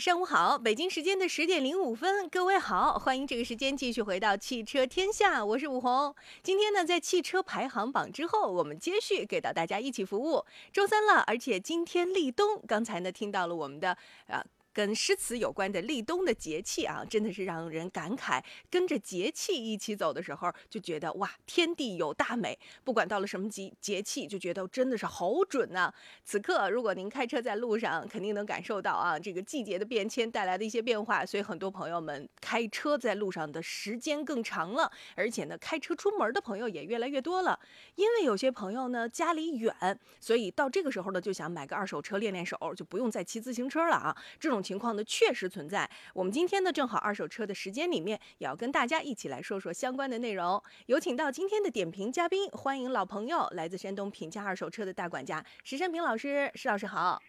[0.00, 6.14] 上午好，北京时间的十点零五分，各位好，欢迎这个时间继续回到汽车天下，我是武红。
[6.42, 10.42] 今天呢，在汽车排行榜之后，我们接续给到大家一起服务。
[10.72, 13.94] 周三了，而且今天立冬，刚才呢听到了我们的
[14.28, 14.42] 啊。
[14.72, 18.42] 跟诗词有关的立冬的节气啊，真的是让人感慨。
[18.70, 22.56] 跟着节气一起走的时候，就觉得哇，天地有大美。
[22.84, 25.92] 不管到了什么节节气，就觉得真的是好准呐。
[26.24, 31.26] 此刻，如果您开车在路上，肯定能感受到啊，这个季节的变迁带来的一些变化。
[31.26, 37.58] 所以，很多朋友们开车在路上的时间更长了，而且呢，开车出门的朋友也越来越多了。
[37.96, 39.74] 因为有些朋友呢家里远，
[40.20, 44.16] 所以到这个时候呢，就想买个二手车练练手，就不用再骑自行车了啊。
[44.38, 44.59] 这种。
[44.62, 45.88] 情况呢确实存在。
[46.14, 50.62] 我们今天呢正好二手车的时间里面，也要跟大家一起来说说相关的内容。
[50.86, 56.50] 有请到今天的点评嘉宾，欢迎老朋友，来自山东品价二手车的大管家石山平老师。
[56.54, 57.20] 石老师好。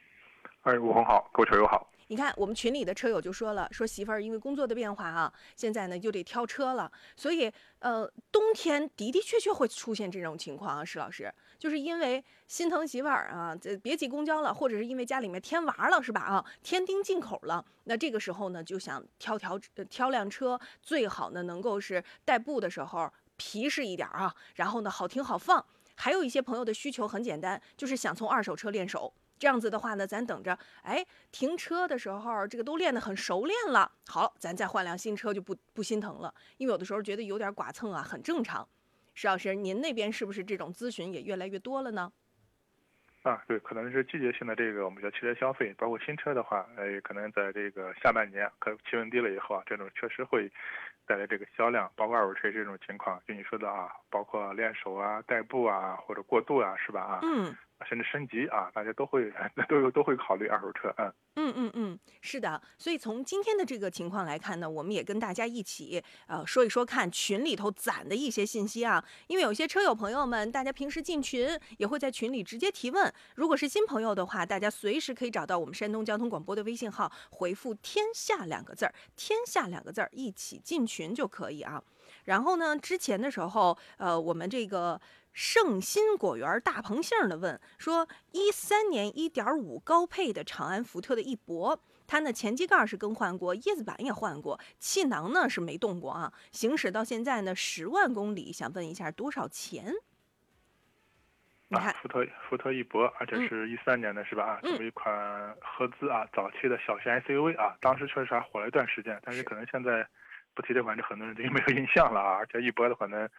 [0.62, 1.88] 哎，吴红好，各位车友好。
[2.08, 10.84] 你看，我们群里的车友就说了，说媳妇儿因为工作的变化啊，现在呢又得挑车了，所以呃，冬天的的确确会出现这种情况啊。
[10.84, 16.20] 石老师，就是因为心疼媳妇儿啊，这别挤公交了，或者是因为家里面添娃了，是吧？
[16.20, 25.64] 啊，添丁进口了，那这个时候呢，就想挑条挑辆车，最好呢能够是代步的时候皮实一点啊，然后呢好停好放。
[25.96, 29.14] 还有一些朋友的需求很简单，就是想从二手车练手。
[29.38, 38.68] 这样子的话呢，咱等着，哎，停车的时候这个都练得很熟练了，好，咱再换辆新车就不不心疼了，因为有的时候觉得有点剐蹭啊，很正常。
[39.14, 42.12] 石老师，您那边是不是这种咨询也越来越多了呢？
[43.24, 50.52] 啊，对，可能是季节性的这个我们叫汽车消费，包括新车的话，哎，可能在这个下半年，可气温低了以后啊，这种确实会
[51.06, 57.02] 带来这个销量，包括二手车这种情况，就你说的啊，包括练手啊、代步啊或者过渡啊，是吧？
[57.02, 57.56] 啊，嗯。
[57.88, 59.32] 甚至升级啊，大家都会
[59.68, 62.62] 都有都会考虑二手车，嗯嗯嗯嗯，是的。
[62.78, 69.04] 所以从今天的这个情况来看呢，我们也跟大家一起呃说一说，看群里头攒的一些信息啊。
[69.28, 73.14] 因为有些车友朋友们，大家平时进群也会在群里直接提问。
[73.36, 81.82] 如果是新朋友的话，大家随时可以找到我们山东交通广播的微信号，回复“天下”两个字儿，“天下”两个字儿一起进群就可以啊。
[82.26, 85.00] 然后呢，之前的时候，呃，我们这个。
[85.34, 96.34] 圣心果园大鹏杏的问说：一三年一点五高配的长安福特的翼博，它呢前机盖是更换过，叶子板也换过，气囊呢是没动过啊。
[96.52, 99.94] 行驶到现在呢十万公里，想问一下多少钱？
[101.70, 104.44] 啊，福特福特翼博，而且是一三年的是吧？
[104.44, 110.06] 啊，这么一款合资啊，早期的小型 SUV 啊，当时确实还火了一段时间，但是可能现在
[110.54, 112.34] 不提这款车，很多人就没有印象了啊。
[112.34, 113.30] 而且翼博的话呢。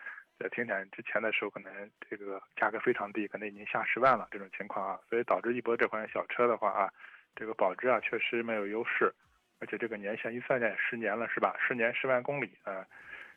[0.43, 1.73] 在停产之前的时候，可能
[2.11, 6.93] 这个价格非常低，可能已经下十万了这种情况啊，所以导致一博这款小车的话啊，
[7.37, 9.15] 这个保值啊确实没有优势，
[9.61, 11.55] 而且这个年限一三年十年了是吧？
[11.61, 12.85] 十年十万公里啊，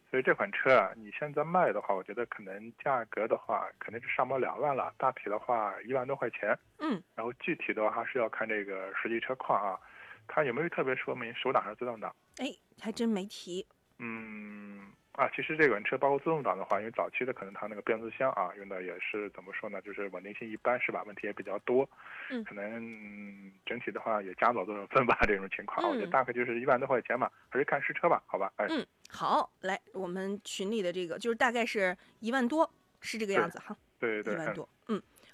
[0.09, 9.79] 所以这款车啊，你现在卖的话，我觉得可能价格的话肯定是上不了两万了，大体的话一万多块钱，嗯，然后具体的话还是要看这个实际车况啊，
[10.27, 12.15] 它有没有特别说明手挡还是自动挡？
[12.39, 12.47] 哎，
[12.81, 13.67] 还真没提，
[13.99, 14.91] 嗯。
[15.17, 21.03] 啊，其实这款车包括自动挡的话，因为早期的可能它那个变速箱啊用的也是怎么说呢，就是稳定性一般是吧？
[21.05, 21.89] 问题也比较多，
[22.29, 28.51] 嗯，可能整体的话也加不了多少分吧 这种情况，我觉得大概就是一万多块钱吧，还是看实车吧，好吧？
[28.57, 34.74] 哎，嗯，好，来我们群里的这个就是大概是一万多，是这个样子哈，对对对，一万多，嗯。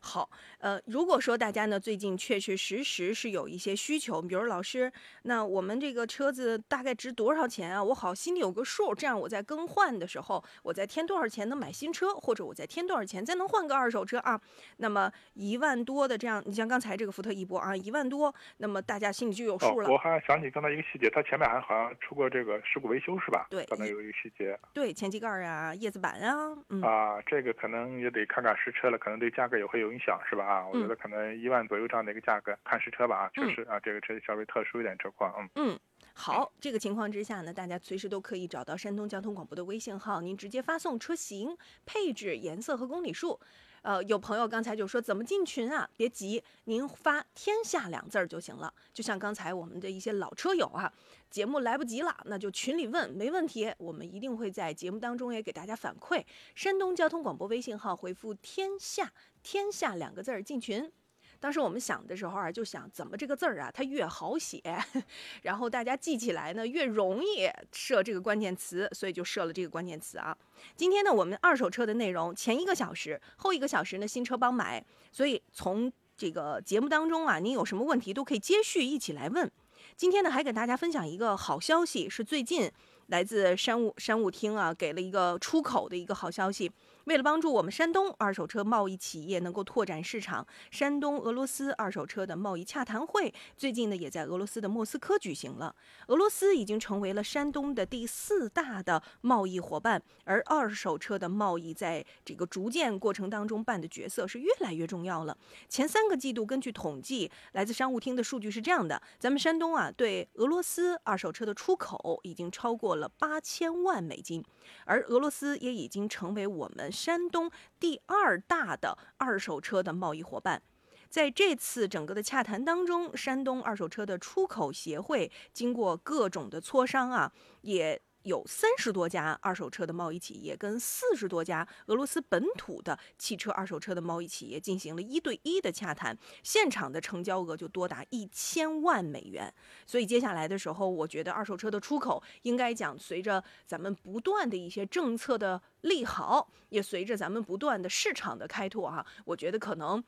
[0.03, 4.91] 好，呃，如果说大家呢最近确确实实是有一些需求，比如老师，
[5.23, 7.83] 那我们这个车子大概值多少钱啊？
[7.83, 14.41] 我好心里有个数，这样我在更换的时候，我再添多少钱能买新车，或者我再添多少钱再能换个二手车啊？
[14.77, 19.89] 那么一万多的这样，你像刚才这个福特翼博啊，一万多，那么大家心里就有数了。
[19.89, 23.45] 我还想起刚才一个细节，它前面还好像出过这个事故维修是吧？
[23.51, 24.59] 对，刚才有一个细节。
[24.73, 30.45] 对，前机盖啊，叶子板啊，嗯啊，这个可能也得看看实车了，可能对价格也会有影响，是吧？
[30.45, 35.49] 啊，我觉得可能一万左右这样的一个价格，看实车吧啊，确实啊，这个车稍微特殊一点车况，嗯。
[35.55, 35.79] 嗯，
[36.13, 43.39] 好，这个情况之下呢，大家随时都可以找到山东交通广播的微信号，您直接发送车型、配置、颜色和公里数。
[43.81, 45.89] 呃，有朋友刚才就说怎么进群啊？
[45.97, 48.71] 别急，您发“天下”两字儿就行了。
[48.93, 50.91] 就像刚才我们的一些老车友啊，
[51.29, 56.23] 节目来不及了，那就群里问，没问题，我们一定会在节目当中也给大家反馈。
[56.53, 59.11] 山东交通广播微信号回复“天下
[59.41, 60.91] ”，“天下”两个字儿进群。
[61.41, 64.61] 当时我们想的时候啊，就想怎么这个字儿啊，它越好写，
[65.41, 70.37] 然后大家记起来呢越容易设这个关键词，所以就设了这个关键词啊。
[70.77, 79.51] 今天呢，我们二手车的内容，前一个小时、后一个小时呢，新车帮买，所以从这个节目当中啊，您有什么问题都可以接续一起来问。
[79.97, 82.71] 今天呢，还给大家分享一个好消息，是最近
[83.07, 86.71] 来自商务商务厅啊，给了一个出口的一个好消息。
[87.11, 95.75] 为了帮助我们山东二手车贸易企业能够拓展市场，山东俄罗斯二手车的贸易洽谈会最近呢也在俄罗斯的莫斯科举行了。
[96.07, 105.37] 俄罗斯已经成为了山东的第四大的贸易伙伴，而二手车的贸易在这个逐渐过程当中扮的角色是越来越重要了。
[105.67, 114.41] 前三个季度，根据统计，来自商务厅的数据是这样的：咱们山东啊，对俄罗斯二手车的出口已经超过了八千万美金，
[114.85, 116.89] 而俄罗斯也已经成为我们。
[117.01, 117.49] 山东
[117.79, 120.61] 第二大的二手车的贸易伙伴，
[121.09, 127.31] 在这次整个的洽谈当中，山东二手车的出口协会经过各种的磋商啊，
[127.61, 127.99] 也。
[128.23, 139.53] 有三十多家二手车的贸易企业跟四十多家俄罗斯本土的汽车二手车的贸易企业进行了一对一的洽谈，现场的成交额就多达一千万美元。
[139.85, 150.03] 所以接下来的时候，我觉得二手车的出口应该讲，随着咱们不断的一些政策的利好，也随着咱们不断的市场的开拓哈，我觉得可能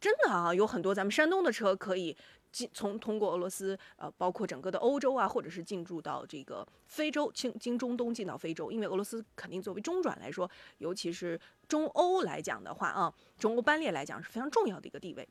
[0.00, 2.16] 真的啊，有很多咱们山东的车可以。
[2.50, 15.28] 进从通过俄罗斯，呃，包括整个的欧洲啊，或者是进驻到这个非洲，经经中东进到非洲，因为俄罗斯肯定作为中转来说，尤其是中欧来讲的话啊，中欧班列来讲是非常重要的一个地位。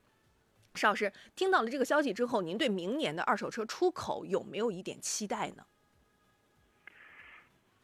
[0.76, 5.66] 邵老师听到了这个消息之后，您对明年的二手车出口有没有一点期待呢？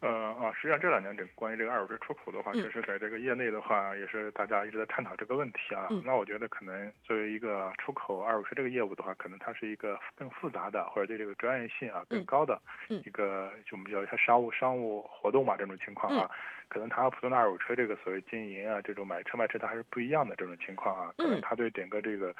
[0.04, 5.88] 呃啊，实际上这两年这关于这个二手车出口的话，确实在这个业内的话，也是大家一直在探讨这个问题啊。
[6.04, 16.30] 那我觉得可能作为一个出口二手车这个业务的话，可能它是一个更复杂的，或者对这个专业性啊更高的一个，就我们叫它商务商务活动嘛这种情况啊。
[16.68, 21.14] 可能它和普通的二手车这个所谓经营啊，这种买车卖车它还是不一样的这种情况啊。
[21.16, 22.34] 可能它对整个这个。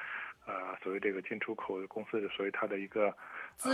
[0.47, 3.11] 呃，所谓这个进出口公司的，所谓它的一个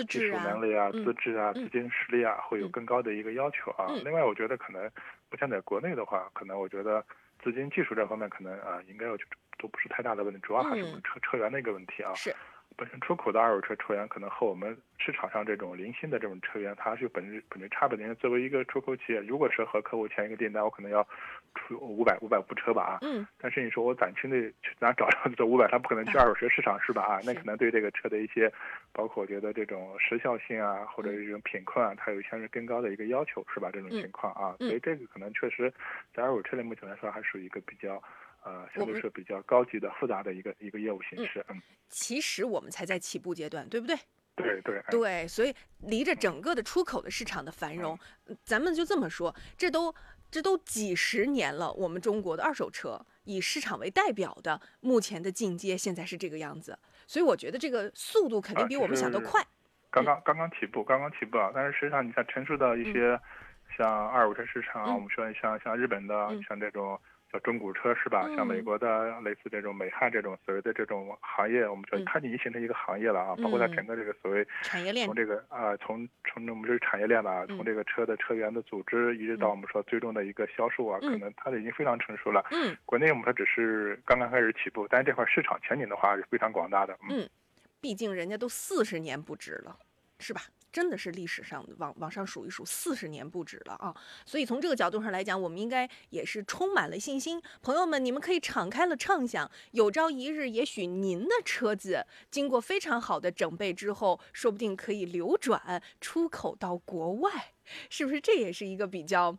[0.07, 3.88] 技术能力啊、资质啊、资金实力啊，会有更高的一个要求啊。
[4.04, 4.89] 另外，我觉得可能
[5.30, 7.04] 不像在国内的话，可能我觉得
[7.44, 9.24] 资金技术这方面可能啊，应该就
[9.57, 12.13] 都不是太大的问题，主要还是车车源的一个问题啊。
[12.13, 12.36] 是。
[12.81, 18.16] 本身出口的二手车车源可能和我们市场上这种零星的这种车源，它是本质本质差别的。
[18.16, 21.07] 作为一个出口企业，如果是和客户签一个订单，我可能要
[21.54, 22.98] 出五百五百部车吧啊。
[23.04, 23.28] 嗯。
[23.38, 25.07] 但是你说我短期内去哪找
[25.38, 27.19] 这五百，他不可能去二手车市场是吧啊？
[27.24, 28.51] 那可能对这个车的一些，
[28.92, 33.69] 包括我觉得这种时效性啊，或者这种品控啊，它有相对更高的一个要求是吧？
[33.72, 35.72] 这种情况啊，所以这个可能确实，
[36.16, 38.01] 在二手车类目前来说，还属于一个比较。
[38.43, 41.45] 呃，相对是比较高级的、复杂的一个一个业务形式。
[41.49, 43.95] 嗯，其实我们才在起步阶段，对不对？
[44.35, 47.99] 对对对，所以离着整个的出口的市场的繁荣，
[48.43, 49.93] 咱们就这么说，这都
[50.31, 51.71] 这都几十年了。
[51.73, 59.45] 我们中国的二手车以市场为代表的，目前的进阶现在是这个样子，所以我觉得这个速度肯定比我们想的快。
[59.92, 61.51] 刚刚刚刚起步，刚刚起步啊！
[61.54, 63.19] 但是实际上，你看成熟的一些
[63.77, 66.99] 像二手车市场，我们说像像日本的，像这种。
[67.31, 68.28] 叫中古车是吧？
[68.35, 73.35] 像美国的类似这种美汉这种所谓的这种行业，我们说它已经形成一个行业了啊。
[73.42, 82.45] 包括它整个这个所谓产业链，从这个啊，从从我们这个产业链吧，从这个车的车源的组织，一直到我们说最终的一个销售啊，可能它已经非常成熟了。
[82.52, 86.97] 嗯，国内我们说只是刚刚开始起步，但是这块市场前景的话是非常广大的。
[87.09, 87.30] 嗯，
[87.80, 89.78] 毕竟人家都四十年不止了，
[90.19, 90.42] 是吧？
[90.71, 93.95] 真的是历史上往往上数一数，四十年不止了啊！
[94.25, 97.42] 所以从这个角度上来讲，我们应该也是充满了信心。
[97.61, 107.54] 朋友们，你们可以敞开了畅想，有朝一日，也许您的车子经过非常好的整备之后，说不定可以流转出口到国外，
[107.90, 108.21] 是不是？
[108.21, 109.37] 这也是一个比较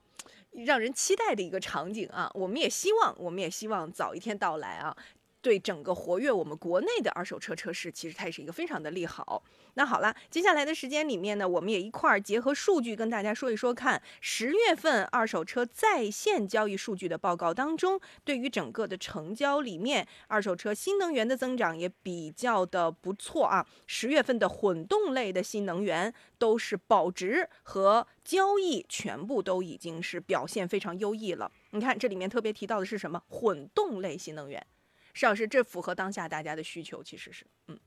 [0.51, 2.31] 让人期待的一个场景啊！
[2.35, 4.97] 我们也希望，我们也希望早一天到来啊！
[5.43, 9.43] 对整个活跃我们国内的二手车车市，其实它也是一个非常的利好。
[9.75, 23.67] 那好了，接下来的时间里面呢，我们也一块儿结合数据跟大家说一说，看十月份二手车在线交易数据的报告当中，对于整个的成交里面，二手车新能源的增长也比较的不错啊。
[23.87, 31.51] 十月份的混动类的新能源都是保值和交易全部都已经是表现非常优异了。
[31.71, 33.21] 你看这里面特别提到的是什么？
[33.29, 34.65] 混动类新能源，
[35.13, 37.79] 石老师，这符合当下大家的需求，其实是，嗯。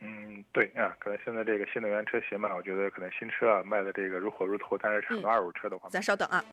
[0.00, 6.44] 嗯，对啊，可能现在这个新能源车型嘛，我觉得可能新车啊卖的这个如火如荼，但是很多二手车的话，咱稍等啊。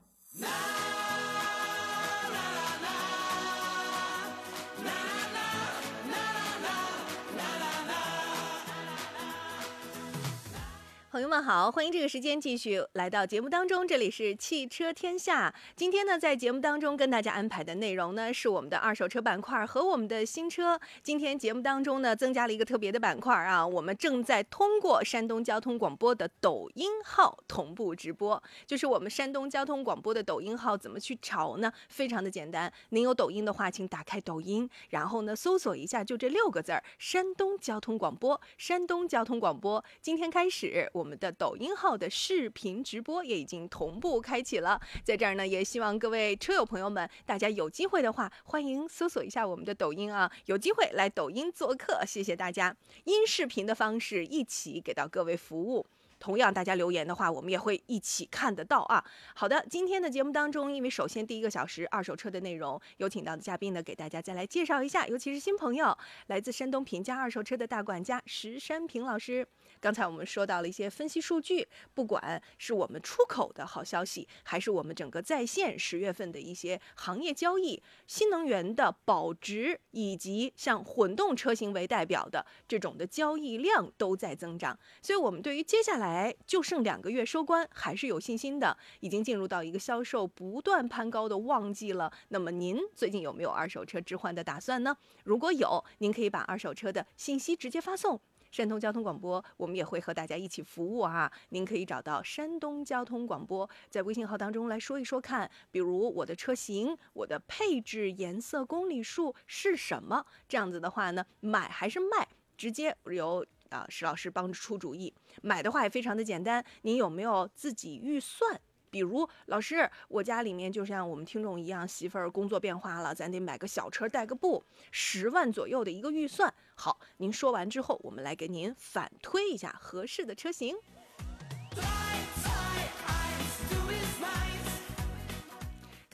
[11.15, 15.55] 朋友们好，欢迎这个时间继续来到节目当中，这里是汽车天下。
[15.73, 20.77] 今天呢，在节目当中跟大家安排的内容呢，是我们的二手车板块和我们的新车。
[21.01, 28.43] 今天节目当中呢，增加了一个特别的板块啊，我们正在通过山东交通广播的抖音号同步直播。
[28.67, 31.71] 就是我们山东交通广播的抖音号怎么去找呢？
[31.87, 38.41] 非常的简单，您有抖音的话，请打开抖音，然后呢，搜索一下，就这六个字儿：山东交通广播。
[38.57, 41.04] 山东交通广播，今天开始我。
[41.05, 55.85] 我们的抖音号的视频直播也已经同步开启了，在这儿呢，也希望各位车友朋友们，大家有机会的话，欢迎搜索一下我们的抖音啊，有机会来抖音做客，谢谢大家，音视频的方式一起给到各位服务。
[56.25, 59.05] 同样，大家留言的话，我们也会一起看得到啊。
[59.35, 69.47] 好的，今天的节目当中，因为首先第一个小时二手车的内容，有请到的嘉宾呢，给大家再来介绍一下，尤其是新朋友，来自山东平价二手车的大管家石山平老师。
[69.79, 86.14] 刚才我们说到了一些分析数据，不管是我们出口的好消息，还是我们整个在线十月份的一些行业交易，新能源的保值以及像混动车型为代表的这种的交易量都在增长，所以我们对于接下来
[86.45, 92.11] 就剩两个月收官还是有信心的，已经进入到一个销售不断攀高的旺季了。
[92.29, 94.95] 那么您最近有没有二手车置换的打算呢？
[95.23, 98.19] 如果有，您可以把二手车的信息直接发送。
[98.51, 101.29] 山东交通广播，我们也会和大家一起服务啊！
[101.49, 110.25] 您可以找到山东交通广播，在微信号当中来说一说看，比如我的车型、我的配置、颜色、公里数是什么？
[110.47, 115.13] 这样子的话呢，买还是卖，直接由啊石老师帮着出主意。
[115.41, 118.59] 买的话也非常的简单，您有没有自己预算？
[118.91, 126.53] 比如老师，我家里面就像我们听众一样，媳妇儿工作变化了，咱得买个小车代个步，十万左右的一个预算。
[126.75, 130.75] 好，您说完之后，我们来给您反推一下合适的车型。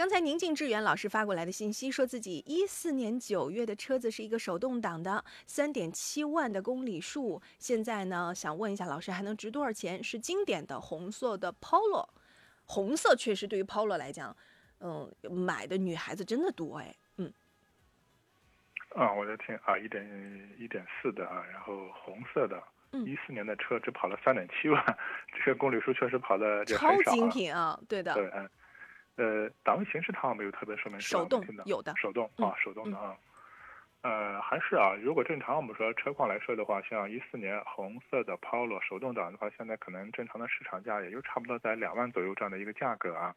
[0.01, 10.03] 刚才宁静致远老师发过来的信息，说自己一四年九月的车子是一个手动挡的，三点七万的公里数，现在呢想问一下老师，还能值多少钱？
[10.03, 12.09] 是经典的红色的 Polo。
[12.65, 14.35] 红色确实对于 Polo 来讲，
[14.79, 17.31] 嗯，买的女孩子真的多哎，嗯。
[18.95, 20.03] 啊，我在听啊，一点
[20.57, 22.59] 一点四的啊，然后红色的，
[23.05, 24.83] 一四年的车只跑了三点七万，
[25.45, 28.15] 这个公里数确实跑的超精品啊，对的。
[28.15, 28.49] 对，嗯，
[29.21, 33.15] 呃，档位形式它没有特别说明，手动的有的，手动啊，手动的啊。
[34.01, 43.35] 呃，还是啊，如果正常我们说车况来说的话，像一四年红色的 Polo 手动挡的话，现在可能正常的市场价也就差不多在两万左右这样的一个价格啊。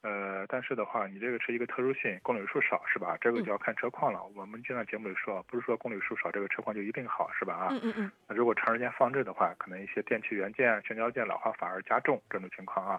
[0.00, 3.18] 呃，但是的话，你这个是一个特殊性，公里数少是吧？
[3.20, 4.24] 这个就要看车况了。
[4.34, 7.52] 我们经常节目里说，不是说公里数少这个车况就一定好是吧？
[7.52, 8.12] 啊，嗯嗯嗯。
[8.26, 12.98] 那如果长时间放置的话，可能一些电器元件、橡胶件老化反而加重这种情况啊。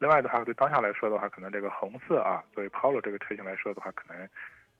[0.00, 4.28] 另外的话，对当下来说的话，可能这个红色啊，作为 Polo 这个车型来说的话，可能。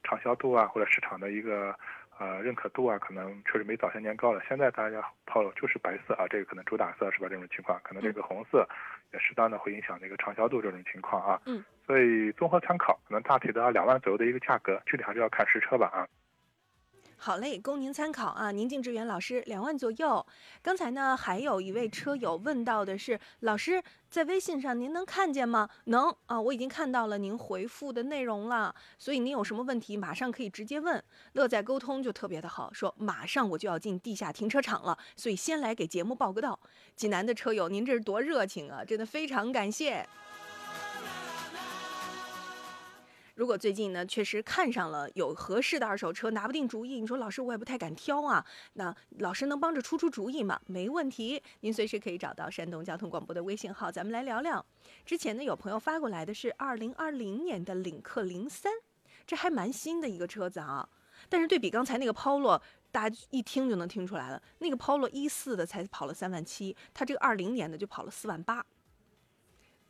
[0.03, 1.77] 畅销度啊，或者市场的一个
[2.19, 4.41] 呃认可度啊，可能确实没早些年高了。
[4.49, 7.27] 现在大家 Polo 就是白色啊，这个可能主打色是吧？
[7.29, 8.67] 这种情况，可能这个红色
[9.13, 11.39] 也适当的会影响这个畅销度这种情况啊。
[11.45, 11.63] 嗯。
[11.87, 16.09] 所以综合参考，可能大体的两万左右的一个价格，具体还是要看实车吧啊。
[17.23, 18.51] 好嘞，供您参考啊！
[18.51, 20.25] 宁静致远老师两万左右。
[20.63, 25.69] 刚才呢，还有一位车友问到的是，老师在微信上您能看见吗？
[25.85, 28.75] 能啊，我已经看到了您回复的内容了。
[28.99, 31.05] 所以您有什么问题，马上可以直接问。
[31.35, 36.59] 乐在沟通就特别的好，说马上我就要进地下停车场了，所以先来给节目报个到。
[36.97, 38.83] 济南的车友，您这是多热情啊！
[38.83, 40.09] 真的非常感谢。
[43.41, 48.45] 如果最近呢，确实看上了有合适的二手车，拿不定主意，你说老师我也不太敢挑啊。
[48.75, 50.61] 那老师能帮着出出主意吗？
[50.67, 54.63] 没问题，您随时可以找到山东交通广播的微信号，咱们来聊聊。
[55.07, 58.71] 之前呢，有朋友发过来的是二零二零年的领克零三，
[59.27, 60.87] 这还蛮新的一个车子啊。
[61.31, 62.61] 但是对比刚才那个 Polo，
[62.93, 68.63] 大家一听就能听出来了，那个 Polo 一四的才跑了三万七，它这个二零年的就跑了四万八。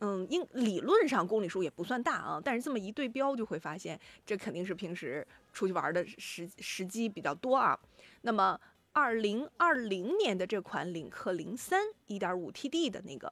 [0.01, 7.79] 嗯，应理论上公里数也不算大啊，但是这么一对标就会发现，这肯定是平时出去玩的时时机比较多啊。
[8.21, 8.59] 那么，
[8.93, 13.31] 二零二零年的这款领克零三一点五 TD 的那个，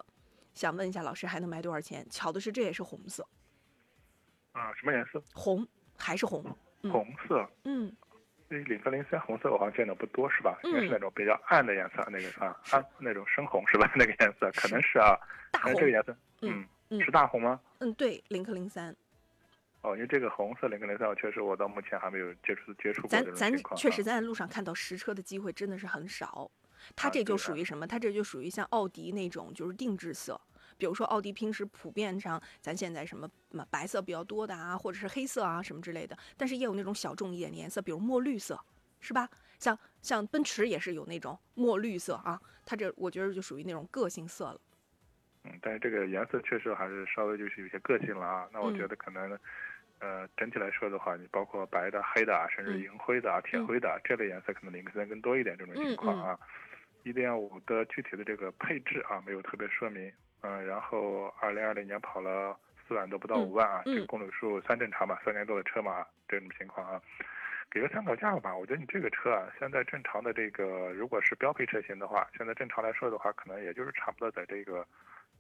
[0.54, 2.06] 想问一下老师还能卖多少钱？
[2.10, 3.28] 巧的是这也是红色。
[4.52, 5.22] 啊，什么颜色？
[5.34, 6.44] 红，还是红？
[6.84, 7.50] 红色。
[7.64, 7.92] 嗯。
[8.48, 10.60] 那领克零三红色我好像见的不多，是吧？
[10.64, 13.92] 应该是那种比较暗的颜色，那个啊，暗那种深红是吧？
[13.98, 15.18] 那个颜色可能是啊。
[15.52, 15.74] 大红。
[15.76, 17.60] 这个颜色，嗯，是大红吗？
[17.80, 18.96] 嗯，对，领克零三。
[19.82, 26.50] 哦，因为这个红色领克零三，我确实我到目前还没有接触接触过咱咱确实在路上看到实车的机会真的是很少。
[26.96, 27.86] 它这就属于什么？
[27.86, 30.40] 它这就属于像奥迪那种就是定制色。
[30.78, 38.58] 比如说奥迪平时普遍上，咱现在什么嘛白色比较多的啊，或者是黑色啊什么之类的，但是也有那种小众一点的颜色，比如墨绿色，
[39.02, 39.30] 是吧？
[39.60, 44.60] 像像奔驰也是有那种墨绿色啊，它这我觉得就属于那种个性色了。
[45.46, 48.50] 嗯，但是这个颜色确实还是稍微就是有些个性了啊。
[48.52, 49.40] 那我觉得可能，
[50.00, 56.38] 呃，整体来说的话，你包括白的、黑的啊，甚至银灰的啊、铁灰的这类颜色，可能领克三更多一点这种情况啊。
[57.04, 60.12] 一点五的具体的这个配置啊，没有特别说明。
[60.42, 65.22] 嗯，然后二零二零年跑了四万多，不到五万啊，这个公里数算正常吧？
[65.24, 67.02] 三年多的车嘛，这种情况啊，
[67.72, 68.54] 给个参考价吧。
[68.54, 74.86] 我觉得你这个车啊，现在正常的这个，如果是标配车型的话，现在正常来说的话，可能也就是差不多在这个。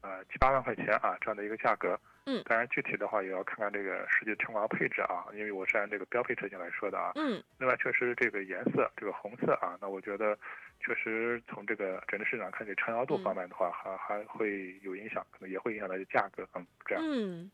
[0.01, 10.38] 呃，七八万块钱啊，这样的一个价格，嗯，当然具体的话也要看看这个实际车况配置啊，因为我是按这个标配车型来说的啊，嗯，另外确实这个颜色，这个红色啊，那我觉得
[10.79, 17.51] 确实从这个整个市场看，这畅销度方面的话，还还会有影响，可能也会影响到这价格，嗯，这样，嗯。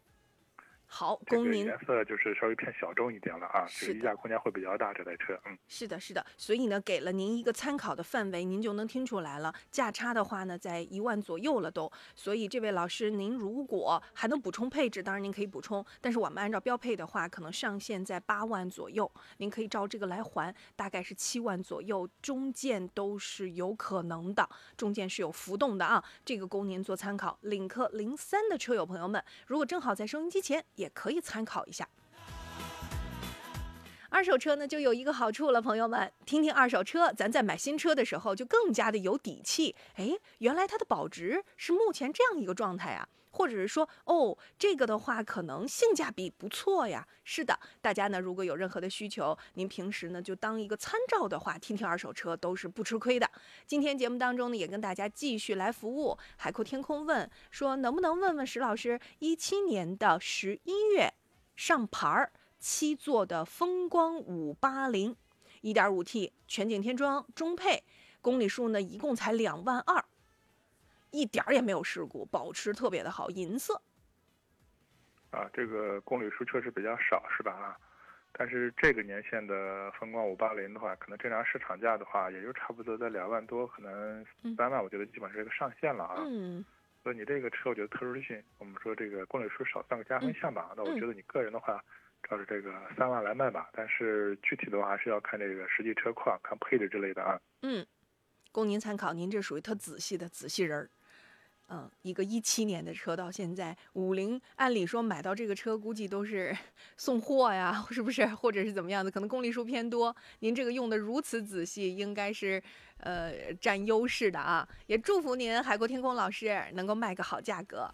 [0.98, 4.94] 好，供您颜色就是稍微偏小众一点了啊，是溢价空间会比较大。
[4.94, 9.54] 这台车，嗯，是的，是的，所以呢，给了您一个参考的范围，您就能听出来了。
[9.70, 11.92] 价差的话呢，在一万左右了都。
[12.16, 15.86] 所以这位老师，您如果还能补充配置，当然您可以补充。
[16.00, 24.48] 但是我们按照标配的话，可能上限在八万左右，您可以照这个来还，大概是七万左右，中间都是有可能的，
[24.78, 26.02] 中间是有浮动的啊。
[26.24, 27.38] 这个供您做参考。
[27.42, 30.64] 领克零三的车友朋友们，如果正好在收音机前。
[30.76, 31.88] 也也可以参考一下。
[34.10, 39.76] 二手车呢，就有一个好处了，朋友们，听听二手车，咱在买新车的时候就更加的有底气。
[39.96, 47.06] 哎，原来它的保值是目前这样一个状态啊，或者是说，哦，这个的话可能性价比不错呀。
[47.26, 53.30] 是的，大家呢如果有任何的需求，您平时呢就当一个参照的话，听听二手车都是不吃亏的。
[53.68, 56.18] 今天节目当中呢，也跟大家继续来服务。
[56.38, 61.14] 海阔天空问说，能不能问问石老师，一七年的十一月
[61.58, 62.32] 上牌儿？
[62.58, 65.16] 七座的风光五八零，
[65.62, 67.84] 一点五 T 全景天窗中配，
[68.22, 70.04] 公里数呢一共才两万二，
[71.16, 73.82] 一点儿也没有事故，保持特别的好，银色。
[75.32, 77.52] 啊，这个公里数确实比较少，是吧？
[77.54, 77.78] 啊，
[78.34, 84.26] 但是这个年限的风光五八零的话，可能正常市场价的话，也就差不多在两万多，可能
[84.58, 86.24] 三万，我觉得基本是一个上限了啊。
[86.28, 86.64] 嗯。
[87.04, 90.74] 所以你这个车，我觉得特殊性，我们说这个公里数少算个加分项吧。
[90.76, 91.84] 那我觉得你个人的话。
[92.28, 97.40] 照着这个三万来卖吧，但是具体的话还是要看这个实际车况、看配置之类的啊。
[97.62, 97.86] 嗯，
[98.52, 100.90] 供您参考，您这属于特仔细的仔细人儿。
[101.68, 106.56] 嗯，一个一七年的车到现在五菱，按理说买到这个车估计都是
[106.96, 108.26] 送货呀， 是不是？
[108.28, 109.10] 或者是怎么样的？
[109.10, 112.62] 可能公里数偏多，您这个用的如此仔细，应该是
[112.98, 114.68] 呃占优势的啊。
[114.86, 117.90] 也祝福您海阔天空老师能够卖个好价格。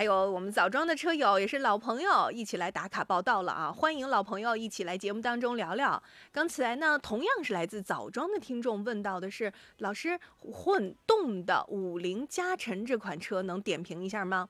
[0.00, 3.70] 还有我们枣庄的车友也是老朋友，一起来打卡报道了啊！
[3.70, 6.02] 欢迎老朋友一起来节目当中聊聊。
[6.32, 14.48] 刚才呢，同样是来自枣庄的听众问到的是，老师混动的五菱加辰这款车能点评一下吗？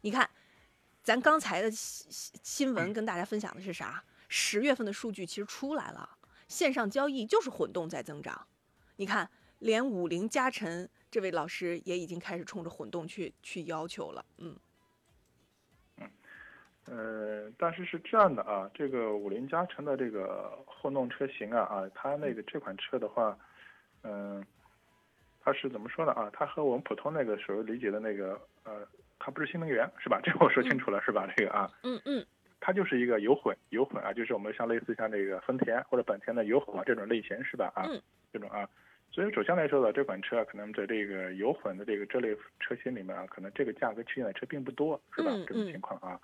[0.00, 0.30] 你看，
[1.02, 4.02] 咱刚才的新新闻跟大家分享的是啥？
[4.28, 6.08] 十月份的数据其实出来了，
[6.48, 8.46] 线上交易就是混动在增长。
[8.96, 9.28] 你看，
[9.64, 10.88] 连五菱加辰。
[11.10, 14.56] 这位老师也已经开始冲着混动去去要求了，嗯，
[15.98, 16.10] 嗯，
[17.46, 23.38] 呃，但是是这样的啊，这个五菱加成的这个混动车型啊啊，它那个这款车的话，
[24.02, 24.44] 嗯，
[25.40, 26.28] 它是怎么说呢啊？
[26.32, 28.86] 它和我们普通那个所谓理解的那个呃，
[29.20, 30.20] 它不是新能源是吧？
[30.20, 31.26] 这我说清楚了是吧？
[31.36, 32.26] 这个啊，嗯嗯，
[32.60, 37.70] 它就是一个油混油混啊，就是我们像类似像这个丰田或者本田的油混啊这种类型是吧？
[37.76, 37.88] 啊，
[38.32, 38.68] 这种啊。
[39.14, 45.30] 所以首先来说呢，这款车可能在这个油混的这个这类车型里面啊，可能这个价格区间的车并不多，是吧？
[45.46, 46.20] 这种情况啊，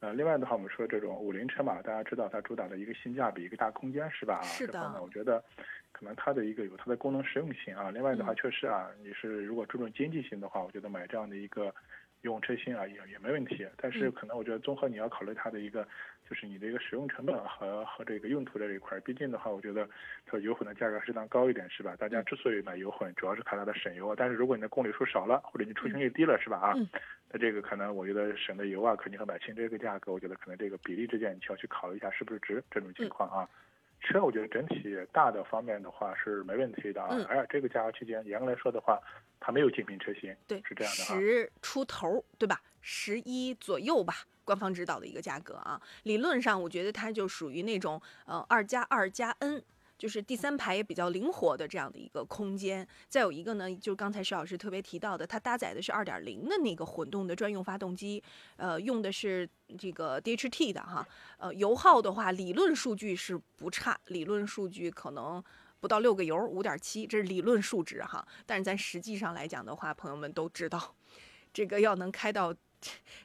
[0.00, 4.42] 呃，另外的话，我们说这种五菱车嘛，大家知道它主打的一个性价比，一个大空间，是吧？
[4.42, 5.00] 是的。
[5.00, 5.42] 我觉得，
[5.90, 7.90] 可能它的一个有它的功能实用性啊。
[7.90, 11.74] 另外的话，确实啊，你是如果注重经济性的话，我觉得买这样的一个。
[12.22, 15.86] 用车型啊也也没问题，但是可能我觉得综合你要考虑它的一个，
[16.28, 19.00] 就是你的一个使用成本和和这个用途这一块儿。
[19.00, 19.88] 毕竟的话，我觉得
[20.26, 21.96] 它油混的价格适当高一点，是吧？
[21.96, 24.14] 大家之所以买油混，主要是看它的省油啊。
[24.16, 26.58] 但是如果你的公里数少了，或者你出行率低了，是吧？
[26.58, 26.74] 啊，
[27.30, 33.48] 那这个可能我觉得省的油啊，肯定和买新车这个价格，我觉得可能这个比例之间你需要去考虑一下是不是值这种情况啊。
[34.00, 39.00] 车我觉得整体大的方面的话是没问题的啊，而这个价格区间严格来说的话。
[39.40, 42.60] 它没有竞品车型，对，是这样的啊十出头，对吧？
[42.80, 44.14] 十一左右吧，
[44.48, 45.78] 官方指导的一个价格啊。
[46.04, 49.62] 理论上，我觉得它就属于那种呃二加二加 N，
[49.98, 52.88] 就是第三排也比较灵活的这样的一个空间。
[53.10, 58.22] 再有一个呢，就刚才徐老师特别提到的，它搭载的是二点零的那个混动的专用发动机，
[58.56, 59.46] 呃，用的是
[59.78, 61.06] 这个 DHT 的哈。
[61.36, 65.44] 呃，油耗的话，理论数据是不差，理论数据可能。
[65.80, 68.26] 不到六个油，五点七，这是理论数值哈。
[68.44, 70.92] 但是咱实际上来讲的话，朋友们都知道，
[71.52, 72.52] 这个要能开到，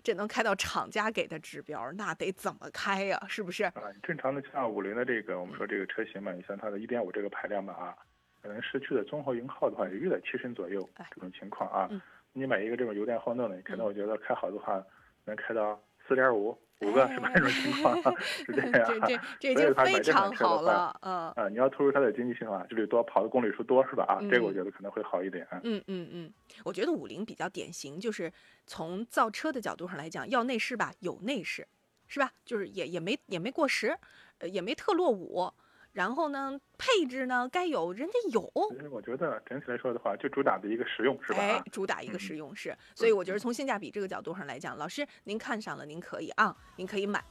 [0.04, 3.22] 这能开到厂家给的指标，那得怎么开呀？
[3.28, 3.64] 是不是？
[3.64, 7.96] 啊，正常的像五菱的这个，我们说这个车型嘛，你像它的一点五这个排量吧啊，
[8.42, 11.90] 可能市区的综合油耗的话也就在七升左右这种情况啊。
[12.34, 14.84] 你买一个这种油电混动的，可能我觉得开好的话
[15.26, 16.58] 能开到四点五。
[16.82, 17.32] 五个是吧？
[17.34, 24.04] 这种情况 是这样，这这这已经非常好了，嗯啊，你要突出它的经济性啊，就得多跑的公里数多是吧？
[24.06, 25.48] 啊，这个我觉得可能会好一点。
[25.64, 26.34] 嗯嗯嗯，
[26.66, 28.32] 我觉得五菱比较典型，就是
[28.66, 31.66] 从造车的角度上来讲，要内饰吧，有内饰，
[32.08, 32.32] 是吧？
[32.44, 33.98] 就是也也没也没过时，
[34.40, 35.52] 呃，也没特落伍。
[35.94, 38.52] 然后呢，配置呢该有人家有。
[38.72, 41.40] 其实我觉得整体来说的话，就主打的一个实用是吧？
[41.40, 47.24] 哎，主打一个实用是，所以我觉得从性价比这个角度上来讲，老师您看上了，您可以啊，您可以买。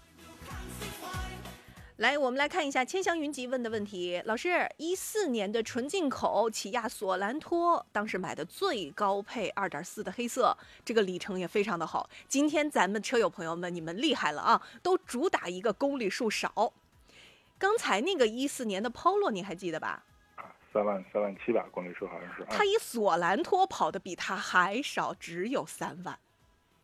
[1.97, 12.09] 来，我们来看一下千祥云集问的问题，老师，一四年的纯进口起亚索兰托，当时买的最高配二点四的黑色，这个里程也非常的好。
[12.27, 16.73] 今天咱们车友朋友们，你们厉害了啊，都主打一个公里数少。
[17.63, 20.03] 刚才那个一四年的 Polo 你还记得吧？
[20.35, 22.45] 啊，三万三万七吧，公里数好像是。
[22.51, 26.19] 他以索兰托跑的比他还少，只有三万。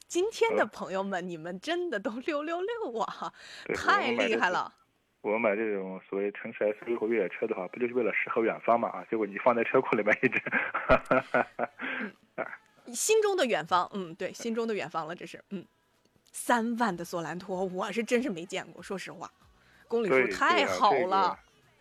[0.07, 3.35] 今天的朋友们，你们真的都六六六啊，
[3.75, 4.73] 太厉害了。
[5.23, 8.89] 我们买这种所谓城市 SUV 或越野车的话，不就是为了诗和远方嘛？
[8.91, 10.41] 啊，结果你放在车库里面一直。
[12.95, 15.67] 心中的远方，嗯，对，心中的远方了，这是，嗯，
[16.31, 19.29] 三万的索兰托，我是真是没见过，说实话。
[19.89, 21.37] 公里数太好了，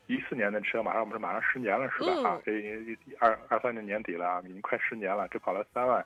[0.07, 2.29] 一四年的车马上不是马上十年了是吧？
[2.29, 6.03] 啊，这已经二二三年年底了啊，已经快十年了，只跑了三万，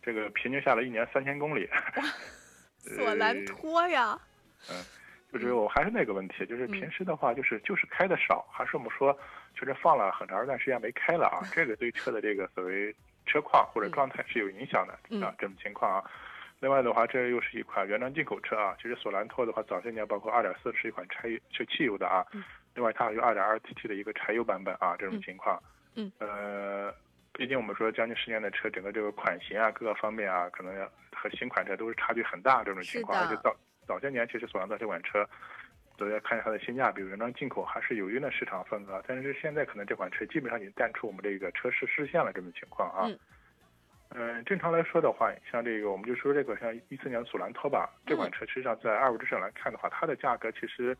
[0.00, 1.68] 这个平均下来一年三千公里。
[2.78, 4.18] 索兰托呀，
[4.70, 4.76] 嗯，
[5.32, 9.12] 就是我还是那个问题，就是平时的话就是就是开的少，还是我们说
[9.54, 12.94] 就是放了很长一段时间没开了啊， 这个对车的这个所谓
[13.26, 14.92] 车况或者状态是有影响的
[15.26, 16.10] 啊，这种情况啊。
[16.60, 18.74] 另外的话，这又是一款原装进口车啊。
[18.80, 22.24] 其实索兰托的话，早些年包括2.4是一款柴油是汽油的啊。
[22.32, 22.42] 嗯。
[22.74, 25.62] 另外，它还有 2.2T 的一个柴油版本啊，这种情况。
[25.94, 26.10] 嗯。
[26.18, 26.94] 呃，
[27.32, 30.74] 毕竟我们说将近十年的车，整个这个款型啊，各个方面啊，可能
[31.14, 33.20] 和新款车都是差距很大这种情况。
[33.20, 33.54] 而且早
[33.86, 35.28] 早些年，其实索兰托这款车，
[35.98, 39.02] 都要看一下它的性价比，原装进口还是有一定的市场份额。
[39.06, 43.04] 但是现在可能这款车基本上已经淡出我们这个车市视线了这种情况啊。
[43.06, 43.18] 嗯。
[44.16, 50.96] 嗯，正常来说的话，像这个，我们就说这个，像一四年的索兰托吧，这款车实际上在二五之上来看的话，它的价格其实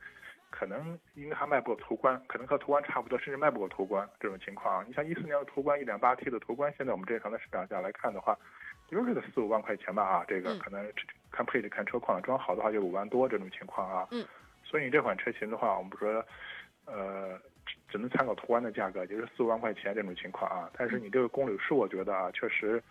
[0.50, 4.84] 可能因为它卖不过途观，可能和途观差不多，甚至卖不过途观这种情况。
[4.88, 8.36] 你像一四年的途观一点八 T 的途观，现在我们正常的市场价来看的话，
[8.88, 10.84] 就是个四五万块钱吧啊，这个可能
[11.30, 14.08] 看配置、看车况，装好的话就五万多这种情况啊。
[14.10, 14.26] 嗯。
[14.64, 16.24] 所以这款车型的话，我们说，
[16.86, 17.38] 呃。
[17.88, 20.68] 只能参考途观的价格，就是四五万块钱这种情况啊。
[20.76, 22.82] 但是你这个公里数，我觉得啊，确实，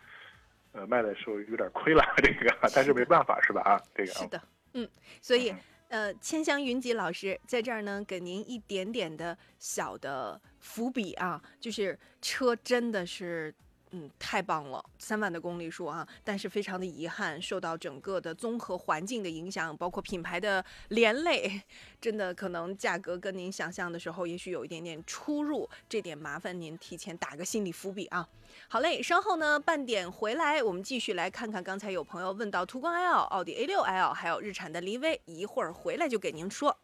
[0.74, 3.62] 呃，卖的时候有点亏了这个，但是没办法是吧？
[3.62, 4.42] 啊，这个是的，
[4.74, 4.88] 嗯，
[5.22, 5.54] 所以
[5.88, 13.54] 呃，千香云集老师在这儿呢，给您一点点的小的伏笔啊，就是车真的是。
[13.96, 16.08] 嗯，太棒了，三万的公里数啊！
[16.24, 21.62] 但是非常的遗憾，受到整个的综合环境的影响，包括品牌的连累，
[22.02, 28.28] 真的可能价格跟您想象的时候，也许有一点点出入，这点麻烦您提前打个心理伏笔啊。
[28.68, 36.76] 好嘞，稍后呢半点回来，我们继续来看看刚才有朋友问到途观 L、奥迪 A6L，还有日产的骊威，一会儿回来就给您说。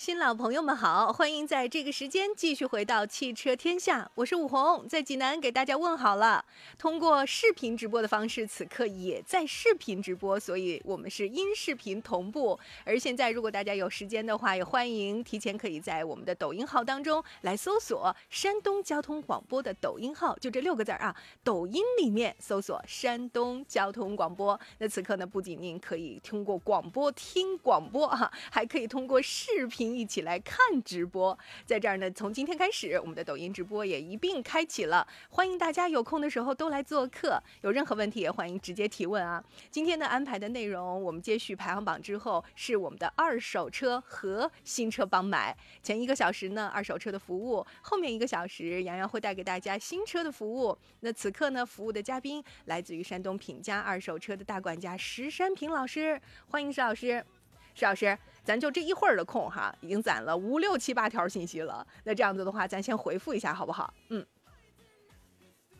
[0.00, 6.42] 新老朋友们好，欢迎在这个时间继续回到汽车天下，我是武红，在济南给大家问好了。
[6.78, 12.58] 通过视频直播的方式，此刻也在视频直播，所以我们是音视频同步。
[12.82, 24.58] 而现在，如果大家有时间的话，也欢迎提前可以在我们的抖音号当中来搜索山东交通广播的抖音号，就这六个字儿啊，抖音里面搜索山东交通广播。
[24.78, 29.89] 那此刻呢，不仅您可以通过广播听广播哈，还可以通过视频。
[29.94, 39.42] 一起来看直播，在这儿呢，从今天开始，我们的抖音直播也一并开启了，欢迎大家有空的时候都来做客，有任何问题也欢迎直接提问啊。
[39.70, 50.76] 今天的安排的内容，我们接续排行榜之后是我们的二手车和新车帮买，前一个小时呢二手车的服务，后面一个小时洋洋会带给大家新车的服务。
[51.00, 57.24] 那此刻呢，服务的嘉宾来自于山东品家二手车的大管家石山平老师，欢迎石老师。
[57.72, 61.86] 石老师，咱就这一会儿的空哈，已经攒了五六七八条信息了。
[62.04, 63.92] 那这样子的话，咱先回复一下好不好？
[64.08, 64.26] 嗯。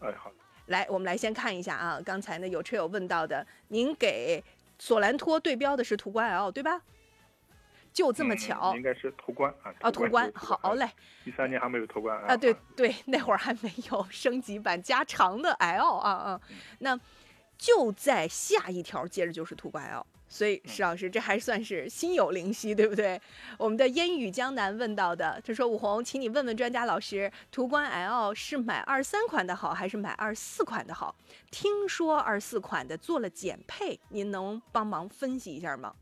[0.01, 0.31] 哎，好。
[0.67, 2.01] 来，我们来先看一下啊。
[2.05, 4.43] 刚才呢，有车友问到的，您给
[4.79, 6.81] 索兰托对标的是途观 L 对吧？
[7.93, 8.77] 就这么巧。
[8.77, 9.75] 应该是途观啊。
[9.81, 10.89] 啊，途观，好嘞。
[11.25, 12.37] 一三年还没有途观啊？
[12.37, 16.41] 对对，那会儿还没有升级版加长的 L 啊啊。
[16.79, 16.99] 那
[17.59, 20.07] 就在下一条，接着就是途观 L。
[20.33, 23.21] 所以石老师，这还算是心有灵犀，对不对？
[23.59, 31.17] 我们的烟雨江南问到的，他说：“武红，请你问问专家老师，途观 L 是买二三款的好，还是买二四款的好？
[31.51, 35.93] 听说二四款的做了减配，您能帮忙分析一下吗？”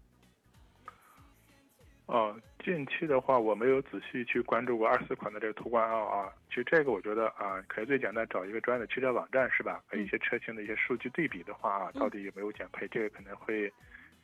[2.05, 6.31] 哦，近期的话，我没有仔细去关注过二四款的这个途观 L 啊。
[6.51, 9.83] 其实这个我觉得啊，可以最简单找一个专业的汽车网站，是吧？
[9.89, 13.73] 和一些车型的一些数据对比的话啊，到底有没有减配，这个可能会。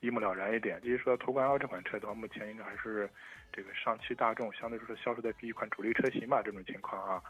[0.05, 3.09] 一目了然一点，就是说途观 L 这款车的话，目前应该还是
[3.53, 7.23] 这个上汽大众相对来说销售的第一款主力车型吧，这种情况啊。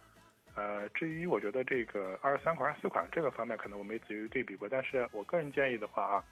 [0.54, 6.24] 呃，至于我觉得这个二三款、二四款这个方面，可能我没仔细对比过，但是我个人建议的话啊。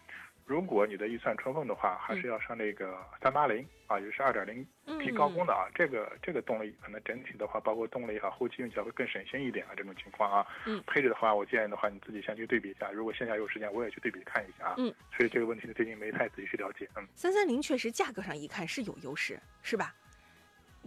[0.44, 4.66] 如果你的预算充分的话，还是要上那个三八零啊，也是二点零
[4.98, 5.70] T 高功的啊。
[5.74, 9.70] 这个这个动力可能整体的话，包括动力啊，后期用起来会更省心一点啊。
[9.76, 12.90] 这种情况啊，嗯，配置的话，我建议的话，你自己先去对比一下。
[12.90, 14.74] 如果线下有时间，我也去对比看一下啊。
[14.78, 16.88] 嗯，所以这个问题呢，最近没太仔细去了解。
[16.96, 19.94] 嗯，三三零确实价格上一看是有优势，是吧？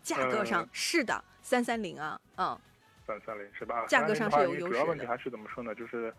[0.03, 2.59] 价格上是的，三三零啊，嗯，
[3.07, 3.85] 三三零是吧？
[3.87, 5.73] 价格上是有优势主要问题还是怎么说呢？
[5.73, 6.13] 就是。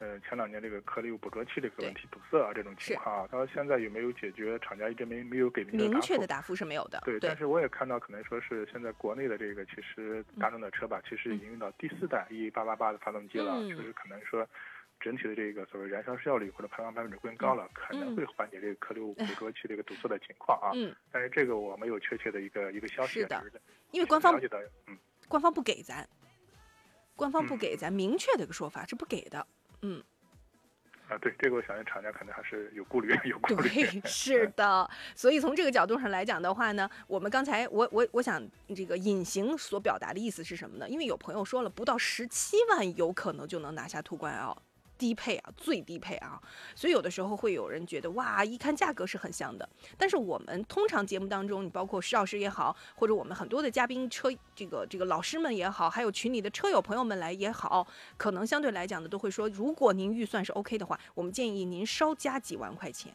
[0.00, 4.58] 呃，前两年这个颗粒物捕捉器这个问题堵塞啊，这种情况啊，到现在有没有解决？
[4.60, 6.98] 厂家一直没没有给明确的答复是没有的。
[7.04, 14.48] 对，但是我也看到，可能说是现在国内的这个其实大众的车吧，其实已经用到第四代 E 八八八的发动机了，就是可能说
[15.00, 20.72] 整体的这个所谓燃烧效率或者排放百分比更高了，可能会缓解这个颗粒物捕捉器这个堵塞的情况啊。
[20.72, 20.96] 嗯。
[21.12, 23.20] 但是这个我没有确切的一个一个消息。
[23.20, 23.44] 是的。
[23.90, 24.40] 因为官方
[25.28, 26.08] 官方不给咱，
[27.16, 29.46] 官方不给咱明确的一个说法是不给的。
[29.82, 30.02] 嗯。
[31.08, 33.68] 啊，对这个，我相信厂家肯定还是有顾虑，有顾虑。
[33.68, 34.88] 对， 是的。
[35.16, 38.40] 所以从这个角度上来讲的话呢，我们刚才我我我想
[38.76, 40.88] 这个隐形所表达的意思是什么呢？
[40.88, 44.56] 因为有朋友说了，不到十七万有可能就能拿下途观 L。
[45.00, 46.38] 低配啊，最低配啊，
[46.74, 49.66] 所以有的时候会有人觉得哇，一看价格是很香的。
[49.96, 57.86] 但是我们通常节目当中，你包括石老师也好，或者我们很多的嘉宾车这个这个老师们也好，还有群里的车友朋友们来也好，
[58.18, 63.14] 可能相对来讲呢，都会说，如果您预算是 OK 的话，我们建议您稍加几万块钱，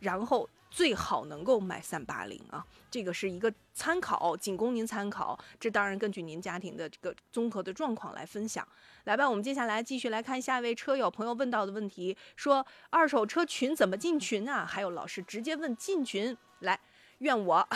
[0.00, 0.48] 然后。
[0.70, 5.38] 最好能够买三八零啊，这个是一个参考，仅供您参考。
[5.58, 8.66] 这当然根据您家庭的这个综合的状况来分享。
[9.04, 14.66] 来吧，我们接下来继续来看下一位车友朋友问到的问题，说二手车群怎么进群啊？
[14.66, 16.78] 还有老师直接问进群，来，
[17.18, 17.66] 愿我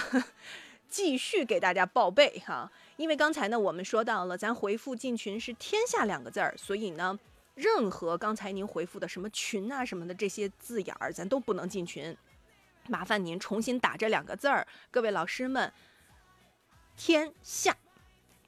[0.89, 2.71] 继续给大家报备哈。
[2.97, 7.19] 因为刚才呢，我们说到了，咱回复进群是“天下”两个字儿，所以呢，
[7.55, 12.15] 任何刚才您回复的什么群啊什么的这些字眼儿，咱都不能进群。
[12.89, 15.73] 麻烦您重新打这两个字儿，各位老师们，
[16.97, 17.77] 天下，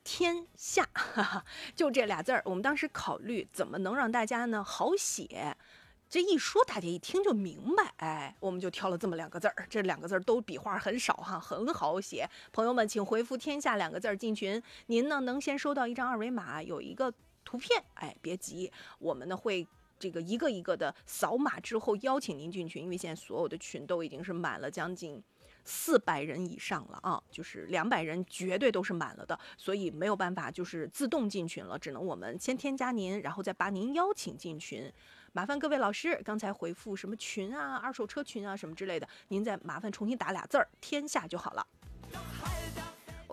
[0.03, 1.45] 天下，哈哈，
[1.77, 2.43] 就这俩字儿。
[2.45, 5.57] 我们当时考虑怎么能让大家呢好写，
[6.11, 9.67] 这一说大家一听就明白，哎，我们就挑了这么两个字儿。
[9.71, 12.29] 这两个字儿都笔画很少哈，很好写。
[12.53, 14.61] 朋友们，请回复“天下”两个字儿进群。
[14.87, 17.13] 您呢能先收到一张二维码，有一个
[17.45, 19.67] 图片，哎，别急，我们呢会。
[20.05, 25.23] 这个一个一个的扫码之后邀请您进群，因为现在所有的群都已经是满了将近
[25.65, 34.93] 四百人以上了啊，就是两百人绝对都是满了的，所以没有办法就是自动进群了，只能我们先添加您，然后再把您邀请进群。
[35.33, 41.67] 麻烦各位老师刚才回复什么群啊、二手车群啊什么之类的，您再麻烦重新打俩字儿“天下”就好了。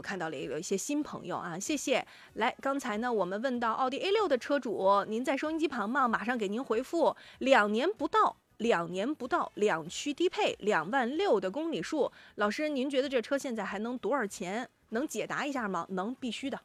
[0.01, 2.03] 我看到了有一些新朋友啊，谢谢。
[2.33, 6.07] 来，刚才呢我们问到奥迪 A 六的车主，您在收音机旁吗？
[6.07, 12.11] 马上给您回复，两年不到，两年不到，两驱低配，两万六的公里数。
[12.33, 14.67] 老师，您觉得这车现在还能多少钱？
[14.89, 15.85] 能解答一下吗？
[15.91, 16.59] 能，必须的。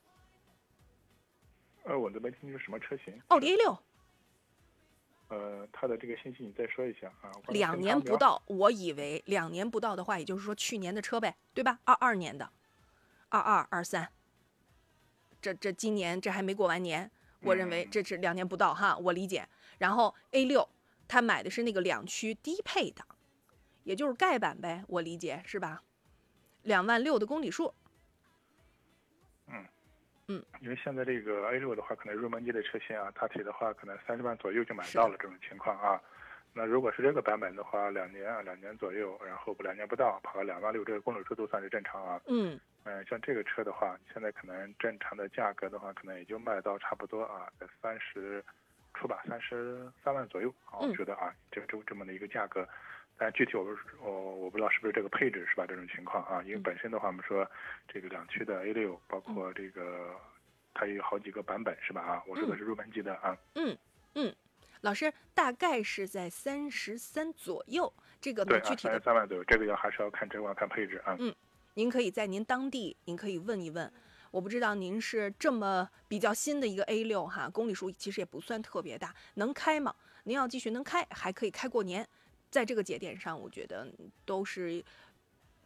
[1.84, 3.20] 呃，我都没听清楚什么车型。
[3.28, 3.78] 奥迪 A 六。
[5.28, 7.30] 呃，它的这个信息你再说一下啊。
[7.48, 11.80] 两年不到，我以为两年不到的话，也就是说去年的车呗，对吧？
[11.84, 12.48] 二二年的，
[13.28, 14.08] 二二二三。
[15.40, 17.10] 这这今年这还没过完年，
[17.42, 19.46] 我认为这是两年不到哈，我理解。
[19.78, 20.68] 然后 A 六，
[21.06, 23.04] 他买的是那个两驱低配的，
[23.84, 25.82] 也就是盖板呗，我理解是吧？
[26.62, 27.72] 两万六的公里数。
[29.48, 29.64] 嗯
[30.28, 36.00] 嗯，因为现在这个 A 六的话，可能入门级的车型啊，大体的话可能三十万左右就买到了这种情况啊。
[36.52, 42.20] 那如果是这个版本的话，两年啊，两年左右，然后不两年不到，跑个两万六，这个公里数都算是正常啊。
[42.26, 42.58] 嗯。
[42.88, 48.42] 嗯，像这个车的话，现在可能正常的价格的话，可能也就卖到差不多啊，在三十
[48.94, 50.78] 出吧，三十三万左右啊。
[50.78, 52.66] 我觉得啊，这这这么的一个价格。
[53.18, 55.66] 但具体我不是我我不知道是不是这个配置是吧？
[55.66, 57.50] 这种情况啊，因为本身的话，我们说
[57.88, 60.14] 这个两驱的 A 六，包括这个
[60.72, 62.02] 它有好几个版本是吧？
[62.02, 63.36] 啊，我说的是入门级的啊。
[63.54, 63.76] 嗯
[64.14, 64.32] 嗯，
[64.82, 71.16] 老师大概是在三十三左右，这个对具体的三万左右，这个要还是要看车况看配置啊。
[71.18, 71.34] 嗯，
[71.76, 73.92] 您可以在您当地，您可以问一问。
[74.30, 79.94] 我不知道您是这么比较新的一个 A 六哈，公里数其实也不算特别大，能开吗？
[80.24, 82.06] 您要继续能开，还可以开过年。
[82.50, 83.86] 在这个节点上，我觉得
[84.24, 84.82] 都是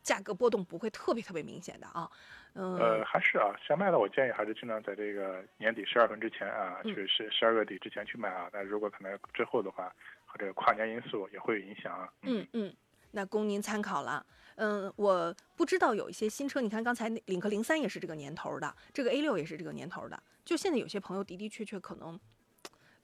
[0.02, 2.10] 价格波动不会特别特别明显的啊。
[2.54, 8.50] 嗯，呃，还是啊，想卖的我建议还是尽量在这个年底十二份之前啊，去十十二月底之前去卖啊。
[8.52, 9.94] 但如果可能之后的话，
[10.26, 12.12] 和这个跨年因素也会有影响啊。
[12.22, 12.74] 嗯嗯，
[13.12, 14.26] 那供您参考了。
[14.60, 20.22] 嗯，我不知道有一些新车，你看刚才领克零三也是这个年头的，这个 A 六也是这个年头的。
[20.44, 22.20] 就现在有些朋友的的确确可能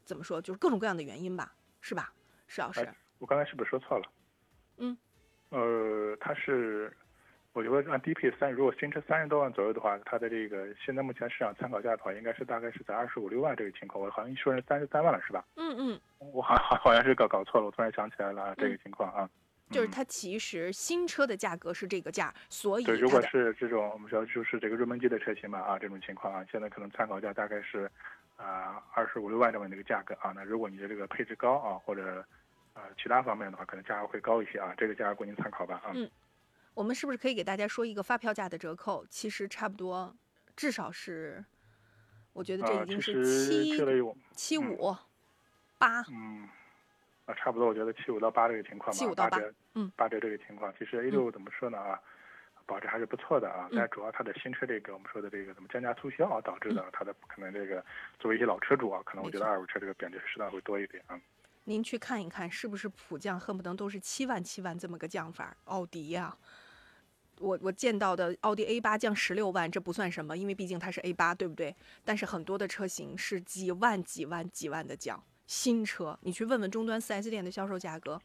[0.05, 2.13] 怎么说，就是各种各样的原因吧，是吧，
[2.47, 2.87] 石老师？
[3.19, 4.05] 我刚才是不是说错了？
[4.77, 4.95] 嗯，
[5.49, 6.95] 呃，它是，
[7.55, 14.05] 我觉得按低配三，如果新车三十多万左右的话，它的这个现在目前市场参考价的话，应该是大概是在二十五六万这个情况。
[14.05, 15.43] 我好像一说是三十三万了，是吧？
[15.55, 19.31] 嗯嗯，我好好好像是搞搞错了，我突然想起来了这个情况啊。
[19.71, 27.91] 就是它其实新车的价格是这个价，所以对，如果是这种我们说就是这个入门级的车型嘛啊，这种情况啊，现在可能参考价大概是
[28.37, 30.33] 啊二十五六万这么的一个价格啊。
[30.35, 32.25] 那如果你的这个配置高啊，或者
[32.75, 35.93] 呃，其他方面的话，可能价格会高一些啊，这个价格供您参考吧啊。
[35.95, 36.09] 嗯，
[36.75, 39.07] 我们是不是可以给大家说一个发票价的折扣？
[39.09, 40.15] 其实差不多，
[40.55, 41.45] 至少是，
[42.35, 43.79] 我觉得这已经是七
[44.35, 44.95] 七五
[45.79, 46.03] 八。
[46.11, 46.47] 嗯，
[47.27, 48.93] 啊，差不多，我觉得七五到八这个情况吧。
[48.93, 49.41] 七五到八，
[49.75, 52.01] 嗯，八折这个情况，其实 A 六怎么说呢啊，
[52.65, 57.85] 保值还是不错的啊，但主要它的新车这个我们说的这个怎么降价促销啊，导致的它的可能这个
[58.19, 61.21] 作为一些老车主啊，可能我觉得二手车这个贬值适当会多一点啊。
[61.65, 65.57] 您去看一看，是不是普降恨不得都是七万七万这么个降法？
[65.65, 66.37] 奥迪呀，
[67.41, 71.75] 我我见到的奥迪 A 八降十六万，这不算什么，因为毕竟它是 A 八，对不对？
[72.05, 78.21] 但是很多的车型是几万几万几万的降，新车你去问问终端 4S 店的销售价格，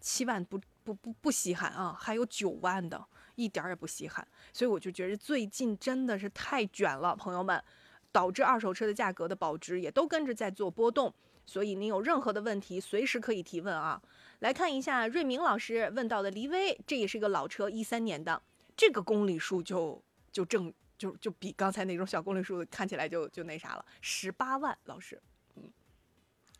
[0.00, 3.04] 七万不不不不稀罕啊，还有九万的，
[3.34, 4.26] 一点也不稀罕。
[4.52, 7.62] 所以我就觉得最近真的是太卷了，朋友们，
[8.10, 11.12] 导致二手车的价格的保值也都跟着在做波动。
[11.44, 14.00] 所以您有任何的问题，随时可以提问啊！
[14.38, 18.40] 来看一下瑞明老师问到的骊威，这也是个老车，一三年的，
[18.76, 25.20] 这个公里数就就正就就比刚才那种小公里数看起来就就那啥了，十八万，老师，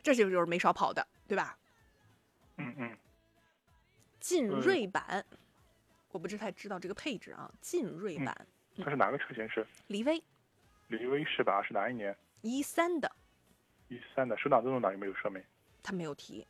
[0.03, 1.57] 这就就是没少跑的，对吧？
[2.57, 2.99] 嗯嗯。
[4.21, 5.25] 劲锐版，
[6.11, 8.47] 我不太知道这个配置啊，劲锐版，
[8.79, 9.67] 它是哪个车型是？
[9.89, 10.23] 骊威。
[10.91, 11.63] 骊威是吧？
[11.63, 12.17] 是哪一年？
[12.43, 13.11] 一三的。
[13.89, 15.45] 一三的手挡、自动挡有没有说没？
[15.83, 16.47] 他没有提。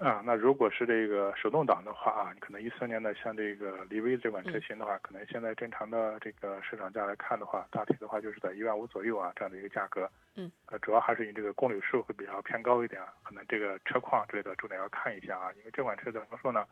[0.00, 10.10] 啊，那如果是这个手动挡的话啊，你可能一三年的像这个骊威这款车型的话，可能现在正常的这个市场价来看的话，大体的话就是在一万五左右啊这样的一个价格。
[10.36, 10.50] 嗯。
[10.66, 16.64] 呃，主要还是你这个公里数会比较偏高一点，可能这个车况之类的重点要看一下啊，因为这款车怎么说呢？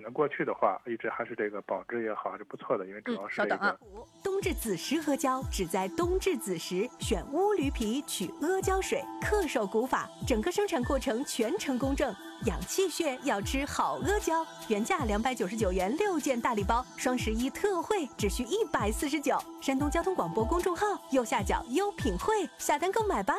[0.00, 3.50] 可能过去的话，一直还是这个保值也好，还是不错的，因为主要是这个。
[3.50, 3.76] 稍等啊，
[4.24, 12.14] 冬至子时阿胶只在冬至子时选乌驴皮取阿胶水，恪守古法，整个生产过程全程公正。
[12.46, 19.36] 养气血要吃好阿胶，原价两百九十九元六件大礼包，双十一特惠只需一百四十九。
[19.60, 23.34] 山东交通广播公众号右下角优品会下单购买吧。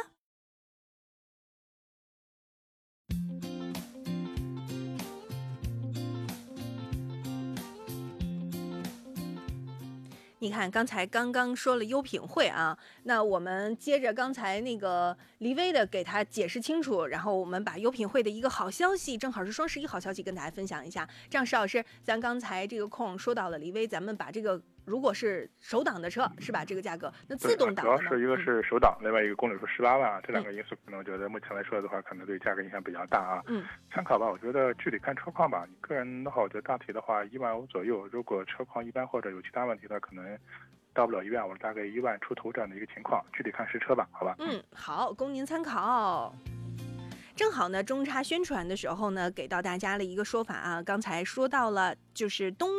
[10.43, 21.07] 你看，刚才刚刚说了优品会啊，那我们接着刚才那个黎威的给他解释清楚，然后我们把优品会的一个好消息，正好是双十一好消息，跟大家分享一下。
[21.29, 24.59] 这样，石老师，咱刚才这个空说到了黎威，咱们把这个。
[24.86, 26.65] 如果是手挡的车，是吧？
[26.65, 33.43] 这个价格，那自动挡主要是一个是手挡，另外一个公里数十八万，这两个因素可能我觉得目前来说的话，可能对价格影响比较大啊。
[33.47, 35.65] 嗯，参考吧，我觉得具体看车况吧。
[35.69, 38.07] 你个人的话，我觉得大体的话一万五左右。
[38.11, 40.38] 如果车况一般或者有其他问题的，可能
[40.93, 43.23] 到不了一万我，大概一万出头这样的一个情况。
[43.32, 44.36] 具体看实车吧，好吧？
[44.39, 46.34] 嗯，好，供您参考。
[47.34, 50.84] 正好呢，中差宣传的时候呢，给到大家了一个说法啊。
[50.84, 52.70] 刚才说到了，就是冬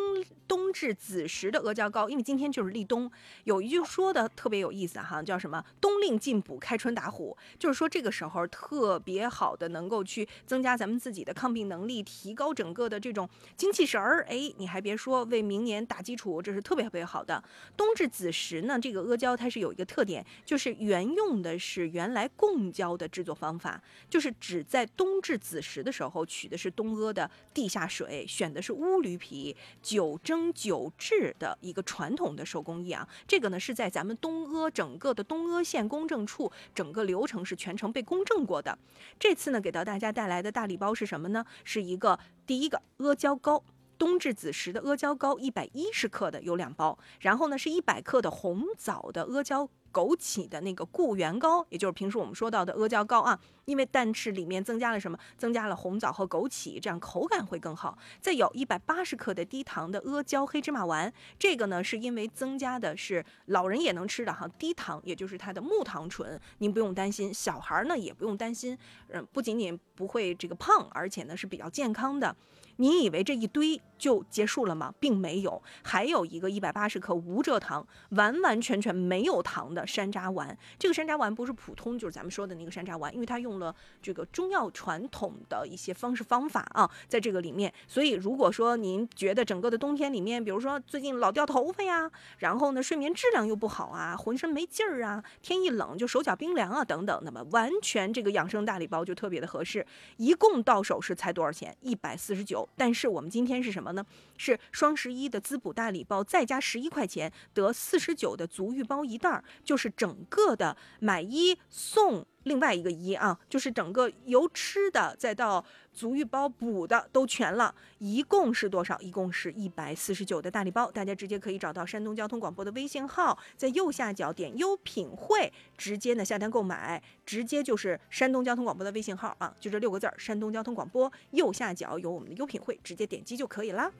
[0.46, 3.10] 冬至子时的阿胶糕，因为今天就是立冬，
[3.44, 14.26] 有一句说的特别有意思哈，叫什么“冬令进补，开春打虎”，就是说这个时候特别好的能够去增加咱们自己的抗病能力，提高整个的这种精气神儿。
[14.28, 17.42] 哎，你还别说，为明年打基础，这是特别特别好的。
[17.76, 24.32] 冬至子时呢，这个阿胶它是有一个特点，就是原用的是原来贡胶的制作方法，就是。
[24.42, 33.08] 只在冬至子时的时候取的是东阿的地下水，选的是乌驴皮，九蒸九制的一个传统的手工艺啊。
[33.28, 38.76] 这个呢是在咱们东阿整个的东阿县公证处，整个流程是全程被公证过的。
[39.20, 41.46] 这次呢给到大家带来的大礼包是什么呢？
[41.62, 43.62] 是一个第一个阿胶糕，
[43.96, 49.68] 冬至子时的阿胶糕，一百一十克的有两包，然后呢是一百克的红枣的阿胶。
[49.92, 55.18] 枸杞的那个固元膏，也就是平时我们说到的阿胶糕啊，因为但是里面增加了什么？
[55.36, 57.96] 增加了红枣和枸杞，这样口感会更好。
[58.20, 67.32] 再有一百八十克的低糖的阿胶黑芝麻丸，这个呢是因为增加的是老人也能吃的哈，低糖，也就是它的木糖醇，您不用担心。
[67.32, 68.76] 小孩呢也不用担心，
[69.08, 72.34] 嗯，不仅仅不会这个胖，而且呢是比较健康的。
[72.76, 74.92] 你以为这一堆就结束了吗？
[74.98, 80.56] 并没有，还有一个一百八十克无蔗糖、完完全全没有糖的山楂丸。
[80.78, 87.72] 这个山楂丸不是普通，就是咱们说的那个山楂丸，因为它用了这个中药传统的一些方式方法啊，在这个里面。
[87.86, 99.86] 所以如果说您觉得整个的冬天里面，比如说最近老掉头发呀，然后呢睡眠质量又不好啊，浑身没劲儿啊，天一冷就手脚冰凉啊等等，那么完全这个养生大礼包就特别的合适。
[100.16, 101.76] 一共到手是才多少钱？
[101.82, 102.68] 一百四十九。
[102.76, 104.04] 但是我们今天是什么呢？
[104.36, 112.26] 是双十一的滋补大礼包，再加十一块钱得四十九的足浴包一袋儿，就是整个的买一送。
[112.44, 118.98] 另外一个一啊，就是整个由吃的再到足浴包补的都全了，一共是多少？
[119.00, 133.90] 一共是一百四十九的大礼包，大家直接可以找到山东交通广播的微信号，在右下角点优品汇，直接呢下单购买，直接就是山东交通广播的微信号啊，就这六个字儿，山东交通广播，右下角有我们的优品汇，直接点击就可以啦。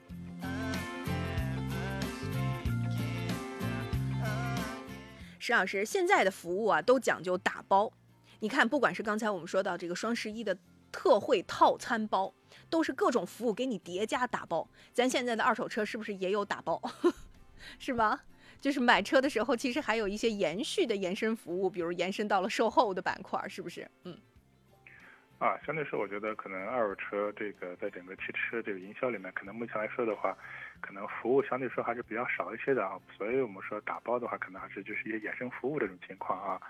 [5.39, 7.91] 石老师，现在的服务啊都讲究打包。
[8.43, 10.53] 你看，不管是刚才我们说到这个双十一的
[10.91, 12.33] 特惠套餐包，
[12.69, 14.69] 都是各种服务给你叠加打包。
[14.91, 16.81] 咱现在的二手车是不是也有打包？
[17.79, 18.21] 是吧？
[18.59, 23.89] 就是买车的时候，其实还有一些延续的延伸服务，比如延伸到了售后的板块，是不是？
[24.03, 24.17] 嗯。
[25.39, 30.37] 啊，相对说，我觉得可能二手车这个在整个汽车这个营销里面，可能目前来说的话，
[30.81, 32.99] 可能服务相对说还是比较少一些的啊。
[33.17, 36.61] 所以我们说打包的话，可能还是就是一些衍生服务这种情况啊。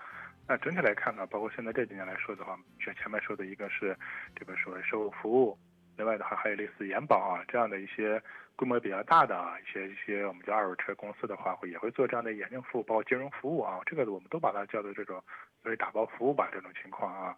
[0.46, 3.96] 那整体来看呢，包括现在这几年来说的话，像前面说的一个是
[4.36, 5.58] 这个所谓售后服务，
[5.96, 8.22] 另外的话还有类似延保啊这样的一些
[8.54, 15.22] 规模比较大的啊一些一些我们叫二手车公司的话，会也会做这样的衍生服务，包括金融服务啊，这个我们都把它叫做这种
[15.62, 17.34] 所谓打包服务吧这种情况啊，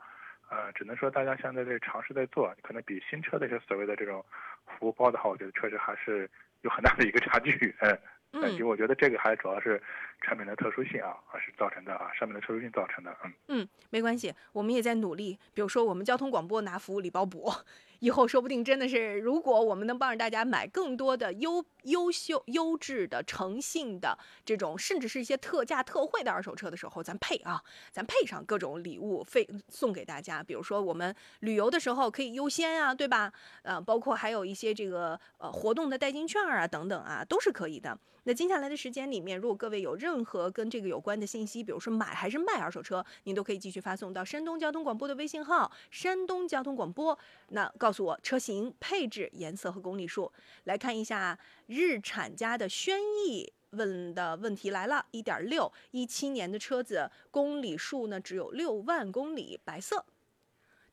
[0.51, 4.25] 呃，只能说大家现在在尝试在做，可能比新车的一些所谓的这种
[4.67, 6.29] 服务包的话，我觉得确实还是
[6.63, 7.97] 有很大的一个差距，嗯。
[8.33, 9.81] 嗯，因为我觉得这个还主要是
[10.21, 13.17] 产品的特殊性啊，而是造成的啊，上面的特殊性造成的。
[13.25, 15.39] 嗯嗯，没关系，我们也在努力。
[15.55, 17.53] 比如说，我们交通广播拿服务礼包补。
[18.01, 27.63] 以后说不定真的是，如果我们能帮着大家买更多的优优秀、优质的、诚信的这种，甚至是一些特价特惠的二手车的时候，咱配啊，
[27.93, 30.43] 咱配上各种礼物费送给大家。
[30.43, 33.33] 比如说我们旅游的时候可以优先啊，对吧？
[33.63, 37.99] 呃，包括还有一些这个呃活动的代金券啊等等啊，都是可以的。
[38.25, 47.19] 那接下来的时间里面，如果各位有任任何跟这个有关的信息，比如说买还是卖二手车，您都可以继续发送到山东交通广播的微信号“山东交通广播”。
[47.51, 50.33] 那告诉我车型、配置、颜色和公里数。
[50.63, 51.37] 来看一下
[51.67, 60.07] 日产家的轩逸问的问题来了：一点六一七年的车子，公里数呢只有六万公里，白色。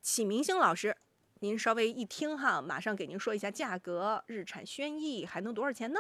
[0.02, 0.98] 启明星老师，
[1.42, 4.24] 您稍微一听哈，马上给您说一下价格。
[4.26, 6.00] 日产轩逸还能多少钱呢？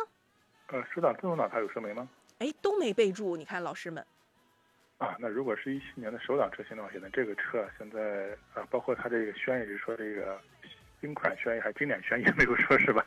[0.69, 2.09] 呃，说到自动挡，它有说明吗？
[2.43, 3.37] 哎，都没备注。
[3.37, 4.05] 你看老师们。
[4.97, 10.37] 啊，那如果是一七年的首档车型的话，现在这个车现在啊，包括它这个轩逸，是说这个
[10.99, 13.05] 新款轩逸还经典轩逸没有说是吧？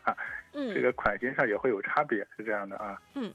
[0.55, 2.99] 嗯， 这个款型上也会有差别，是这样的啊。
[3.14, 3.32] 嗯。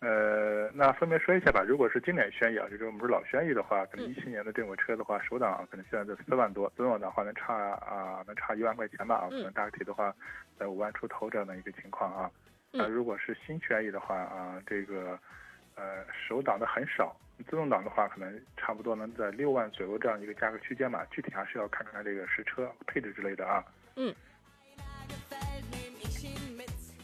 [0.00, 1.64] 呃，那分别说一下吧。
[1.66, 10.14] 如果是经典轩逸啊，就是我们是老轩逸的话，可能一七年的这款车的话，首档可能现在在四万多，中档的话能差啊，能差一万块钱吧啊，可能大体的话
[10.58, 12.30] 在五万出头这样的一个情况啊。
[12.76, 15.18] 那如果是新轩逸的话啊，这个
[15.74, 17.16] 呃手挡的很少，
[17.48, 23.64] 自动挡的话可能差不多能在六万左右这样一个价格区间吧，具体还是要看看这个实车配置之类的啊。
[23.96, 24.14] 嗯。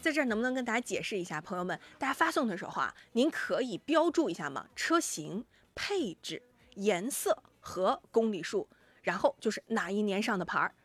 [0.01, 4.67] 在这儿能不能跟大家解释一下，朋友们，大家发送的时候啊，您可以标注一下吗？
[4.75, 6.41] 车型、配置、
[6.75, 8.67] 颜色和公里数，
[9.01, 10.75] 然后就是哪一年上的牌儿，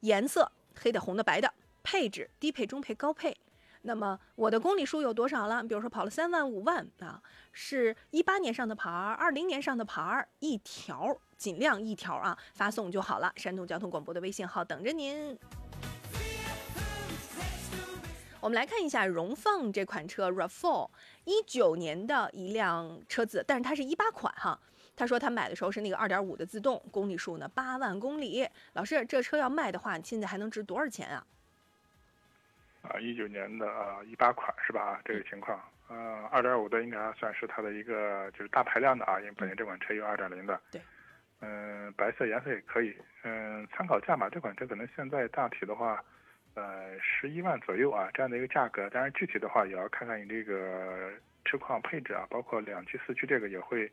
[0.00, 3.36] 颜色黑的、红的、白的，配置低配、中配、高配。
[3.86, 5.62] 那么我的公里数有多少了？
[5.62, 7.20] 比如说跑了三万、五万啊，
[7.52, 13.30] 是一八年上的牌儿，二零年上的牌儿，一条尽量一条啊，发送就好了。
[13.36, 15.38] 山东交通广播的微信号等着您。
[18.40, 20.88] 我们来看一下荣放这款车，Rav4，
[21.24, 24.58] 一九年的一辆车子，但是它是一八款哈。
[24.96, 28.48] 他说他买的时候是那个二点五的自动，公里数呢八万公里。
[28.72, 31.26] 老师，这车要卖的话，现在还能值多少钱啊？
[32.88, 35.00] 啊，一九年的啊一八款是吧？
[35.04, 40.60] 这个情况，呃，二点五的应该算是它的一个就是大排量的啊，因为本田这款车有二点零的。
[40.70, 40.80] 对。
[41.40, 42.96] 嗯，白色颜色也可以。
[43.22, 46.02] 嗯，参考价嘛，这款车可能现在大体的话。
[46.56, 51.10] 呃，十一万左右啊，这样的一个价格，当然具体的话也要看看你这个
[51.44, 53.90] 车况配置啊，包括两驱四驱这个也会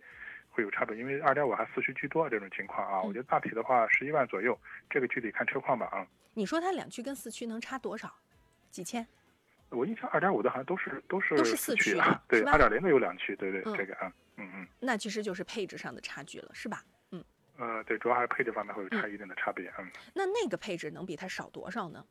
[0.51, 3.01] 会有差别，因为二点五还四驱居多这种情况啊。
[3.01, 4.55] 我觉得大体的话十一万左右，
[4.91, 6.05] 这个具体看车况吧啊。
[6.35, 8.13] 你说它两驱跟四驱能差多少？
[8.71, 9.05] 几千？
[9.69, 14.67] 我印象二点五的好像都是都是都是四驱啊，对，二点零的有两驱，对对，这个啊，嗯嗯。
[14.79, 16.83] 那其实就是配置上的差距了，是吧？
[17.11, 17.23] 嗯。
[17.57, 19.89] 呃，对，主要还是配置方面会有差一定的差别，嗯。
[20.13, 22.03] 那那个配置能比它少多少呢？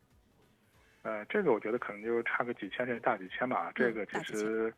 [1.03, 3.73] 呃，这个我觉得可能就差个几千甚至大几千吧。
[3.75, 4.73] 这个其实，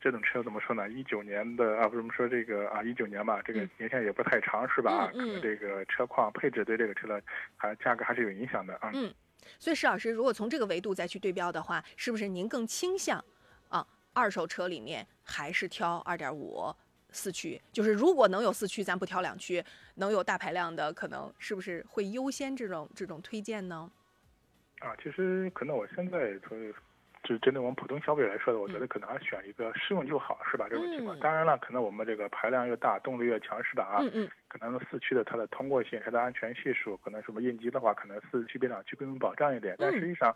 [0.00, 0.88] 这种车怎么说呢？
[0.90, 5.08] 一九年的啊，不是我们说这个啊，一九年吧，这个年限也不太长，是吧？
[5.12, 7.22] 可能这个车况配置对这个车的
[7.56, 8.90] 还价格还是有影响的啊。
[8.94, 9.12] 嗯，
[9.58, 13.24] 所以石老师，如果从这个维度再去对标的话，是不是您更倾向
[13.68, 16.74] 啊，二手车里面还是挑二点五
[17.10, 17.60] 四驱？
[17.72, 19.64] 就是如果能有四驱，咱不挑两驱，
[19.94, 23.90] 能有大排量的，可能是不是会优先这种这种推荐呢？
[24.80, 26.72] 啊，其实可能我现在从
[27.24, 30.66] 就是针对我们普通消费者来说的，我觉得可能还选一个适用就好，是吧？
[30.68, 33.84] 这种情况，当然了，可能我们这个排量越大，动力越强势吧？
[33.84, 39.74] 啊，嗯嗯，可能四驱的它的通过性、它的安全系数，可能什么应急的话，可能四驱比两驱更有保障一点。
[39.78, 40.32] 但实际上，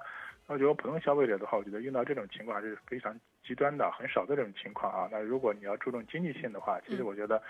[0.47, 3.15] 我觉得普通消费者的话，我觉得遇到这种情况还是非常
[3.47, 5.09] 极端的，很少的这种情况啊。
[5.13, 7.43] 那如果你要注重经济性的话，其实我觉得。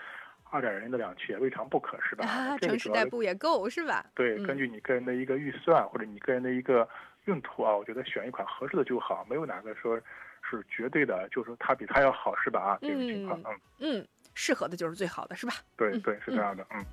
[0.51, 2.25] 二点零的两驱也未尝不可，是吧？
[2.25, 4.03] 啊，城市代步也够，是吧？
[4.15, 6.89] 对，根据你个人的一个预算或者你个人的一个
[7.29, 9.95] 用途啊，我觉得选一款合适的就好，没有哪个说
[10.41, 12.59] 是绝对的，就是说它比它要好，是吧？
[12.59, 15.53] 啊，这种情况，嗯嗯，适合的就是最好的，是吧？
[15.77, 16.83] 对对，是这样的，嗯。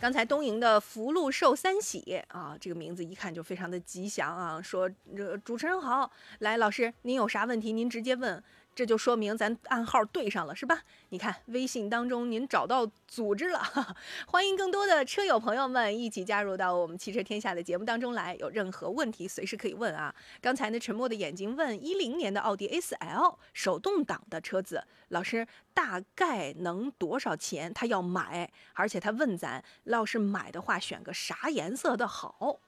[0.00, 4.58] 刚才东营的福禄寿三喜啊，这个名字一看就非常的吉祥啊。
[4.62, 8.42] 说这主持人好，来老师，您有啥问题您直接问。
[8.72, 10.80] 这就说明咱暗号对上了，是吧？
[11.10, 13.60] 你看微信当中您找到组织了，
[14.26, 18.34] 欢迎更多的车友朋友们一起加入到我们汽车天下的节目当中来。
[18.36, 20.14] 有任何问题随时可以问啊。
[20.40, 27.74] 刚才呢，沉默的眼睛问一零年的奥迪 A4L 手动挡的车子，老师大概能多少钱？
[27.74, 32.60] 他要买，而且他问咱，要是买的话选个啥颜色的好？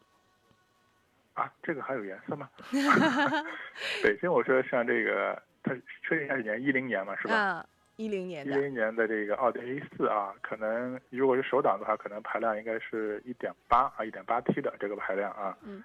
[1.35, 2.51] 啊，这个还有颜色吗？
[4.03, 5.43] 北京我说像这个。
[5.63, 7.35] 它确定一下是年一零年嘛，是吧？
[7.35, 8.53] 啊，一零年的。
[8.53, 15.57] 一零年的这个奥迪 A 四啊，可能如果是手挡的话，可能排量应该是一点八啊，一点八 T 的这个排量啊。
[15.63, 15.83] 嗯。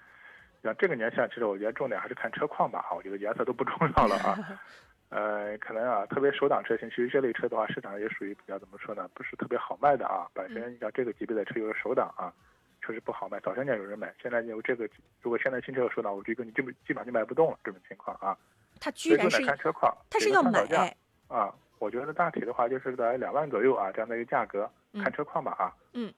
[0.60, 4.60] 像这个年限，其实我觉得重点还是看车况吧啊，我觉得颜色都不重要了啊。
[5.10, 10.26] 呃，可能啊，特别手挡车型，其实这类车的话，市场也属于比较怎么说呢，不是特别好卖的啊。
[10.34, 12.30] 本身像这个级别的车有手挡啊，
[12.84, 13.38] 确实不好卖。
[13.40, 14.86] 早些年有人买，现在有这个，
[15.22, 18.36] 如果现在新车有手挡，我觉得你基本基本上就卖不动了这种情况啊。
[18.80, 20.96] 他居然是看车况，他是要买
[21.28, 21.54] 啊！
[21.78, 25.70] 我觉得大体的话就是在两万左右啊，这样的一个价格，看车况吧啊。
[25.92, 26.12] 嗯，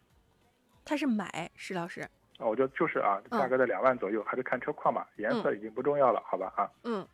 [0.84, 2.00] 他是买，石老师。
[2.38, 6.70] 啊，我觉得就是啊，价格在两万左右，还是看车况吧，颜色已经不重要了，好吧啊。
[6.84, 7.06] 嗯，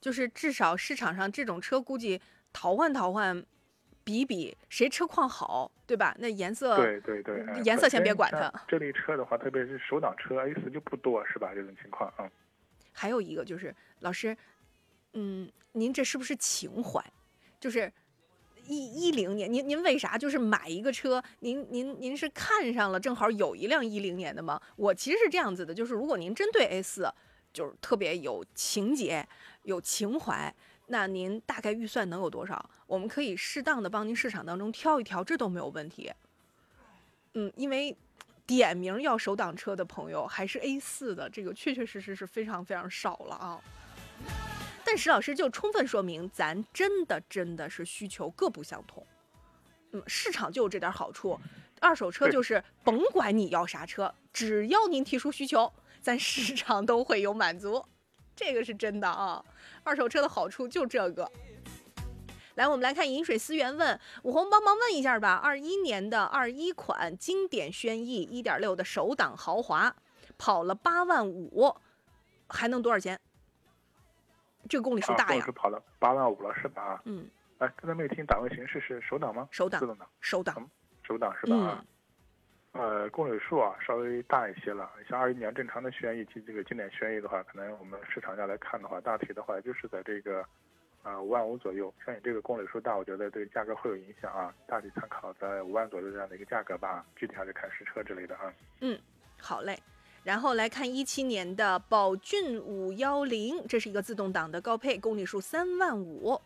[0.00, 2.18] 就是至少市场上这种车估计
[2.54, 3.44] 淘换淘换，
[4.02, 6.16] 比比谁车况好，对吧？
[6.18, 8.50] 那颜色对对对，颜色先别管它。
[8.66, 11.52] 这类车的话，特别是手挡车 A 四就不多，是吧？
[11.54, 12.24] 这种情况啊。
[12.92, 14.34] 还有一个就是老师。
[15.12, 17.04] 嗯，您这是不是情怀？
[17.58, 17.92] 就是
[18.66, 21.22] 一一零年，您您为啥就是买一个车？
[21.40, 24.60] 您您您是看上了正好有一辆一零年的吗？
[24.76, 27.12] 我其实是这样子的，就是如果您针对 A 四
[27.52, 29.26] 就是特别有情节、
[29.64, 30.54] 有情怀，
[30.86, 32.70] 那您大概预算能有多少？
[32.86, 36.12] 我们可以适当的帮您市场当中挑一挑，这都没有问题。
[37.34, 37.96] 嗯，因为
[38.46, 43.60] 点名要手挡车的朋友还是 A 四的，这个确确实实是非常非常少了啊。
[44.92, 49.06] 但石老师就充分说明，咱真的真的是需求各不相同。
[49.92, 51.38] 嗯，市场就有这点好处，
[51.80, 57.84] 二手车就是甭管你要啥车，只要您提出需求，咱市场都会有满足，
[58.34, 59.44] 这个是真的啊。
[59.84, 61.30] 二手车的好处就这个。
[62.56, 65.34] 来，我们来看饮水思源问武红，帮忙问一下吧。
[65.34, 69.94] 二一年的二一款经典轩逸一点六的手挡豪华，
[70.36, 71.76] 跑了八万五，
[72.48, 73.20] 还能多少钱？
[74.70, 75.44] 这个公里数大呀！
[75.44, 77.02] 是跑了八万五了，是吧？
[77.04, 77.28] 嗯。
[77.58, 79.48] 哎，刚才没有听档位形式是手挡吗？
[79.50, 79.80] 手挡。
[79.80, 80.08] 自动挡。
[80.20, 80.70] 手档。
[81.02, 81.84] 首档是吧？
[82.72, 83.00] 嗯。
[83.02, 84.88] 呃，公里数啊，稍微大一些了。
[85.08, 90.46] 像二一年正常的轩逸及这个经典轩逸的话，可能我们市场价来看的话，大体的话就是在这个
[91.02, 91.92] 啊五万五左右。
[92.06, 94.54] 像你这个公里数大，我觉得对价格会有影响啊。
[94.68, 98.54] 大体参考在五万左右这样的一个价格吧，具体还是看实车之类的啊。
[98.82, 98.96] 嗯，
[99.40, 99.76] 好嘞。
[100.22, 106.40] 然后来看一七年的宝骏五幺零，这是一个自动挡的高配，公里数三万五。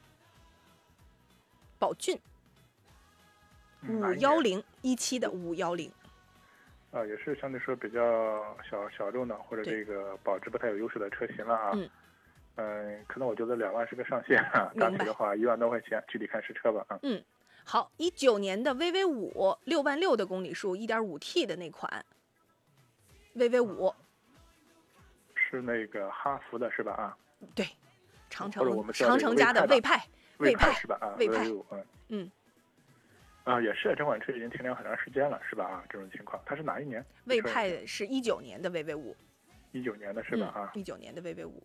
[1.78, 2.18] 宝骏
[3.88, 5.92] 五幺零一七的五幺零，
[6.92, 11.72] 啊，也是相对说比较小小众的，或者这个保值不太有优势的车型了啊。
[11.74, 11.90] 嗯。
[12.56, 16.96] 嗯，可能我觉得两万是个上限啊， 大体的话一万多块钱，具体看实车吧啊。
[17.02, 17.20] 嗯，
[17.64, 22.06] 好，一九年的 VV 五六万六的公里数，一点五 T 的那款。
[23.36, 23.92] VV 五
[25.34, 26.92] 是那个哈弗的，是吧？
[26.92, 27.16] 啊，
[27.54, 27.66] 对，
[28.30, 30.04] 长城长城家的魏派，
[30.38, 30.96] 魏派是吧？
[31.00, 32.30] 啊，魏派，嗯嗯，
[33.44, 35.64] 啊，也是这款车已经停产很长时间了，是吧？
[35.64, 37.04] 啊，这种情况，它是哪一年？
[37.24, 39.16] 魏派是一九年的 VV 五，
[39.72, 40.46] 一九年的是吧？
[40.46, 41.62] 啊，一九年的 VV 五，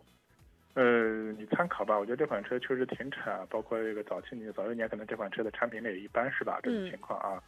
[0.74, 6.60] 呃，你参考吧，我觉得这款车确实停产，包括这个早期你早一年可能这款车的产品力也一般，是吧？
[6.64, 7.42] 这种情况啊。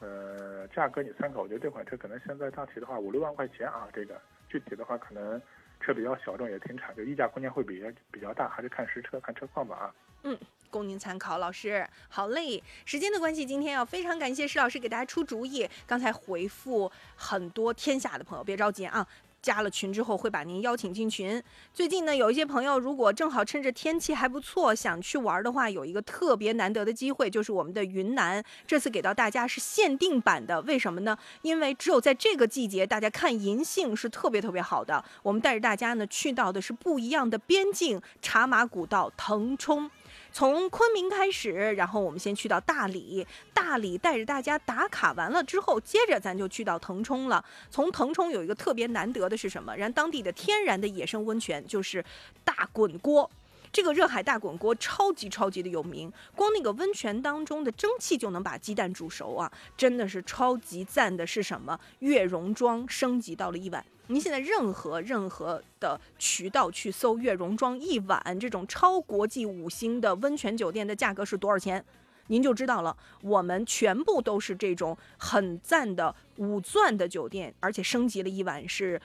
[0.00, 5.40] 呃，价格你参考，我觉得这款车可能现在大体的话五六万块钱啊，这个具体的话可能
[5.78, 9.94] 车比较小众，也停产，就溢价空间会比较比较大，还是看实车看车况吧啊。
[10.22, 10.38] 嗯，
[10.70, 12.62] 供您参考，老师，好嘞。
[12.84, 19.06] 时间的关系，今天要非常感谢施老师给大家出主意，刚才回复很多天下的朋友，别着急啊。
[19.42, 21.42] 加了群之后会把您邀请进群。
[21.72, 30.60] 最近呢，有一些朋友如果正好趁着天气还不错想去玩的话，有一个特别难得的机会，就是我们的云南这次给到大家是限定版的。
[30.62, 31.16] 为什么呢？
[31.42, 35.04] 因为只有在这个季节，大家看银杏是特别特别好的。
[35.22, 39.90] 我们带着大家呢去到的是不一样的边境——茶马古道腾冲。
[40.32, 47.44] 从昆明开始，然后我们先去到大理，大理带着大家打卡完了之后，接着咱就去到腾冲了。
[47.70, 49.76] 从腾冲有一个特别难得的是什么？
[49.76, 52.04] 然当地的天然的野生温泉就是
[52.44, 53.30] 大滚锅。
[53.72, 61.26] 这个热海大滚锅超级超级的有名，光那个温泉当中的蒸汽就能把鸡蛋煮熟啊，真的是超级赞的。
[61.26, 61.78] 是什么？
[62.00, 63.84] 月容庄升级到了一晚。
[64.08, 71.84] 您现在任何任何的渠道去搜月容庄一晚这种超国际五星的温泉酒店的价格是多少钱，
[72.26, 72.96] 您就知道了。
[73.22, 79.00] 我们全部都是这种很赞的五钻的酒店，而且升级了一晚是。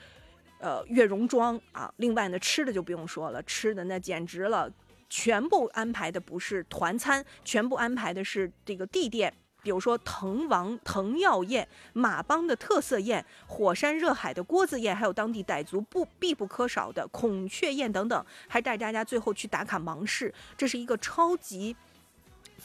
[0.66, 4.68] 呃，月容庄啊，另外呢，吃的就不用说了，吃的那简直了，
[5.08, 21.76] 全部安排的不是团餐，全部安排的是这个地店，比如说滕王滕药宴、马帮的特色宴、火山热海的锅子宴，还有当地傣族不必不可少的孔雀宴等等，还带大家最后去打卡芒市，这是一个超级。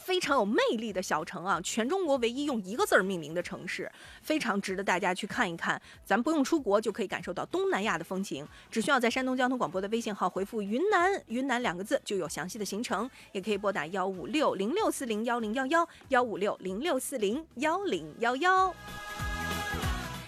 [0.04, 3.90] 非常有魅力的小城啊，全中国唯一用一个字儿命名的城市，
[4.22, 5.82] 非常值得大家去看一看。
[6.04, 13.10] 咱不用出国就可以感受到东南亚的风情，只需要在山东交通广播的微信号回复“云南”“云南”两个字，就有详细的行程。
[13.32, 18.76] 也可以拨打幺五六零六四零幺零幺幺幺五六零六四零幺零幺幺。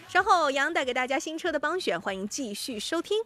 [0.08, 3.18] 稍后杨带给大家新车的帮选，欢迎继续收听。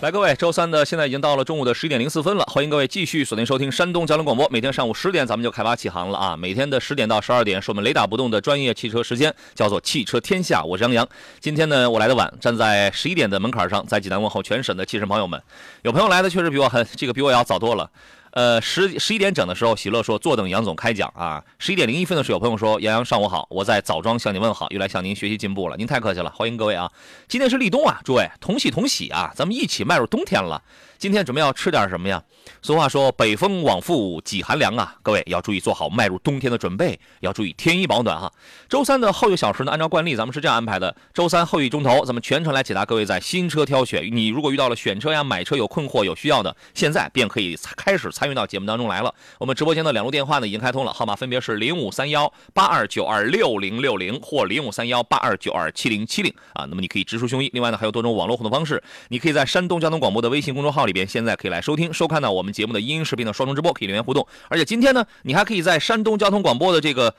[0.00, 4.48] 来，各位，周三的现在已经到了中午的十一点零四分了，欢迎各位继续锁定收听山东交通广播。
[4.48, 6.36] 每天上午十点，咱们就开发启航了啊！
[6.36, 10.62] 每天的十点到十二点是我们雷打不动的专业汽车时间，叫做汽车天下。
[10.62, 11.08] 我是杨洋。
[11.40, 15.42] 今天呢，我来的晚，站在十一点的门槛上，在济南问候全省的汽车朋友们。
[15.82, 17.90] 有朋友来的确实比我很，这个比我要早多了。
[18.32, 21.42] 呃，十十一点整的时候，喜乐说坐等杨总开讲啊。
[21.58, 26.90] 十一点零一分的时候，有朋友说杨洋上午好，我在枣庄向您问好，又来向您学习进步了，您太客气了，欢迎各位啊。
[27.26, 30.62] 今天是立冬啊，诸位同喜同喜啊，咱们一起迈入冬天了。
[30.98, 32.20] 今天准备要吃点什么呀？
[32.60, 38.32] 俗话说北风往复几寒凉啊，各位要注意做好迈入冬天的准备，要注意添衣保暖哈。
[38.68, 49.14] 周三的后一小时呢，按照惯例咱们是这样安排的：周三后一钟头，咱们全程来解答各位在新车挑选，你如果遇到了选车呀、买车有困惑、有需要的，现在便可以开始参与到节目当中来了。
[49.38, 56.64] 我们直播间的两路电话呢已经开通了，号码分别是零五三幺八二九二六零六零或零五三幺八二九二七零七零啊。
[56.64, 64.26] 那么你可以直抒胸臆，另外呢还有多种网络互动方式，你可以在山东交通广播的微信公众号里边，现在可以来收听收看到我们节目的音视频的双重直播，可以留言互动。
[64.48, 67.14] 而且今天呢，你还可以在山东交通广播的这个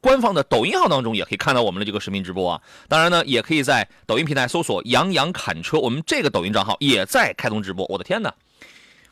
[0.00, 2.60] 官方的抖音号当中，也可以看到我们的这个视频直播啊。
[2.88, 7.86] 当然呢，也可以在抖音平台搜索“杨洋侃车”，我们这个抖音账号也在开通直播。
[7.90, 8.34] 我的天哪！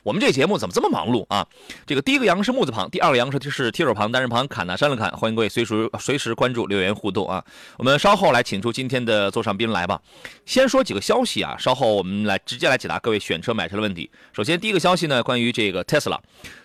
[0.03, 1.46] 我们这节目怎么这么忙碌啊？
[1.86, 5.11] 这个第一个羊是木字旁，第二个羊是是提手旁，单人旁，砍呐删了砍。
[5.11, 7.44] 欢迎各位随时随时关注留言互动啊！
[7.76, 10.01] 我们稍后来请出今天的座上宾来吧。
[10.46, 14.11] 先说几个消息啊，稍后我们来直接来解答各位选车买车的问题。
[14.32, 16.18] 首先第一个消息呢，关于这个特斯拉，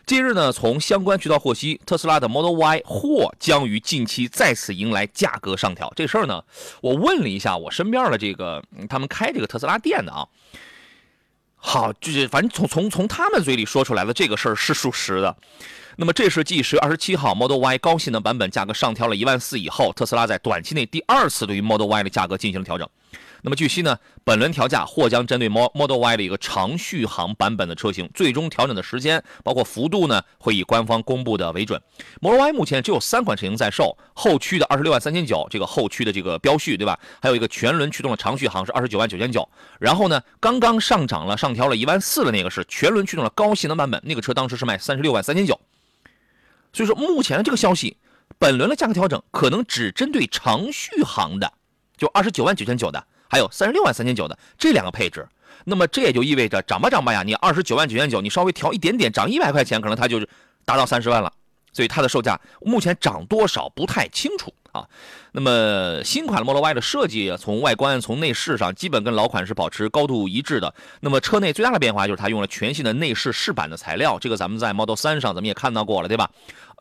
[0.05, 5.91] 近日呢从相关渠道获悉，特斯拉的 Model Y 或将于近期再次迎来价格上调。
[5.95, 6.43] 这事儿呢，
[6.81, 10.27] 我问了一下我身边的这个他们开这个特斯拉店的啊。
[11.66, 15.34] 好，就是反正从从从他们嘴里说出来的这个事儿是属实的。
[15.95, 22.88] 那么这是继十月二十七号 Model Y 高性能版本价格上调了一万四以后，特斯拉在短期内第二次对于 Model Y 的价格进行了调整。
[23.46, 31.82] 那么据悉呢，本轮调价或将针对 Model Y 的一个长续航版本的车型，最终调整的时间包括幅度呢，会以官方公布的为准。
[32.22, 36.98] Model Y 目前只有三款车型在售，后驱的二十六万三千九，这个后驱的这个标序对吧？
[37.22, 39.48] 还有一个全轮驱动的长续航是二十九万九千九。
[39.78, 45.60] 然后呢，刚刚上涨了上调了一万四的那个是全轮驱动的高性能版本，那个车当时是卖三十六万三千九。
[46.72, 47.98] 所以说目前的这个消息，
[48.39, 51.52] 本轮的价格调整可能只针对长续航的，
[51.98, 53.06] 就二十九万九千九的。
[53.34, 55.27] 还有三十六万三千九的这两个配置，
[55.65, 60.29] 那么这也就意味着涨吧涨吧呀，你二十九万九千九，你稍微调一点点，涨一百块钱，可能它就是
[60.65, 61.34] 达到三十万了。
[61.71, 64.88] 所以它的售价目前涨多少不太清楚啊。
[65.31, 70.71] 那么新款的 Model Y 的设计，从外观从内饰上基本跟老款是保持高度一致的。
[70.99, 76.29] 那么车内最大的变化就是它用了全新的内饰饰板的材料，这个咱们在 Model 3上咱们也看到过了，对吧？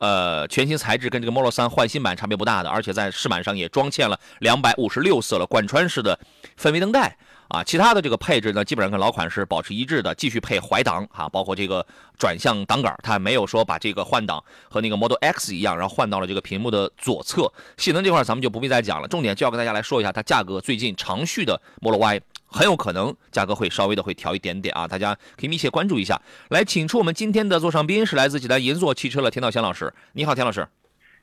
[0.03, 6.19] 呃，全新材质跟这个 Model 3换新版差别不大的，而且在饰板上也装嵌了两百五十六色的贯穿式的
[6.59, 7.15] 氛围灯带。
[7.47, 7.63] 啊。
[7.63, 11.85] 其他的这个配置呢，基本上跟老款是保持一致的，继续配怀挡啊，包括这个
[12.17, 17.51] 转向挡杆，它没有说把这个换挡和那个 Model X 一样，然后换到了这个屏幕的左侧。
[17.77, 20.61] 性能这块咱们就不必再讲了，重点就要跟大家来说一下它价格。
[20.61, 22.21] 最近长续的 Model Y。
[22.55, 26.21] 很有可能价格会稍微的会调一点点啊，大家可以密切关注一下。
[26.49, 29.91] 来，请出我们今天的座上宾是来自济南银座汽车的田道贤老师。
[30.11, 30.67] 你好，田老师。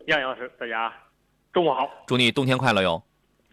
[0.08, 0.92] 杨杨老师，大家
[1.52, 1.88] 中午好。
[2.08, 3.00] 祝你冬天快乐哟。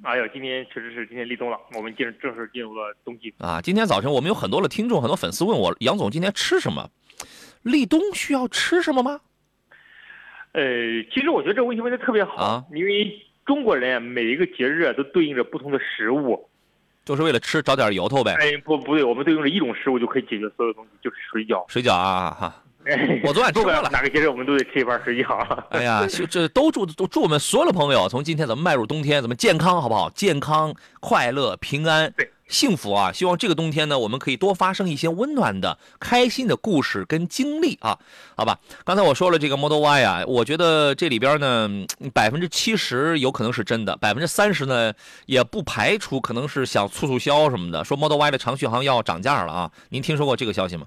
[0.04, 3.62] 哎呦，今天确实是今天立冬了，我们进正式进入了冬季啊。
[3.62, 6.90] 今天早晨我们有很多的听众、很多粉丝问我，杨总今天吃什么？
[7.64, 9.20] 立冬需要吃什么吗？
[10.54, 10.62] 呃，
[11.12, 13.12] 其实我觉得这个问题问的特别好啊，因为
[13.46, 16.48] 中国人每一个节日啊都对应着不同的食物。
[17.04, 18.36] 就是为了吃找点由头呗。
[18.40, 21.66] 哎，不不对，我们对应着一种食物就可以解决所有东西，就是水饺。
[21.72, 22.64] 水饺啊哈，
[23.24, 23.90] 我昨晚吃过了。
[23.92, 25.38] 哪个节日我们都得吃一盘水饺。
[25.72, 30.10] 哎呀，这都祝都祝我们所有的朋友，从今天咱们迈入冬天，咱们健康好不好？
[30.12, 32.14] 健康、快乐、平安。
[32.16, 32.32] 对。
[32.48, 33.12] 幸福啊！
[33.12, 38.00] 希望这个冬天呢，我们可以多发生一些温暖的、开心的故事跟经历啊，
[38.38, 38.58] 好吧？
[38.86, 41.70] 刚才我说了这个 Model Y 啊，我觉得这里边呢，
[42.14, 44.94] 百分之七十有可能是真的，百分之三十呢，
[45.26, 49.70] 也不排除可能是想促促销什么的，说 Model Y 的长续航要涨价了啊。
[49.90, 50.86] 您听说过这个消息吗？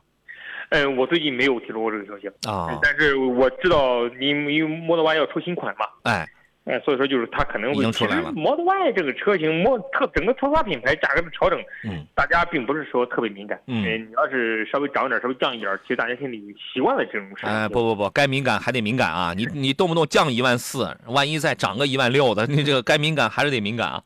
[0.71, 6.27] 嗯，我最近没有听说过这个消息啊，但是我知道您因为 Model Y 要出新款嘛，哎。
[6.65, 7.79] 哎，所以说就是它可能会。
[7.79, 8.31] 已经出来了。
[8.33, 13.59] Model Y 这个车型，模特整个特斯拉品牌价格的调整，嗯，大家并不是说特别敏感。
[13.67, 17.47] 嗯，你要是稍微涨一点，稍微降一点，其实大家心里习惯了这种事。
[17.47, 19.33] 哎，不不不，该敏感还得敏感啊！
[19.35, 24.03] 你你动不动降一万四，万一再涨个一万六的，你这个该敏感还是得敏感啊。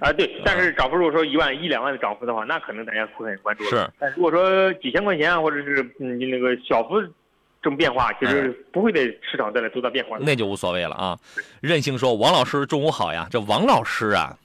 [0.00, 3.64] 啊，对，但是涨幅如果说一万一两万的涨幅的话，那可能大家会很关注。
[3.64, 7.02] 是，但如果说几千块钱啊，或者是嗯那个小幅。
[7.60, 11.18] 这种变化其实不会对市场带来多大变化，那就无所谓了啊。
[11.60, 14.36] 任性说：“王老师中午好呀。”这王老师啊，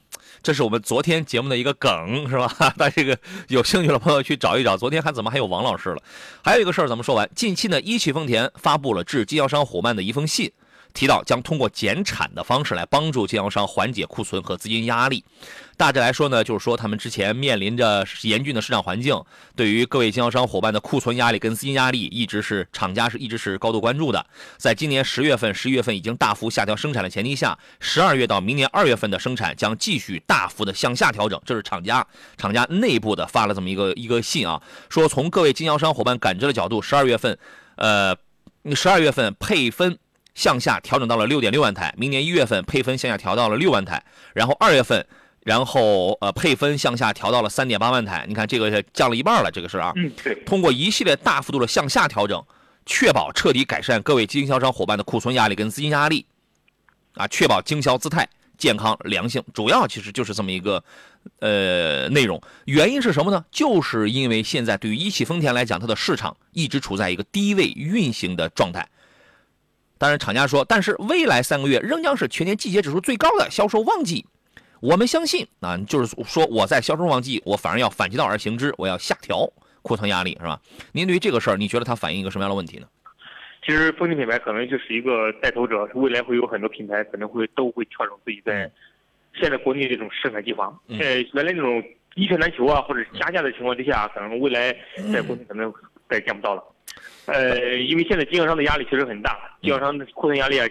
[0.42, 2.48] 这是我们昨天节目的一个梗，是吧？
[2.76, 3.16] 大家这个
[3.48, 4.76] 有兴趣的朋友去找一找。
[4.76, 6.02] 昨天还怎么还有王老师了？
[6.42, 7.30] 还有一个事儿，咱们说完。
[7.36, 10.50] 近期呢，一汽丰田发布了致经销商伙伴的一封信，
[10.94, 15.22] 提到将通过减产的方式来帮助经销商缓解库存和资金压力。
[15.76, 19.20] 大致来说呢，就是说他们之前面临着严峻的市场环境，
[19.56, 24.24] 对于各位经销商伙伴的库存压力跟资金压力，一直是厂家是一直是高度关注的。
[24.56, 31.40] 在今年十月份、十一月份已经大幅下调生产的前提下，十二月到明年二月份的生产将继续大幅的向下调整。
[31.44, 37.36] 这是厂家厂家内部的发了这么一个一个信啊，说从各位经销商伙伴感知的角度，十二月份，
[37.74, 38.16] 呃，
[38.76, 39.98] 十二月份配分
[40.34, 44.02] 向下调整到了六点六万台，明年一月份配分向下调到了六万台，
[44.34, 45.06] 然后二月份。
[45.44, 49.92] 然后呃，配分向下调到了三点八万台，你看这个降了一半了，这个是啊。
[49.94, 50.34] 嗯，对。
[50.46, 52.42] 通过一系列大幅度的向下调整，
[52.86, 56.24] 确保彻底改善各位经销商伙伴的库存压力跟资金压力，
[57.12, 58.26] 啊，确保经销姿态
[58.56, 60.82] 健康良性，主要其实就是这么一个
[61.40, 62.40] 呃内容。
[62.64, 63.44] 原因是什么呢？
[63.50, 68.88] 就是因为现在对于一汽丰田来讲，它的市场一直处在一个低位运行的状态。
[69.96, 74.24] 当然，厂家说，但是未来三个月仍将是全年季节指数最高的销售旺季。
[74.80, 79.50] 我们相信啊，就是说我在销售旺季，我反而要反其道而行之，我要下调
[79.82, 80.60] 库存压力，是吧？
[80.92, 82.86] 您对于这个事儿，你觉得它反映一个什么样的问题呢？
[83.64, 88.70] 其实丰田品牌可能就是一个带头者，未来会有很多品牌可能会都会调整自己在
[89.40, 90.70] 现在国内这种生产计划。
[90.88, 91.82] 呃，原来那种
[92.14, 94.70] 一车难求啊，或者加价的情况之下，可能未来
[95.10, 95.72] 在国内可能
[96.10, 96.62] 再见不到了。
[97.26, 100.66] 呃，因为现在经销商的压力确实很大，经销商的库存压力啊，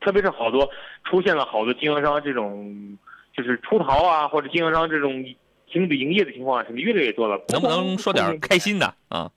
[0.00, 0.68] 特别是好多
[1.04, 2.98] 出现了好多经销商这种。
[3.32, 5.24] 就是出逃啊，或者经销商这种
[5.70, 7.40] 停止营业的情况，什么越来越多了。
[7.48, 9.30] 能不能说点开心的啊？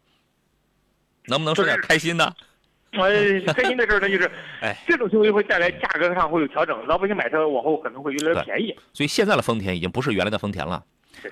[1.27, 2.35] 能不能说点开心的？
[2.93, 4.29] 呃，开心的事儿呢，就是，
[4.61, 8.75] 哎，这种行为会带来价格上会有调整，老百姓买车往后可能会越来越便宜。
[8.93, 10.83] 所以现在的丰田已经不是原来的丰田了。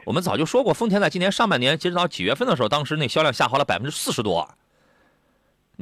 [0.05, 4.47] 我们早就说过，丰田在今年上半年截止到几月份的时候，当时那销量下滑了百分之四十多。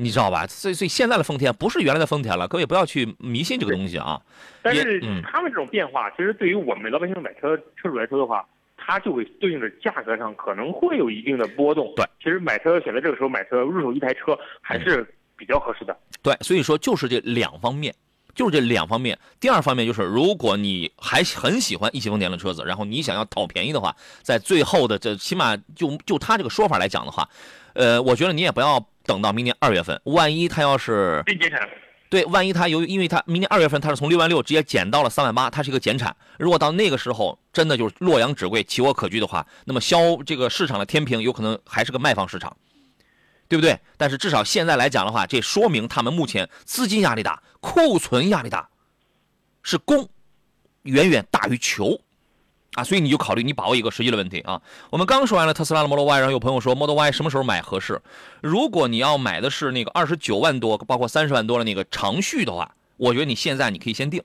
[0.01, 0.47] 你知道吧？
[0.47, 2.47] 所以，所以现在的丰田不是原来的丰田了。
[2.47, 4.21] 各位不要去迷信这个东西啊。
[4.61, 8.45] 但是他们这种变化，其实对于我们老百姓买车车主来说的话，
[8.77, 11.91] 它就会对应着价格上可能会有一定的波动。
[11.97, 15.97] 对，其实买车选择这个时候买车入手一台车还是比较合适的。
[16.21, 17.93] 对，所以说就是这两方面，
[18.33, 19.19] 就是这两方面。
[19.39, 27.27] 第二方面就是，如果你还很喜欢一汽丰田的车子，然后你想要讨便宜的话，在最后的这起码就就他这个说法来讲的话，
[27.73, 28.81] 呃，我觉得你也不要。
[29.09, 31.23] 等到明年二月份，万一他要是
[32.11, 36.15] 对，万一他由于因为他明年二月份他是从六万六直接减到了三万八，它是一个减产。
[36.37, 42.55] 如果到那个时候真的就是洛阳纸贵，奇货可居的话，那么销这个市场的天平有可能还是个卖方市场，
[43.47, 43.79] 对不对？
[43.97, 48.69] 但是至少现在来讲的话，这说明他们目前资金压力大，库存压力大，
[49.63, 50.07] 是供
[50.83, 51.99] 远远大于求。
[52.73, 54.61] 啊，所以你就考虑你把握一个实际的问题啊。
[54.91, 58.01] 我们刚说完了特斯拉的 Model Y，然后有朋友说 Model Y 什么时候买合适？
[58.41, 64.21] 如果你要买的是那个二十九万多，包括三十万多的那个长续的话，我觉得你现在你可以先定，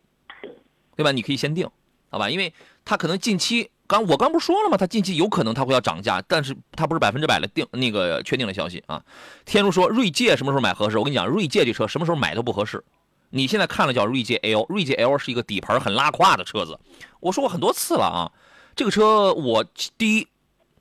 [0.95, 1.11] 对吧？
[1.11, 1.69] 你可以先定，
[2.11, 2.29] 好吧？
[2.29, 2.53] 因为
[2.85, 4.77] 它可能近期刚我刚不是说了吗？
[4.77, 9.03] 它近期有可能它会要涨价，但是它不是百分之百的定那个确定的消息啊。
[9.45, 10.99] 天如说锐界什么时候买合适？
[10.99, 12.85] 我跟你讲，锐界这车什么时候买都不合适。
[13.31, 16.79] 你现在看了叫锐界 L，锐界 L 是一个底盘很拉胯的车子。
[17.25, 18.31] 我说过很多次了啊，
[18.77, 19.65] 这个车我
[19.97, 20.29] 第一，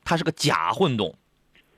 [0.04, 1.16] 它是个假混动，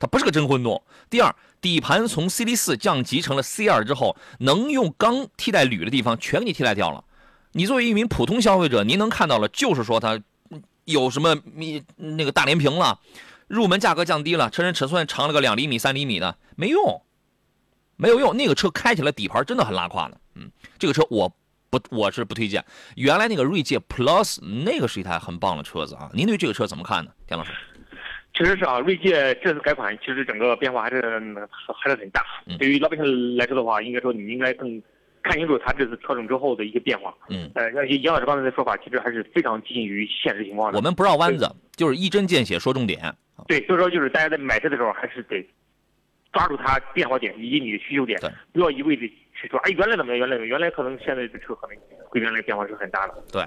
[0.01, 0.83] 它不是个真混动。
[1.09, 7.05] 第二，底盘从 CD 四降级成了 C 二之后，能用钢替代铝的地方全给你替代掉了。
[7.53, 10.21] 你作为一名普通消费者，您能看到了，就是说它
[10.85, 12.99] 有什么你那个大连屏了，
[13.47, 17.03] 入门价格降低了，车身尺寸长了个两厘米、三厘米的，没用，
[17.95, 18.37] 没有用。
[18.37, 20.21] 那个车开起来底盘真的很拉胯的。
[20.35, 21.33] 嗯，这个车我
[21.71, 22.65] 不我是不推荐。
[22.97, 27.53] 原来那个锐界 Plus 那个是一台很棒的车子啊，您对这个车怎么看呢，田老师？
[28.35, 31.01] 确实是啊，锐界这次改款，其实整个变化还是
[31.83, 32.23] 还是很大。
[32.59, 34.83] 对于老百姓来说的话，应该说你应该更
[35.23, 37.15] 看清楚它这次调整之后的一些变化。
[37.31, 40.77] 嗯，呃，像杨老师刚才的说法，其实还是非常近于现实情况的。
[40.77, 43.01] 我们不绕弯子，就是一针见血说重点。
[43.49, 45.43] 对，所以说就是大家在买车的时候，还是得
[46.31, 48.21] 抓住它变化点以及你的需求点，
[48.53, 49.11] 不要一味的。
[49.37, 50.27] 去说，哎，原来怎么样？
[50.27, 51.77] 原来原来可能现在这车可能
[52.11, 53.15] 跟原来变化是很大的。
[53.31, 53.47] 对，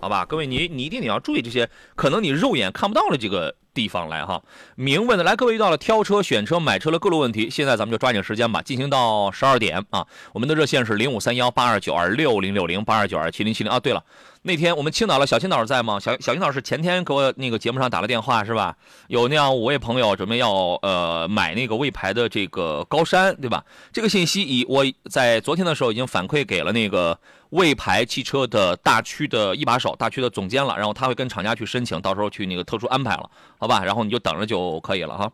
[0.00, 3.54] 好吧，各位，你你一定得要注意这些，可能你肉眼看不到的这个。
[3.72, 4.42] 地方来哈，
[4.74, 10.06] 明问的来，各位遇到了挑车、选车、买车的各路问题，现在咱们就抓紧时间吧，进行到十二点啊。
[10.32, 13.78] 我们的热线是零五三幺八二九二六零六零八二九二七零七零啊。
[13.78, 14.02] 对了，
[14.42, 15.98] 那天我们青岛的小青岛在吗？
[16.00, 18.76] 小小青岛是前天给我那个节目上打了电话是吧？
[19.08, 20.50] 有那样五位朋友准备要
[20.82, 23.64] 呃买那个魏牌的这个高山对吧？
[23.92, 27.18] 这个信息已我在昨天的时候已经反馈给了那个。
[27.50, 33.28] 魏牌汽车的大区的一把手、大区的总监了，然后他会跟厂家去申请，到时候去那个特殊安排了，
[33.60, 33.84] 好吧？
[33.84, 35.30] 然后你就等着就可以了哈。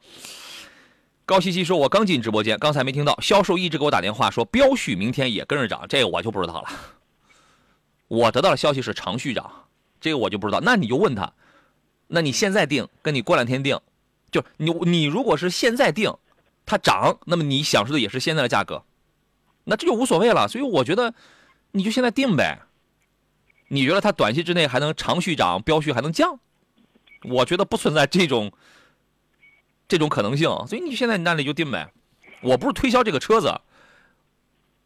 [1.24, 3.16] 高希希说：“我刚进直播间，刚才没听到。
[3.20, 6.68] 销售一直给我打电话说，标续明天也跟着涨，这个我就不知道了。
[8.09, 9.68] 我得到的消息是长续涨，
[10.01, 10.61] 这个我就不知道。
[10.61, 11.33] 那你就问他，
[12.09, 13.79] 那你现在定，跟你过两天定，
[14.33, 16.12] 就你你如果是现在定，
[16.64, 18.83] 它涨，那么你享受的也是现在的价格，
[19.64, 20.49] 那这就无所谓了。
[20.49, 21.14] 所以我觉得，
[21.70, 22.59] 你就现在定呗。
[23.68, 26.39] 你觉得它短期之内还能长续涨，标续还能降？
[27.29, 28.53] 我觉得不存在这种。”
[29.89, 31.93] 这种可能性，所以你现在你那里就定呗。
[32.41, 33.61] 我不是推销这个车子，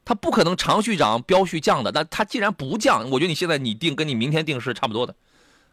[0.05, 1.91] 它不可能长续涨、标续降的。
[1.91, 5.15] 但它既然不降，我觉得你现在你定跟你明天定是差不多的，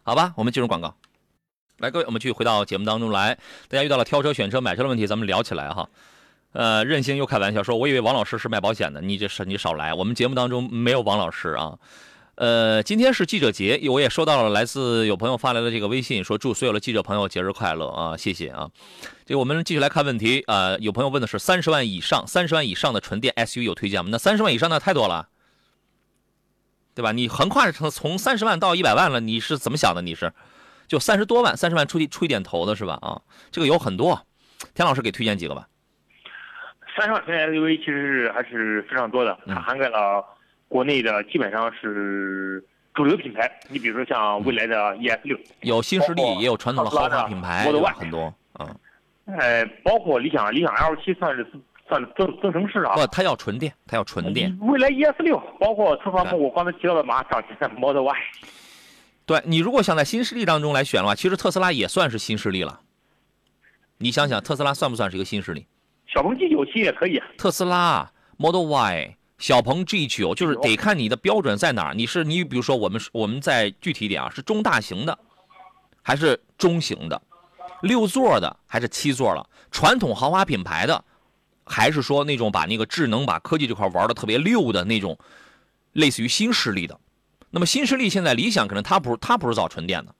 [0.02, 0.32] 好吧？
[0.34, 0.96] 我们进入广告。
[1.76, 3.34] 来，各位，我们继续回到节目当中来。
[3.68, 5.90] 大家遇到了挑车、选车、买车的问题，咱们聊起来哈。
[6.52, 11.78] 呃，任性又开玩笑说：“我以为王老师是卖保险的，你这是你少来，我们节目当中没有王老师啊。”
[12.38, 18.70] 呃，今天是记者节，我也收到了来自有朋友发来的这个微信，说祝所有的记者朋友节日快乐啊，谢谢啊。
[19.26, 24.10] 这我们继续来看问题啊，有朋友问的是三十万以上、三十万以上的纯电 SUV 有推荐吗？
[24.12, 25.30] 那三十万以上那太多了，
[26.94, 27.10] 对吧？
[27.10, 30.00] 你横跨从从三十万到一百万了，你是怎么想的？
[30.00, 30.32] 你是
[30.86, 33.00] 就三十多万、三十万出一出一点头的是吧？
[33.02, 33.20] 啊，
[33.50, 34.24] 这个有很多，
[34.76, 35.66] 田老师给推荐几个吧。
[36.96, 40.24] 三十万纯电 SUV 其实是还是非常多的，它涵盖了。
[40.68, 42.62] 国内的基本上是
[42.94, 47.64] 主流品牌，你比如说像未来的 ES 六，有新势力，也有传统的豪华品牌，
[47.94, 48.76] 很多嗯。
[49.26, 51.46] 呃，包括理想，理想 L 七算是
[51.86, 52.94] 算增增程式啊。
[52.94, 54.56] 不，它要纯电，它要纯电。
[54.62, 58.14] 未来 ES 六，包括特斯拉，我刚才提到的马上现在 Model Y。
[59.26, 62.80] 对你如果想在新势力当中来选的话，其实特斯拉也算是新势力了。
[63.98, 65.66] 你想想，特斯拉算不算是一个新势力？
[66.06, 67.22] 小鹏 G 九七也可以。
[67.36, 69.17] 特斯拉 Model Y。
[69.38, 71.94] 小鹏 G 九就是得看你的标准在哪儿。
[71.94, 75.16] 你是你比如说我们我们再具体一点啊，是中大型的，
[76.02, 77.22] 还是中型的，
[77.82, 79.48] 六座的还是七座了？
[79.70, 81.04] 传统豪华品牌的，
[81.64, 85.16] 还是说那种把那个智能、把科技这块玩的特别溜的那种，
[85.92, 86.98] 类似于新势力的？
[87.50, 90.12] 那么新势力现在理想可能它不是它不是造纯电的，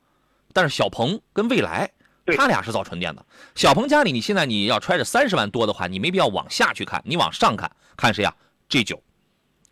[0.53, 1.91] 但是小鹏跟蔚来，
[2.37, 3.27] 他俩是造纯电的。
[3.57, 8.33] 小鹏家里你现在你要揣着三十万多的话，你没必要往下去看，你往上看看谁呀
[8.69, 9.03] ？G 九。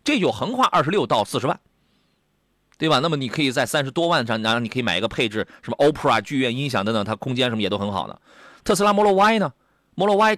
[0.07, 1.59] 这就横跨二十六到四十万，
[2.77, 2.99] 对吧？
[2.99, 8.21] 那么你可以在三十多万上，然后你可以买一个配置，什么 Opera 剧院音响等等，它空间什么也都很好的。
[8.63, 9.51] 特斯拉 Model Y 呢
[9.95, 10.37] ？Model Y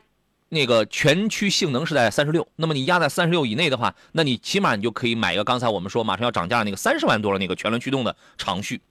[0.50, 8.82] 那个全区性能是在三十六，那么你压在三十六以内的话，那你起码你就可以买一个刚才我们说马上要涨价的那个三十万多的那个全轮驱动的长续，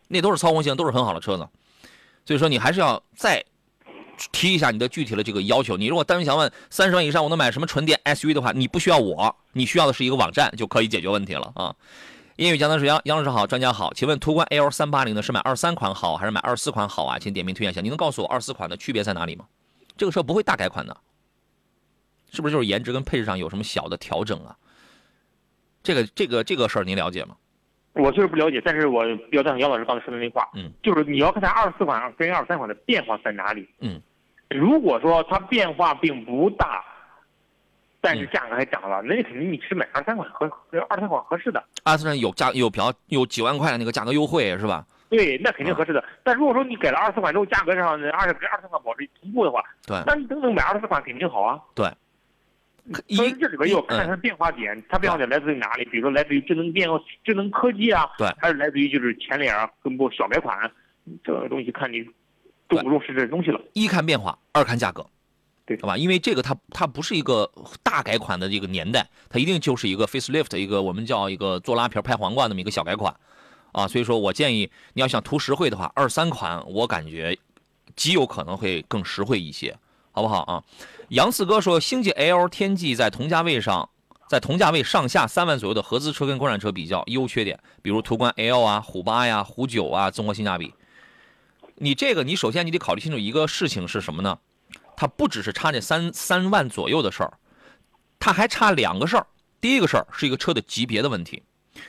[0.08, 1.48] 那都是操控性都是很好的车子。
[2.26, 3.46] 所以说，你还是要再
[4.32, 5.78] 提一下你的具体的这个要求。
[5.78, 11.76] 你如果单纯想问三十万以上我能买什么纯电 SUV 的话，你不需要我，你需要的是一个网站就可以解决问题了啊。
[12.38, 17.18] 英语讲的是杨杨老师好，专家好，请问途观 L 三八零呢是买二三款好还是买二四款好啊？
[17.18, 17.80] 请点名推荐一下。
[17.80, 19.46] 你能告诉我二四款的区别在哪里吗？
[19.96, 20.98] 这个车不会大改款的，
[22.30, 24.54] 是不是就是颜值跟配置上有什么小的调整啊？
[25.82, 27.38] 这个这个这个事儿您了解吗？
[27.94, 34.02] 我确实不了解，但是我比较赞同杨老师刚才说的那话，嗯，就是你要看它二四款跟二三款的变化在哪里，嗯，
[34.50, 36.84] 如果说它变化并不大。
[38.06, 40.46] 但是价格还涨了，那你肯定你是买二三款合
[40.90, 41.64] 二三款合适的。
[41.84, 44.86] 二三款有价有比较有几万块的那个价格优惠是吧？
[45.10, 46.04] 对，那肯定合适的。
[46.24, 51.60] 但如果说你改了二四款之后，价格上二跟二三款保持同步的话，对，那你等等买二四款肯定好啊。
[51.74, 51.90] 对。
[53.10, 55.86] 所以这里边要看它变化点，它变化点来自于哪里？
[55.86, 56.88] 比如说来自于智能变
[57.24, 60.72] 智能科技啊，对，还是来自于就是前脸跟不小改款，
[61.24, 62.04] 这个东西看你
[62.70, 63.60] 重不重视这东西了。
[63.74, 65.04] 一看变化，二看价格。
[65.66, 67.52] 对，好吧，因为这个它它不是一个
[67.82, 73.16] 大改款的一个年代，它一定就是一个 facelift，一个我们叫一个做拉皮拍皇冠那么一个小改款，
[73.72, 77.36] 啊，所以说我建议你要想图实惠的话，二三款我感觉
[77.96, 79.76] 极有可能会更实惠一些，
[80.12, 80.64] 好不好啊？
[81.10, 83.90] 杨四哥说，星际 L、天际在同价位上，
[84.30, 90.74] 在同价位上下三万左右的合资车跟国产车比较优缺点，比如途观 L 啊、虎八呀、虎九啊，综合性价比。
[91.78, 94.38] 你这个你首先你得考虑清楚一个事情是什么呢？
[94.98, 97.34] 它不只是差这三三万左右的事儿，
[98.20, 99.28] 它还差两个事儿。
[99.62, 101.42] 第一个事儿是一个车的级别的问题，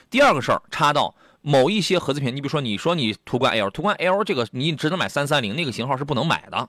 [0.09, 6.69] 第二个事儿差到某一些合资品，你比如说你说你途观 L，途观 L 这个你只能买三三零，那个型号是不能买的。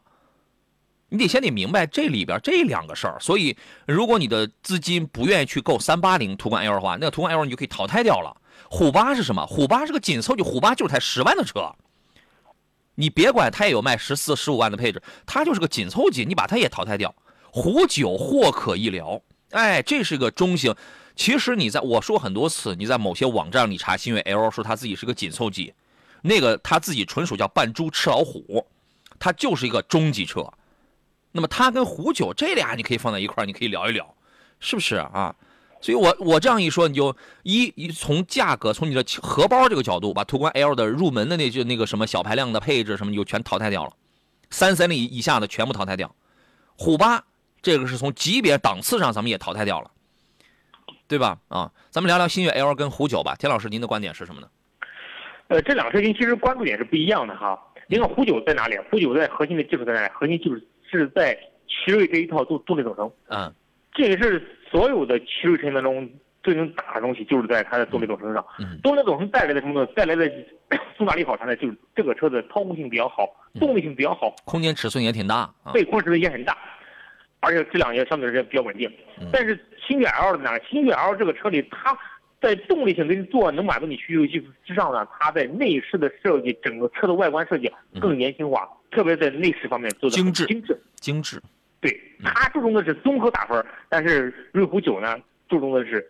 [1.09, 3.17] 你得先得明白这里边这两个事儿。
[3.21, 8.35] 所以如果你的资金不愿意去购三八零途观 L 的话，那途观 L 你就可以淘汰掉了。
[8.69, 9.45] 虎八是什么？
[9.45, 11.73] 虎八是个紧凑级，虎八就是台十万的车。
[12.99, 17.13] 你别管它也有卖十四、十五万的配置，它就是个紧凑级，你把它也淘汰掉。
[17.51, 19.21] 虎九或可一聊。
[19.51, 20.75] 哎，这是个中型。
[21.15, 25.73] 其实你在我说很多次，你在某些网站你查新锐 L，说它自己是个紧凑级，
[26.23, 28.65] 那个它自己纯属叫扮猪吃老虎，
[29.19, 30.51] 它就是一个中级车。
[31.31, 34.11] 那么它跟虎九这俩你可以放在一块你可以聊一聊，
[34.59, 35.35] 是不是啊？
[35.81, 43.91] 所以我我这样一说，你就一一从价格，从你的荷包这个角度，把途观 L 的入门的那就那个什么小排量的配置什么，就全淘汰掉了，
[44.49, 46.13] 三三零以下的全部淘汰掉，
[46.77, 47.23] 虎八。
[47.59, 49.91] 这个是从级别档次上，咱们也淘汰掉了，
[51.07, 51.39] 对吧？
[51.49, 53.35] 啊，咱们聊聊星越 L 跟虎九吧。
[53.37, 54.47] 田老师，您的观点是什么呢？
[55.47, 57.59] 呃，这两个车型其实关注点是不一样的哈。
[57.87, 58.77] 您看虎九在哪里？
[58.89, 60.09] 虎九在核心的技术在哪里？
[60.13, 60.55] 核心技术
[60.89, 61.33] 是在
[61.67, 63.11] 奇瑞这一套动动力总成。
[63.27, 63.53] 嗯，
[63.93, 66.09] 这个是所有的奇瑞车型当中
[66.43, 68.45] 最能打的东西，就是在它的动力总成上。
[68.59, 69.85] 嗯，动力总成带来的什么呢？
[69.95, 70.29] 带来的
[70.97, 71.55] 重大利好啥呢？
[71.55, 73.27] 就是这个车的操控性比较好，
[73.59, 76.57] 动力性比较好，空间尺寸也挺大，对，空间尺寸也很大。
[77.39, 78.91] 而且质量也相对来说比较稳定，
[79.31, 79.57] 但是
[79.87, 80.49] 星越 L 呢？
[80.67, 81.95] 星越 L 这个车里，它
[82.41, 91.39] 在动力性跟做能满足你需求基础之上呢，它在内饰的设计，整个车的外观设计更年轻化，特别在内饰方面做的精致精致精致。
[91.79, 95.17] 对，它注重的是综合打分，但是瑞虎九呢，
[95.47, 96.05] 注重的是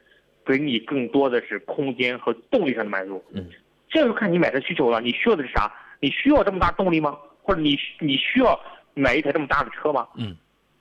[0.45, 3.23] 给你更多的是空间和动力上的满足。
[3.33, 3.47] 嗯，
[3.89, 5.71] 这就看你买车需求了，你需要的是啥？
[5.99, 7.17] 你需要这么大动力吗？
[7.41, 8.59] 或者你你需要
[8.93, 10.07] 买一台这么大的车吗？
[10.15, 10.35] 嗯。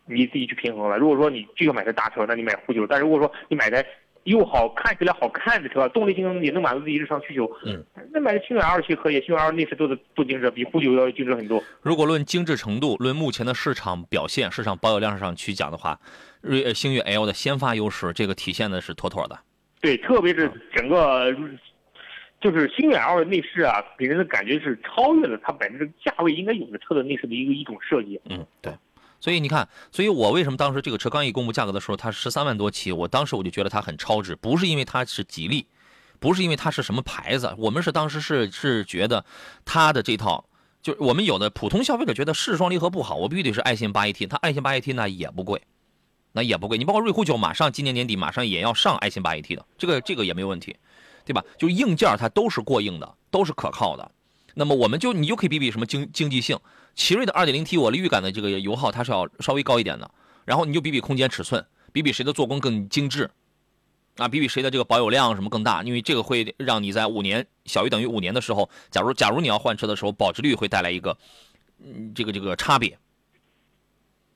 [0.08, 0.96] 你自己去平衡了。
[0.98, 3.84] 如果说你就要买台大车，那你买虎九；但如果说你买台
[4.26, 11.62] 又好看起来好看的车，动力性能也能满足自己日常需求，嗯，那买星越 L 七可以，星越 L 内饰做的不精致，比虎九要精致很多。
[11.80, 15.98] 如果论精致程度，论目前的市场表现、市场保有量上去讲的话，
[16.40, 19.38] 瑞星越 L 的先发优势，这个体现的是妥妥的。
[19.80, 21.32] 对，特别是整个
[22.40, 28.20] 就是星越 L 的内饰啊，给人的感觉是超越了它本身价位应该有的车的内饰的一个一种设计。
[28.28, 28.72] 嗯，对。
[29.26, 35.66] 所以你看，所以我为什么当时这个车刚一公布价格的时候，它十三万多起，我当时我就觉得它很超值，不是因为它是吉利，
[36.20, 39.24] 不是因为它是什么牌子，我们是当时是是觉得
[39.64, 40.44] 它的这套，
[40.80, 45.60] 就我们有的普通消费者觉得是双离合不好，我必须得是爱信八 AT，它爱信八 AT 呢也不贵，
[46.30, 50.76] 那也不贵，你包括瑞虎九马上今年年底马上也要上爱信八 AT 的，这个这个也没有问题，
[51.24, 51.42] 对吧？
[51.58, 54.08] 就硬件它都是过硬的，都是可靠的，
[54.54, 56.56] 那么我们就你就可以比比什么经经济性。
[56.96, 60.10] 奇瑞的 2.0T，我的预感的这个油耗它是要稍微高一点的，
[60.44, 63.30] 然后你就比比空间尺寸，比比谁的做工更精致，
[64.16, 71.16] 啊，比比谁的这个保有量什么更大，因为这个会让你在五年小于等于五年的时候，假如假如你要换车的时候，保值率会带来一个，
[71.84, 72.98] 嗯，这个这个差别，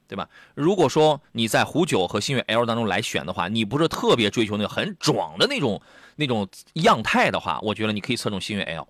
[0.07, 0.29] 对吧？
[0.55, 5.81] 如果说你在虎九和星越 L 当中来选的话，你不是特别追求那个很壮的那种
[6.17, 8.87] 那种样态的话，我觉得你可以侧重星越 L，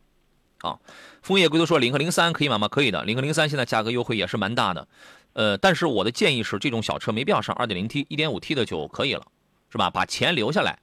[0.63, 0.79] 啊。
[1.23, 2.67] 枫叶归都说领克零三可以买吗？
[2.69, 4.89] 可以的，领克零三现在价格优惠也是蛮大的，
[5.35, 9.27] 呃，但是我的建议是，这种小车没必要上二点零 T，一点五 T 的就可以了，
[9.71, 9.91] 是吧？
[9.91, 10.79] 把钱留下来，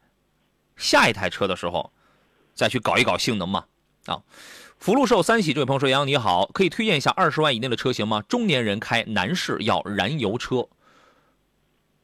[0.75, 1.91] 下一台车的时候
[2.53, 3.65] 再去搞一搞性能嘛。
[4.05, 4.21] 啊，
[4.77, 8.21] 福禄寿三喜这位朋友说：“杨洋你好，可以推荐一下二十万以内的车型吗？
[8.29, 10.69] 中年人开，男士要燃油车，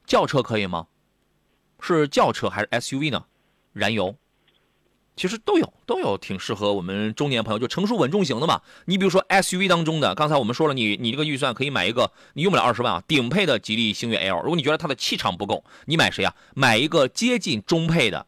[0.04, 0.88] 轿车可以吗？
[1.80, 3.24] 是轿车还是 SUV 呢？
[3.72, 4.16] 燃油？”
[5.16, 8.60] 其实都有，都有挺适合我们中年朋友，就成熟稳重型的嘛。
[8.86, 14.40] 你比如说 SUV 当中的，刚才我们说了，你你这个预算可以买一个，你用不了二十万啊，顶配的吉利星越 L。
[14.42, 16.34] 如果你觉得它的气场不够，你买谁啊？
[16.54, 18.26] 买一个接近中配的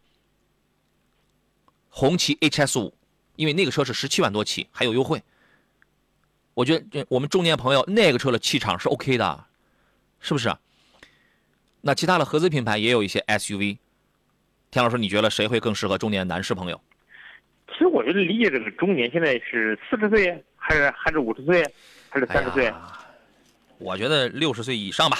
[1.89, 2.95] 红旗 HS 五，
[3.34, 5.20] 因为那个车是十七万多起，还有优惠。
[6.55, 9.44] 我觉得我们中年朋友那个车的气场是 OK 的，
[10.20, 10.56] 是不是？
[11.81, 13.78] 那其他的合资品牌也有一些 SUV。
[14.70, 16.80] 田老师，你觉得谁会更适合中年男士朋友？
[17.68, 21.62] 其实我觉得理解这个中年现在是四十岁，还是还是五十岁，
[22.09, 22.72] 还是三十岁？
[23.78, 25.18] 我觉得六十岁以上吧。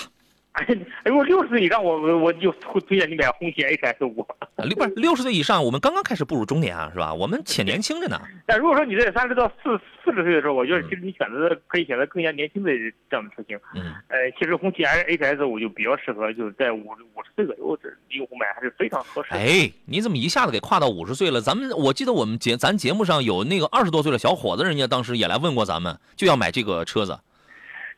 [0.67, 0.75] 哎，
[1.05, 4.27] 如果六十岁以上，我我我就会推荐你买红旗 HS 五。
[4.65, 7.13] 六不是六十岁以上，我们刚刚开始步入中年啊，是吧？
[7.13, 8.19] 我们且年轻着呢。
[8.47, 12.71] 但如果说你在三十到四四十岁的时候，我觉得其实你选择可以选择更加年轻的
[13.11, 13.59] 这样的车型。
[13.75, 13.93] 嗯。
[14.09, 19.35] 呃，其实红旗 HS 五就比较适合，就是在五五十岁左右这用户买还是非常合适。
[19.35, 21.43] 哎，你怎么一下子给跨到五十岁了？
[21.43, 27.19] 咱们我记得我们节咱节目上有那个二十多岁的小伙子，人家当时也来问过咱们，就要买这个车子。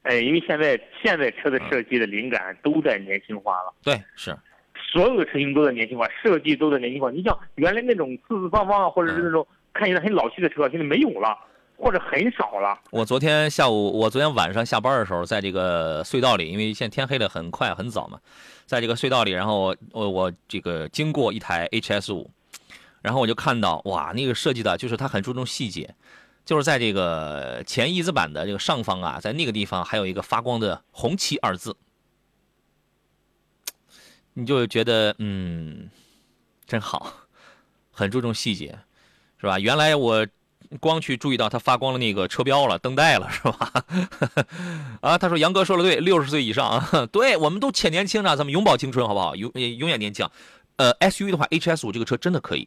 [0.02, 3.74] 哎，因为现在现在车的设计的灵感都在年轻化了。
[3.82, 4.34] 对，是，
[4.92, 7.10] 所有的车型都在年轻化，设计都在年轻化。
[7.10, 11.36] 你像原来那种四四方方啊，或者是那种看起来很老气的车，现在没有了，
[11.76, 12.78] 或者很少了。
[12.90, 18.18] 我昨天下午，我昨天晚上下班的时候，在这个隧道里，因为现在天黑的很快很早嘛，
[18.64, 22.30] 在这个隧道里，然后我我这个经过一台 HS 五，
[23.02, 25.94] 然后我就看到哇，那个设计的就是它很注重细节。
[26.48, 31.76] 就是在这个前翼子板的这个上方啊，在那个地方还有一个发光的“红旗”二字，
[34.32, 35.90] 你就觉得嗯，
[36.66, 37.12] 真好，
[37.90, 38.78] 很注重细节，
[39.38, 39.58] 是吧？
[39.58, 40.26] 原来我
[40.80, 43.84] 光去注意到它发光的那个车标了、灯带了，是吧？
[45.02, 49.36] 啊，他说杨哥说的对，六十岁以上啊， 对我们都且年轻呢，咱们永葆青春，好不好？
[49.36, 50.26] 永永远年轻。
[50.76, 52.66] 呃，SUV 的话，HS 五这个车真的可以。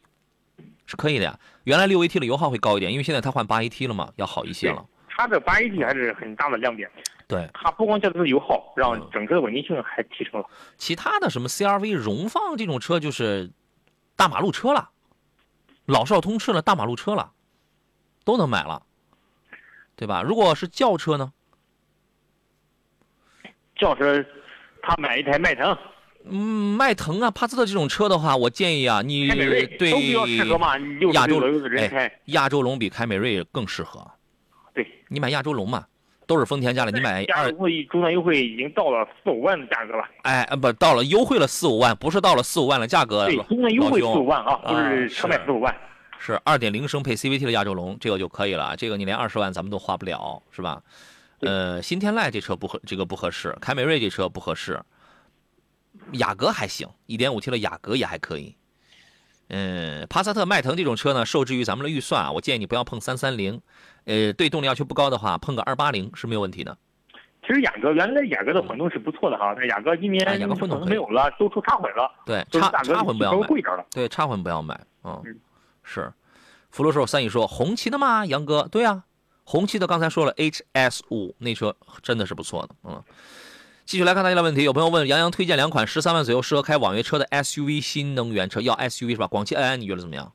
[0.86, 4.84] 是可以的呀，原来六 AT 的油耗会高一点，因为现在它换八 AT 了嘛，要好一些了。
[5.08, 6.90] 它的八 AT 还是很大的亮点。
[7.28, 10.46] 对，它不光降低了油耗，让整车的稳定性还提升了。
[10.76, 13.50] 其他的什么 CRV、荣放这种车就是
[14.16, 14.90] 大马路车了，
[15.86, 17.32] 老少通吃了，大马路车了，
[18.24, 18.82] 都能买了，
[19.96, 20.22] 对吧？
[20.22, 21.32] 如果是轿车呢？
[23.76, 24.24] 轿车，
[24.82, 25.76] 他买一台迈腾。
[26.24, 29.28] 嗯，迈腾啊，帕萨特这种车的话，我建议啊，你
[29.78, 30.00] 对
[31.12, 31.40] 亚洲
[31.76, 34.06] 哎，亚洲龙比凯美瑞更适合。
[34.74, 35.84] 对，你买亚洲龙嘛，
[36.26, 40.04] 都是丰田家的，你买二终端优惠已经到了四五万的价格了。
[40.22, 43.26] 哎，不，到了优惠了四五万，不是到了四五万的价格。
[43.26, 45.74] 对，终端优惠四五万啊，不是车卖四五万。
[46.18, 48.76] 是二点零升配 CVT 的亚洲龙，这个就可以了。
[48.76, 50.80] 这个你连二十万咱们都花不了，是吧？
[51.40, 53.52] 呃，新天籁这车不合，这个不合适。
[53.60, 54.80] 凯美瑞这车不合适。
[56.12, 58.56] 雅阁还行一点五 T 的雅阁也还可以。
[59.48, 63.60] 嗯，帕萨特、迈腾这种车呢，受制于咱们的预算啊，我建议你不要碰三三零。
[64.04, 66.76] 呃，对动力要求不高的话，碰个二八零是没有问题的。
[67.46, 72.10] 其实雅阁原来雅阁的混动是不错的哈，但雅阁今年雅阁混动没有了，都出插混了。
[72.24, 73.46] 对，插插混不要买。
[73.46, 73.84] 贵点了。
[73.90, 74.80] 对，插混不要买。
[75.04, 75.22] 嗯，
[75.82, 76.12] 是。
[76.70, 78.24] 福禄寿三姨说：“红旗的吗？
[78.24, 79.04] 杨哥，对啊，
[79.44, 82.74] 红旗的刚才说了，H S 五那车真的是不错的。
[82.84, 83.02] 嗯。”
[83.84, 89.26] 继续来看大家的问题，有朋友问杨洋推荐两款十三万左右适合开网约车的 SUV 新能源车，要 SUV 是吧？
[89.26, 90.32] 广汽埃安你觉得怎么样？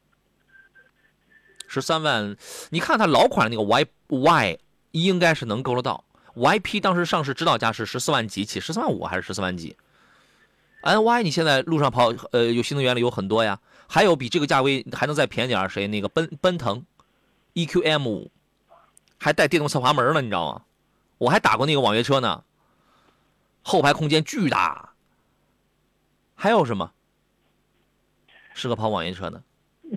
[1.67, 2.35] 十三万，
[2.69, 4.59] 你看它老款的那个 Y Y
[4.91, 6.03] 应该是能够得到
[6.35, 9.75] ，YP 当时上市指导价是十四万几起，十四万五还是十四万几
[10.83, 15.87] ？NY 你现在路上跑，呃，有新能源的有很多呀，还有比这个价位还能再便宜点谁？
[15.87, 16.85] 那个奔奔腾
[17.55, 18.29] EQM 五，
[19.17, 20.61] 还带电动侧滑门呢，你知道吗？
[21.17, 22.43] 我还打过那个网约车呢。
[23.67, 24.93] 后排空间巨大，
[26.33, 26.89] 还有什么
[28.53, 29.43] 适合跑网约车的？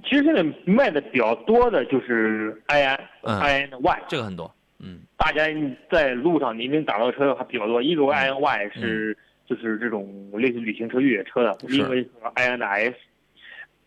[0.02, 2.96] 其实现在卖的比较多的就是埃安，
[3.38, 4.52] 埃安的 Y，这个很多。
[4.80, 5.44] 嗯，大家
[5.88, 7.80] 在路上您能打到车还比较多。
[7.80, 9.16] 一个埃安 Y 是
[9.46, 12.96] 就是这种类似旅行车、越野车的，另一个埃安的 S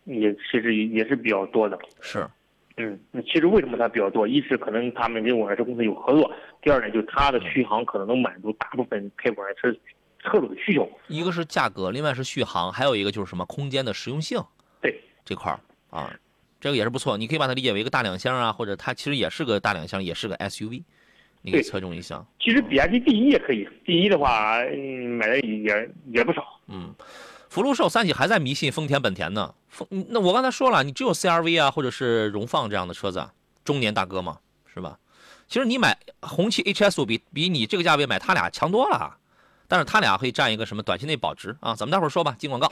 [0.04, 1.78] 也其实也是比较多的。
[2.00, 2.26] 是。
[2.76, 4.26] 嗯，那其实为什么它比较多？
[4.26, 6.28] 一是可能他们跟网约车公司有合作，
[6.60, 9.72] 第二呢，就是它的续航可能能满足大部分开网约车
[10.18, 10.90] 车主的需求。
[11.06, 14.40] 一个是价格，另外是续航，还有一个就是什么空间的实用性。
[14.80, 15.60] 对这块儿
[15.90, 16.12] 啊，
[16.60, 17.16] 这个也是不错。
[17.16, 20.82] 你可以把它理解为一个大两厢啊，或者它其实也是个大两厢，也是个 SUV，
[21.42, 22.24] 你可以侧重一下。
[22.40, 26.44] 其实比亚迪第一也可以第一的话，嗯，买的也也不少。
[26.66, 26.92] 嗯。
[27.54, 33.30] 福禄寿三喜还在迷信丰田本田呢，丰那我刚才说了，你只有 CRV 啊，或者是荣放这样的车子，
[33.64, 34.98] 中年大哥嘛，是吧？
[35.46, 39.18] 其实你买红旗 HS 比比你这个价位买它俩强多了，
[39.68, 41.76] 但是它俩可以占一个什么短期内保值啊？
[41.76, 42.68] 咱们待会儿说吧，进广告。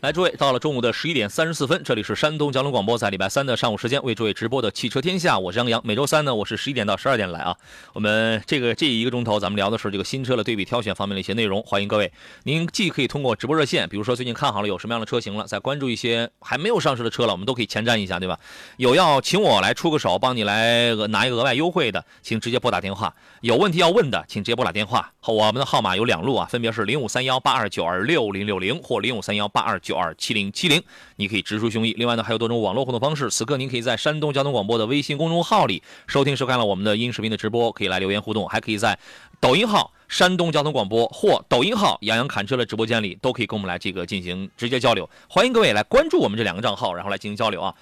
[0.00, 5.78] 来，诸位，到了中午的十一点三十四分，这里是山东交通广播，在礼拜三的上午时间为诸位直播的汽车天下，我是杨洋。
[5.84, 7.54] 每周三呢，我是十一点到十二点来啊。
[7.92, 11.62] 我们这个这一个钟头，咱们聊的是这个新车的对比挑选方面的一些内容。
[11.64, 12.10] 欢迎各位，
[12.44, 18.38] 您既可以通过直播热线，比如说最近看好了有什么样的车型了，再关注一些还没有上市的车了，我们都可以前瞻一下，对吧？
[18.78, 23.14] 有要请我来出个手，帮你来拿一个额外优惠的，请直接拨打电话。
[23.42, 25.12] 有问题要问的，请直接拨打电话。
[25.26, 29.89] 我们的号码有两路啊，分别是零五三幺八二九二六零六零或零五三幺八二九。
[29.90, 30.80] 九二七零七零，
[31.16, 31.92] 你可以直抒胸臆。
[31.96, 33.28] 另外呢，还有多种网络互动方式。
[33.28, 38.96] 此刻您可以在山东交通广播的微信公众号里收听收看了我们的音视频的直播，可以来留言互动，还可以在
[39.40, 45.10] 抖音号山东交通广播或抖音号杨洋侃车的直播间里都可以跟我们来这个进行直接交流。
[45.28, 47.74] 欢迎各位来关注我们这两个账号，然后来进行交流啊。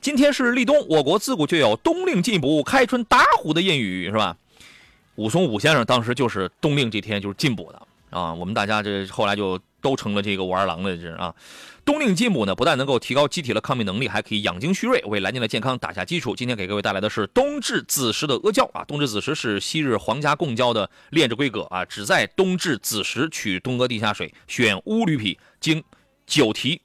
[0.00, 4.36] 今天是立冬，我国自古就有“冬令进补，开春打虎”的谚语，是吧？
[5.14, 7.80] 武松武先生当时就是冬令这天就是进补的
[8.10, 11.34] 啊，我们大家这后来就都成了这个武二郎的人啊。
[11.84, 16.34] 冬令进补呢，不但能够提高机体的抗病能力，还可以养精蓄锐，为来年的健康打下基础。
[16.34, 25.84] 今天给各位带来的是冬至子时的阿胶啊，冬至子时是昔日皇家贡胶的炼制规格啊，只在冬至子时取东阿地下水，选乌驴皮，经
[26.26, 26.80] 九提。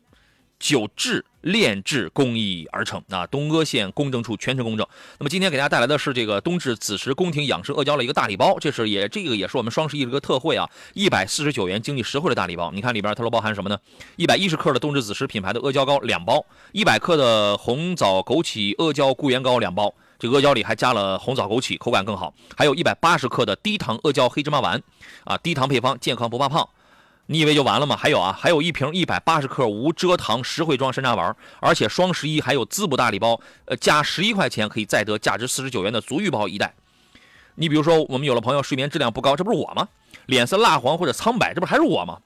[0.59, 4.85] 九制炼制工艺而成啊，东阿县公证处全程公证。
[5.17, 12.71] 那么今天给大家带来的是这个冬至子时宫廷养生阿胶的一个大礼包，这是也这个也是我们双十一的一个特惠啊，一百四十九元经济实惠的大礼包。
[12.71, 13.77] 你看里边它都包含什么呢？
[14.17, 22.33] 一百一十克的冬至子时品牌的阿胶膏两包，一百克的红枣枸杞阿胶固元膏两包，这阿胶里还加了红枣枸杞，口感更好。
[22.55, 24.81] 还有一百八十克的低糖阿胶黑芝麻丸，
[25.23, 26.67] 啊，低糖配方，健康不怕胖。
[27.29, 27.95] 你以为就完了吗？
[27.95, 36.73] 还有啊，还有一瓶一百八十克无蔗糖实惠装山楂丸，而且双十一还有滋补大礼包，呃，加十一块钱可以再得价值四十九元的足浴包一袋。
[37.55, 39.89] 你比如说，我们有了朋友睡眠质量不高，这不是我吗？
[40.27, 42.19] 脸色蜡黄或者苍白，这不还是我吗？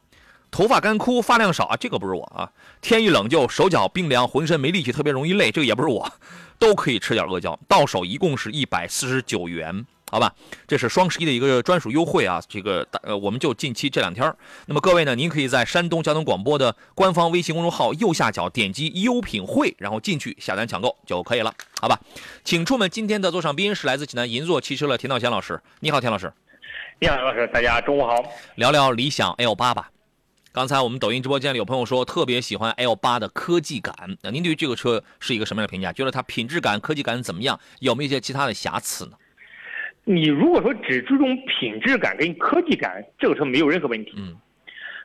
[0.51, 2.51] 头发干枯、发量少啊，这个不是我啊。
[2.81, 6.11] 天一冷就手脚冰凉、浑身没力气、特别容易累，这个也不是我，
[6.59, 7.57] 都可以吃点阿胶。
[7.67, 9.85] 到手一共是一百四十九元。
[10.11, 10.35] 好吧，
[10.67, 12.43] 这是双十一的一个专属优惠啊！
[12.49, 14.35] 这个大呃，我们就近期这两天
[14.65, 21.53] 那么各位呢，您可以在山东交通广播的官方微信公众号右下角点击优品会，然后进去下单抢购就可以了。
[21.79, 21.97] 好吧，
[22.43, 25.61] 请出门今天的座上宾是来自济南银座汽车的田道贤老师。
[25.79, 26.33] 你好，田老师。
[26.99, 27.47] 你好，老师。
[27.53, 28.21] 大家中午好。
[28.55, 29.91] 聊聊理想 L 八吧。
[30.51, 35.93] 刚才我们抖音直播间里有朋友说特别喜欢 L 八的科技感，那您对于这个车是一个什么样的评价？
[35.93, 37.57] 觉得它品质感、科技感怎么样？
[37.79, 39.13] 有没有一些其他的瑕疵呢？
[40.03, 44.13] 你如果说只注重品质感跟科技感，这个车没有任何问题。
[44.17, 44.35] 嗯，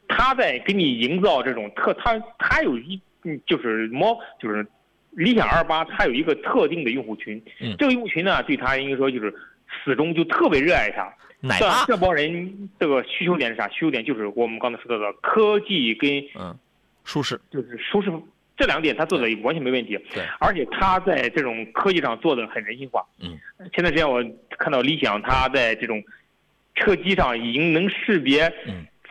[0.09, 3.01] 它在给你营造这种特，它它有一
[3.47, 4.67] 就是猫就是
[5.11, 7.41] 理想二八，它有一个特定的用户群。
[7.61, 9.35] 嗯，这个用户群呢，对它应该说就是
[9.85, 11.13] 始终就特别热爱它。
[11.41, 13.69] 奶爸这帮人这个需求点是啥？
[13.69, 16.59] 需求点就是我们刚才说到的科技跟嗯
[17.05, 18.11] 舒适，就是舒适。
[18.57, 23.05] 这两点他做的完全没问题，对，而且他在这种科技上做的很人性化。
[23.21, 23.39] 嗯，
[23.75, 24.25] 前段时间我
[24.59, 26.03] 看到理想，他在这种
[26.75, 28.51] 车机上已经能识别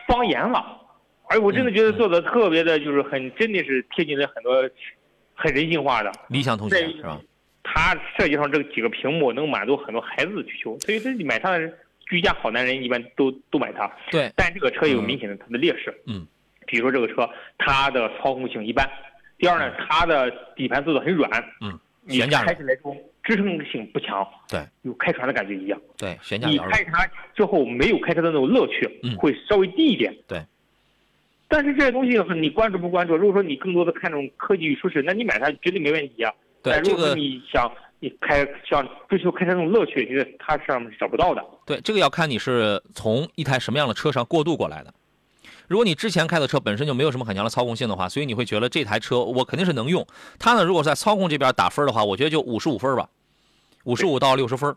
[0.08, 0.80] 方言了，
[1.28, 4.68] 而我真的觉得做的特别的，就是很真的是贴近了很多
[5.32, 6.10] 很人性化的。
[6.28, 7.20] 理想同学是吧？
[7.62, 11.72] 他设计上这几个屏幕能满足很多孩子的需求，所以这买它的
[12.08, 13.88] 居家好男人一般都都买它。
[14.10, 15.94] 对，但这个车有明显的它的劣势。
[16.08, 16.26] 嗯，
[16.66, 18.90] 比如说这个车它的操控性一般。
[19.38, 21.30] 第二呢，它的底盘做的很软，
[21.60, 30.40] 嗯，悬架开起来之后支撑性不强，对，有开船的感觉一样，对，悬架你开它之后没有开车的那种乐趣，嗯，会稍微低一点，对。
[31.48, 33.16] 但是这些东西你关注不关注？
[33.16, 36.32] 如果说你更多的看重科技与舒适，那你买它绝对没问题啊。
[36.60, 41.44] 对，如果说你想你开想追求开车那种乐趣，你觉它上面是找不到的。
[41.64, 44.92] 对，这个要看你是从一台什么样的车上过渡过来的。
[45.68, 50.06] 如果你之前开的车本身就没有什么很强的操控性的话，所以你会觉得这台车我肯定是能用。
[50.38, 53.08] 它呢，如果在操控这边打分的话，我觉得就五十五分吧，
[53.84, 54.74] 五十五到六十分，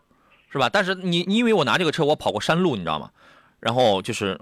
[0.50, 0.68] 是吧？
[0.68, 3.10] 但是你你以为我拿这个车我跑过山路，你知道吗？
[3.60, 4.38] 然后就是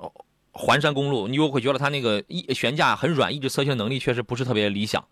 [0.52, 5.04] 环山公路，你又会觉得它那个一悬架很软，抑制侧倾能力确实不是特别理想。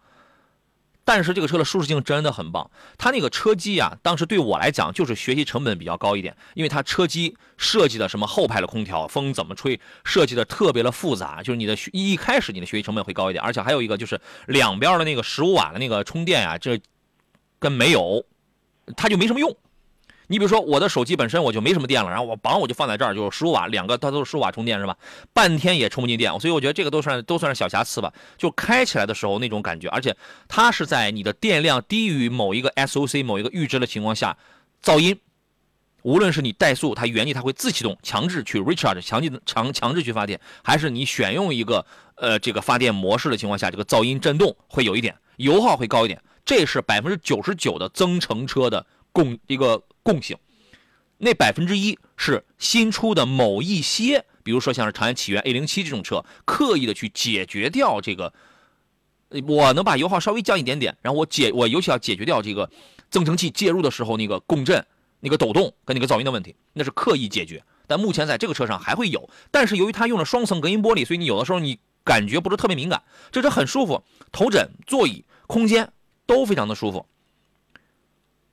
[1.07, 2.69] 但是这个车的舒适性真的很棒，
[2.99, 16.81] 它那个车机啊，当时对我来讲就是学习成本比较高一点，因为它车机设计的什么后排的空调风怎么吹，设计的特别的复杂，就是你的一开始你的学习成本会高一点，而且还有一个就是两边的那个十五瓦的那个充电啊，这
[17.61, 18.27] 跟没有，
[18.97, 19.57] 它就没什么用。
[20.29, 24.97] 你比如说，我的手机本身我就没什么电了，然后我绑我就放在这儿，就是十五瓦，两个它都是十五瓦充电是吧？
[25.33, 28.13] 半天也充不进电，所以我觉得这个都算都算是小瑕疵吧。
[28.37, 30.17] 就开起来的时候那种感觉，而且
[30.49, 34.37] 它是在你的电量低于某一个 SOC 某一个阈值的情况下，
[34.83, 35.17] 噪音，
[36.03, 41.87] 无论是你怠速，它原地它会自启动，强制去 recharge，强制强强制去发电，还是你选用一个
[42.17, 49.81] 呃这个发电模式的情况下，这个噪音震动会有一点，油耗会高一点，这是百分之九十九的增程车的共一个。
[50.07, 50.37] 共性，
[51.19, 58.33] 那百分之一是新出的某一些，比如说像是长安启源 A 零七这种车，刻意的去解决掉这个，
[59.49, 62.71] 我能把油耗稍微降一点点，然后我解我尤其要解决掉这个
[63.11, 64.87] 增程器介入的时候那个共振、
[65.19, 67.65] 那个抖动跟那个噪音的问题，那是刻意解决。
[67.89, 73.03] 但目前在这个车上还会有，但是由于它用了双层隔音玻璃，所以你有的时候你感觉不是特别敏感。
[73.33, 75.93] 这车很舒服，头枕、座椅、空间
[76.27, 77.07] 都非常的舒服。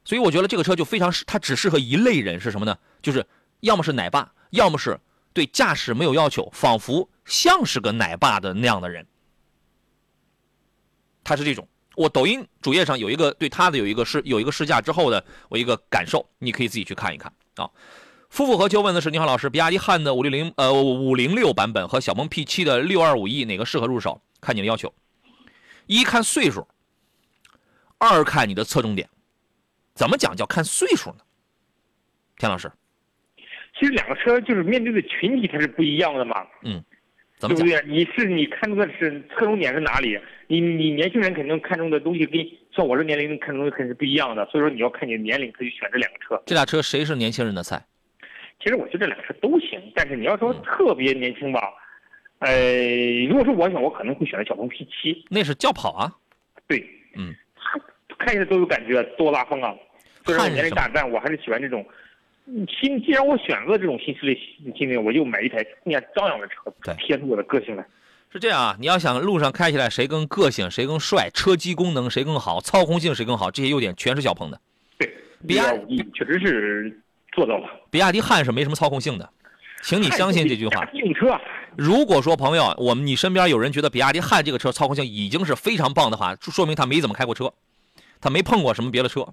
[0.05, 2.77] 所以我觉得这个车就非常适，它只适合一类人是什么呢？
[3.01, 3.25] 就是
[3.61, 4.99] 要么是奶爸，要么是
[5.33, 9.05] 对驾驶没有要求，仿佛像是个奶爸的那样的人。
[11.23, 11.67] 他是这种。
[11.95, 17.69] 我抖音主页上有一个对他的有一个试有一个试驾之后的我一个感受，你可以自己去看一看啊。
[18.31, 24.19] 夫妇和就问的是：你好，老师，比亚迪汉的五六零呃五零六版本和小鹏 P7 的六二五 E 哪个适合入手？
[24.41, 24.91] 看你的要求，
[25.85, 26.67] 一看岁数，
[27.99, 29.07] 二看你的侧重点。
[29.93, 31.17] 怎么讲叫看岁数呢？
[32.37, 32.71] 田老师，
[33.77, 36.45] 其实两个车就是面对的群体它是不一样的嘛。
[36.63, 36.83] 嗯，
[37.39, 37.81] 对不对？
[37.85, 40.19] 你是你看中的是侧重点是哪里？
[40.47, 42.45] 你你年轻人肯定看中的东西跟
[42.75, 46.41] 像我这年龄看中的肯定是不一样的，所以说你要看你的年龄可以选这两个车。
[46.45, 47.85] 这俩车谁是年轻人的菜？
[48.59, 51.61] 其实我觉得这两个车都行，但是你要说特别年轻吧，
[52.39, 55.25] 呃，如果说我选，我可能会选择小鹏 P 七。
[55.29, 56.11] 那是轿跑啊。
[56.67, 56.79] 对，
[57.15, 57.35] 嗯，
[58.23, 59.73] 看起来都有感觉，多拉风啊。
[60.25, 61.85] 虽然年龄大，但我还是喜欢这种
[62.79, 63.01] 新。
[63.03, 64.39] 既然我选择这种新势力
[64.75, 67.85] 新势力，我就买一台更加张扬的车，贴出我的个性来。
[68.31, 74.59] 是这样啊，你要想路上开起来谁更个性，谁更帅，车机功能谁更好，操控性谁更好，这些优点全是小鹏的。
[74.97, 75.13] 对，
[75.47, 76.99] 比亚迪确实是
[77.31, 77.69] 做到了。
[77.91, 79.29] 比亚迪汉是没什么操控性的，
[79.83, 80.83] 请你相信这句话。
[80.93, 81.39] 硬车。
[81.77, 87.53] 如果说朋友，我们你身边有人觉得比亚迪汉这个车操控性已经是非常棒的话，说明他没怎么开过车，
[88.23, 89.27] 他没碰过什么别的车。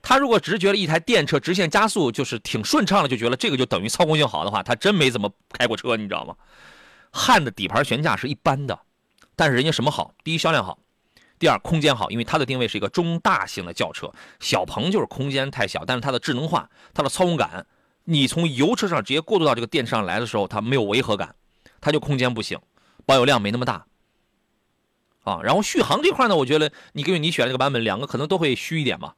[0.00, 6.36] 他如果只是觉得一台电车直线加速就是挺顺畅的，就觉得这个就等于操控性好的话，他真没怎么开过车，你知道吗？
[7.10, 8.78] 汉的底盘悬架是一般的，
[9.34, 10.14] 但是人家什么好？
[10.22, 10.78] 第一销量好，
[11.36, 14.08] 第二空间好，因为它的定位是一个中大型的轿车。
[14.38, 17.66] 小鹏就是空间太小，但是它的智能化、它的操控感，
[18.04, 21.34] 你从油车上直接过渡到这个电车上来的时候，它没有违和感，
[21.80, 22.56] 它就空间不行，
[23.04, 23.84] 保有量没那么大。
[25.28, 29.12] 啊，然后续航这块呢，我觉得你根据你选这个版本，两个可能都会虚一点嘛。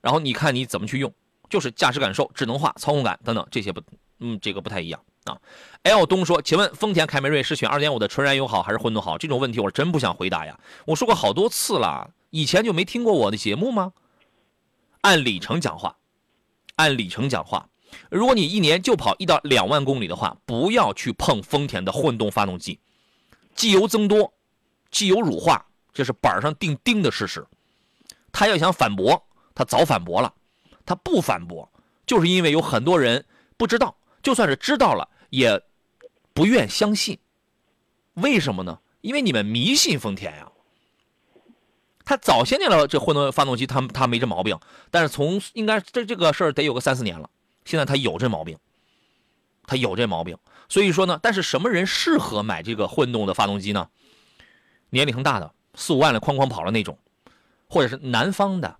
[0.00, 1.12] 然后你看你怎么去用，
[1.48, 3.80] 就是驾驶感受、智能化、操控感等等这些不，
[4.20, 5.00] 嗯，这个不太一样。
[5.24, 5.36] 啊
[5.82, 9.18] ，L 东说，请问丰田凯美瑞是选2.5的纯燃油好还是混动好？
[9.18, 10.58] 这种问题我真不想回答呀。
[10.84, 13.92] 我说过好多次了，以前就没听过我的节目吗？
[15.00, 15.96] 按里程讲话，
[16.76, 17.68] 按里程讲话，
[18.10, 22.78] 如果你一年就跑一到两万公里的话，不要去碰丰田的混动发动机，
[23.56, 24.32] 机油增多，
[24.96, 25.62] 机油乳化，
[25.92, 27.46] 这是板上钉钉的事实。
[28.32, 29.22] 他要想反驳，
[29.54, 30.32] 他早反驳了，
[30.86, 31.70] 他不反驳，
[32.06, 33.22] 就是因为有很多人
[33.58, 35.06] 不知道，就算是知道了。
[35.28, 35.60] 也
[36.32, 37.18] 不愿相信，
[38.14, 38.78] 为什么呢？
[39.02, 40.48] 因为你们迷信丰田呀。
[42.06, 44.58] 他早些年了，这混动发动机，他他没这毛病。
[44.90, 47.28] 但是从应该这这个事儿得有个三四年了，
[47.66, 48.56] 现在他有这毛病，
[49.66, 50.38] 他有这毛病。
[50.68, 53.88] 所以说呢，但是什么人适合买这个混动的发动机呢？
[54.96, 56.96] 年龄大的，四五万的哐哐跑了那种，
[57.68, 58.78] 或者是南方的，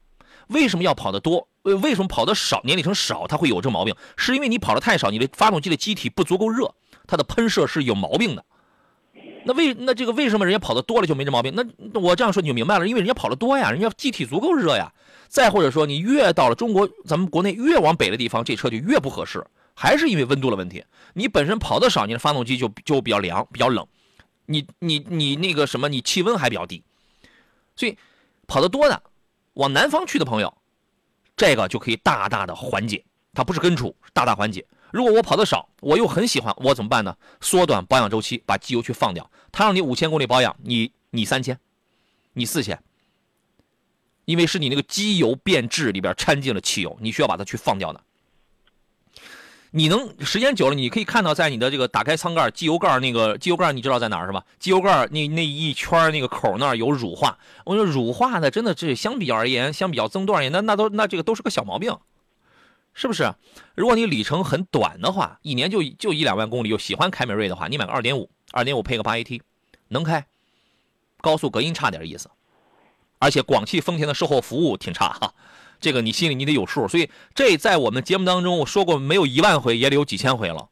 [0.49, 1.47] 为什么要跑得多？
[1.61, 3.95] 为为什么跑的少，年里程少，它会有这毛病？
[4.17, 6.75] 是因为你跑的太少，你的发动机的机体不足够热，
[7.07, 8.43] 它的喷射是有毛病的。
[9.45, 11.53] 那为那这个为什么人家跑的多了就没这毛病？
[11.55, 14.91] 那我这样说你就明白了，因为人家跑的多呀，人家机体足够热呀。
[15.29, 19.45] 再或者说，你越到了中国，咱们国内越往北的地方，这车就越不合适，
[19.75, 20.85] 还是因为温度的问题。
[21.15, 23.85] 你本身跑的少，你的发动机就就比较凉，比较冷。
[24.47, 26.83] 你你你那个什么，你气温还比较低，
[27.77, 27.97] 所以
[28.47, 29.03] 跑得多的，
[29.55, 30.57] 往南方去的朋友。
[31.37, 33.05] 这个就可以大大的缓解，
[33.35, 34.65] 它不是根除，大大缓解。
[34.91, 37.15] 如果我跑的少，我又很喜欢，我怎么办呢？
[37.43, 39.31] 缩短保养周期，把机油去放掉。
[39.53, 41.61] 他让你五千公里保养，你你三千，
[42.33, 42.83] 你四千，
[44.25, 48.03] 因为是你那个机油变质里边掺进了汽油，你需要把它去放掉的。
[49.73, 54.45] 你能时间久了，你可以看到，在你的这个打开舱盖、机油盖那个机油盖，你知道在哪儿是吧？
[54.59, 57.39] 机油盖那那一圈那个口那儿有乳化。
[57.65, 61.95] 我说乳化的，真的这相比而言，相比较增多而言，那那都那这个都是个小毛病，
[62.95, 63.35] 是不是？
[63.75, 69.43] 如果你里程很短的话，一年就就一两万公里，又喜欢凯美瑞的话，你买个二点五，二点五配个八 AT，
[69.89, 70.27] 能开，
[71.21, 72.31] 高速隔音差点意思，
[73.19, 75.35] 而且广汽丰田的售后服务挺差哈。
[75.81, 80.69] 这个你心里你得有数，所以这在我们节目当中我说过没有一万回也得有几千回了。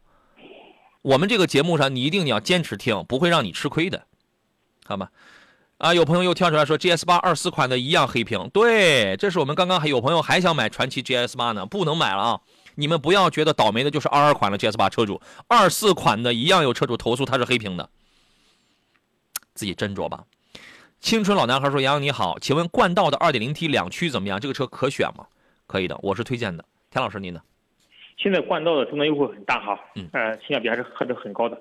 [1.02, 4.06] 我们这个节目上你一定你要坚持听，不会让你吃亏的，
[4.86, 5.08] 好吗？
[5.78, 12.40] 啊，有朋友又跳出来说 GS 八二四款的一样黑屏，对，这是我们刚刚还有朋友还想买传奇 GS 八呢，不能买了啊！
[12.76, 17.90] 你们不要觉得倒霉的就是二二款的 GS 八车主，二四款的一样有车主投诉它是黑屏的，
[19.54, 20.24] 自己斟酌吧。
[21.04, 24.40] 青春老男孩说：“杨洋你好，请问冠道的 2.0T 两驱怎么样？
[24.40, 25.26] 这个车可选吗？
[25.66, 26.64] 可以的，我是推荐的。
[26.90, 27.42] 田老师您呢？
[28.16, 31.60] 现在冠道的终端优惠很大哈，嗯，呃，性价比还是还是很高的。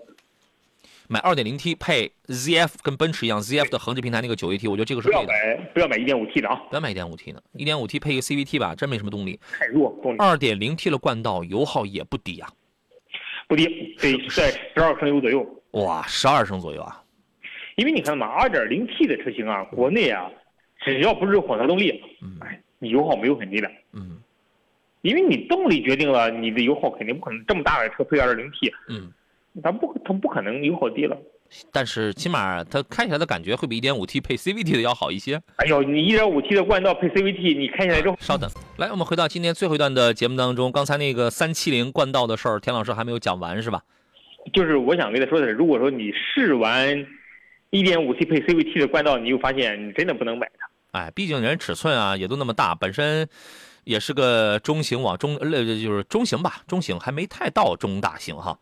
[1.10, 5.34] 买 2.0T 配 ZF，跟奔驰一样，ZF 的横置平台那个 9AT，我觉得这个是不要对的。
[5.34, 9.38] 买不要买 1.5T 的啊，不要买 1.5T 的，1.5T 配一个 CVT 吧，真没什么动力。
[9.60, 12.50] 太弱，动力 2.0T 的冠道油耗也不低啊、
[13.50, 13.66] 不低，
[14.00, 15.46] 得在十二升油左右。
[15.72, 17.03] 哇，十二升左右啊。
[17.76, 20.30] 因为你看嘛二点零 T 的车型啊，国内啊，
[20.84, 22.02] 只要不是混合动力，
[22.42, 23.70] 哎，你油耗没有很低的。
[23.94, 24.20] 嗯
[25.02, 29.12] 因为你动力决定了你的油耗肯定不可能这么大的车配二点零 T，嗯，
[29.62, 31.18] 它不它不可能油耗低了。
[31.74, 35.36] 但是起码它开起来的感觉会比 1.5T 配 CVT 的要好一些。
[35.58, 43.84] 哎呦，你 1.5T 的冠道配 CVT，你开起来之后，稍等，来，我们回到今天最后一段的节目当中，刚才那个370冠道的事儿，田老师还没有讲完是吧？
[44.54, 47.06] 就是我想跟他说的是，如果说你试完
[47.74, 50.70] 1.5T 配 CVT 的冠道，你又发现你真的不能买它。
[50.92, 53.28] 哎，毕竟人尺寸啊也都那么大，本身
[53.84, 58.56] 也是个中型往中呃就是中型吧，中型还没太到中大型哈。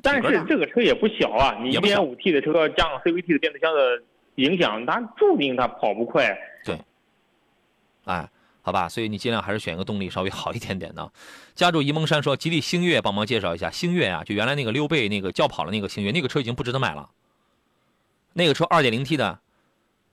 [0.00, 4.00] 但是这个车也不小啊，你也不小 1.5T 的车加上 CVT 的变速箱的
[4.36, 6.32] 影响，它注定它跑不快。
[6.64, 6.78] 对
[8.04, 8.28] 哎，
[8.62, 11.10] 好吧，所以你尽量还是选一个动力稍微好一点点的。
[11.56, 17.10] 家住沂蒙山说，吉利星越帮忙介绍一下，星越啊，就原来那个溜背那个轿跑的那个星越，那个车已经不值得买了。
[18.38, 19.38] 那个车 2.0T 的，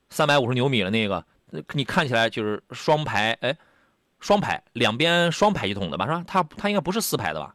[0.10, 1.26] 三百五十牛米的那个，
[1.74, 3.58] 你看起来就是双排，哎，
[4.22, 6.24] 双排两边双排系统的吧，是吧？
[6.26, 7.54] 它它应该不是四排的吧？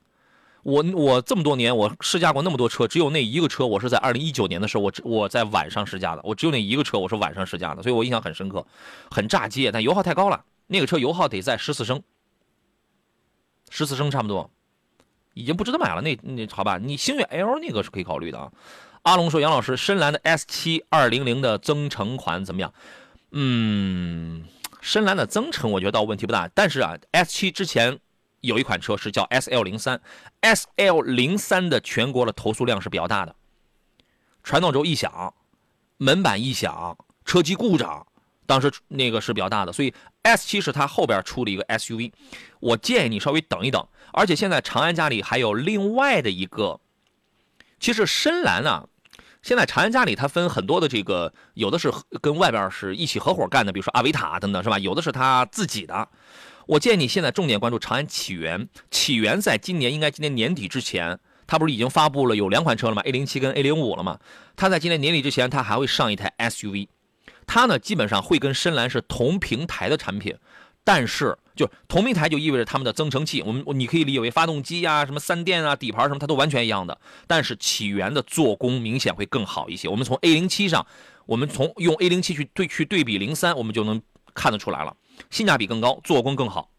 [0.65, 8.67] 我我这么多年我试驾过那么多车，只有那一个车我是在二零一九年的时候，我我在晚上试驾的，我只有那一个车我是晚上试驾的，所以我印象很深刻，
[9.11, 12.03] 很炸街，但油耗太高了，那个车油耗得在十四升，
[13.71, 14.51] 十四升差不多，
[15.33, 16.03] 已经不值得买了。
[16.03, 18.53] 那那好吧，你星越 L 那个是可以考虑的啊。
[19.03, 22.73] 阿龙说：“杨老师，深蓝的 S 七二零零的增程款怎么样？
[23.33, 24.45] 嗯，
[24.81, 27.99] 深蓝的增程我觉得倒问题不大，但是啊，S 七之前
[28.41, 30.01] 有一款车是叫 SL 零三
[30.43, 33.35] ，SL 零三的全国的投诉量是比较大的，
[34.43, 35.35] 传动轴异响、
[35.97, 38.07] 门板异响、车机故障，
[38.47, 39.93] 当时那个是比较大的，所以
[40.23, 42.13] S 七是它后边出了一个 SUV，
[42.61, 46.81] 我建议你稍微等一等，而且现在长安家里还有另外的一个，
[47.79, 48.87] 其实深蓝啊。
[49.41, 51.91] 现在长安家里它分很多的这个，有的是
[52.21, 54.79] 跟外边是一起合伙干的，比如说阿维塔等等，是吧？
[54.79, 56.09] 有的是他自己的。
[56.67, 64.19] 我建议你现在重点关注长安启源，启源在今年应该今年年底之前，它不是已经发布了有两款车了吗？A 零七跟 A 零五了吗？
[64.57, 66.89] 它在今年年底之前，它还会上一台 SUV，
[67.47, 70.37] 它呢基本上会跟深蓝是同平台的产品，
[70.85, 76.99] 但是就同平台就意味着他们的增程器，我们你可以理解为发动机啊、什么三电啊、底盘什么，它都完全一样的。
[77.27, 79.89] 但是起源的做工明显会更好一些。
[79.89, 80.87] 我们从 A 零七上，
[81.27, 84.01] 我们从用 A 零七去对去对比零三，我们就能
[84.35, 84.97] 看得出来了，
[85.31, 86.71] 性价比更高，做工更好。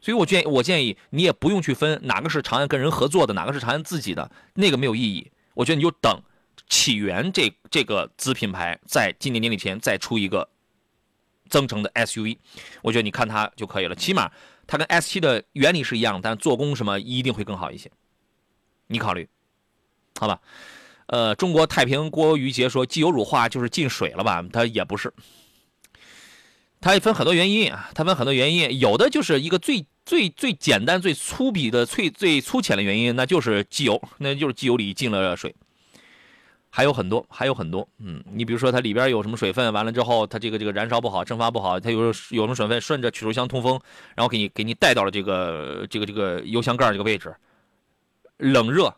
[0.00, 5.30] 所以我建议，我建议你也不用去分哪个是长安跟人合作的，哪个是长安自己的，那个没有意义。
[5.54, 6.20] 我觉得你就等
[6.68, 10.48] 起源这这个子品牌在今年年底前再出一个
[11.52, 12.38] 增程的 SUV，
[12.80, 13.94] 我觉得你看它就可以了。
[13.94, 14.32] 起码
[14.66, 17.90] 它跟 S 7的原理是一样，但做工什么一定会更好一些。
[18.86, 19.28] 你考虑，
[20.18, 20.40] 好吧？
[21.06, 24.42] 呃，中国太平郭于杰说，机油乳化就是进水了吧？
[24.50, 25.12] 它也不是，
[26.80, 35.54] 它分很多原因啊，它分很多原因，有的就是一个最最最简单、最粗鄙的、最最粗浅的原因，那就是机油，那就是机油里进了水。
[36.74, 43.78] 还有很多，还有很多，嗯，你比如说它里边有什么水分，完了之后它这个这个燃烧不好，蒸发不好，它有有什么水分顺着曲轴箱通风，
[44.16, 47.36] 然后给你给你带到了这个这个这个油箱盖这个位置，
[48.38, 48.96] 冷热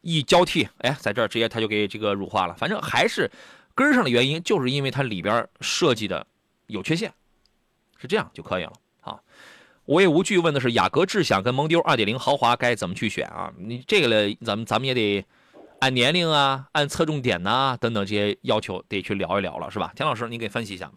[0.00, 2.54] 一交替，哎，在这儿直接它就给这个乳化了。
[2.54, 3.30] 反正还是
[3.72, 6.26] 根上的原因，就是因为它里边设计的
[6.66, 7.14] 有缺陷，
[7.98, 8.72] 是这样就可以了
[9.02, 9.20] 啊。
[9.84, 13.52] 我也无惧问的是雅阁智享跟蒙迪欧2.0豪华该怎么去选啊？
[13.56, 15.24] 你这个呢，咱们咱们也得。
[15.80, 19.92] 按年龄啊，按侧重点呐、等等这些要求得去聊一聊了，是吧？
[19.94, 20.92] 田老师，您给分析一下吧。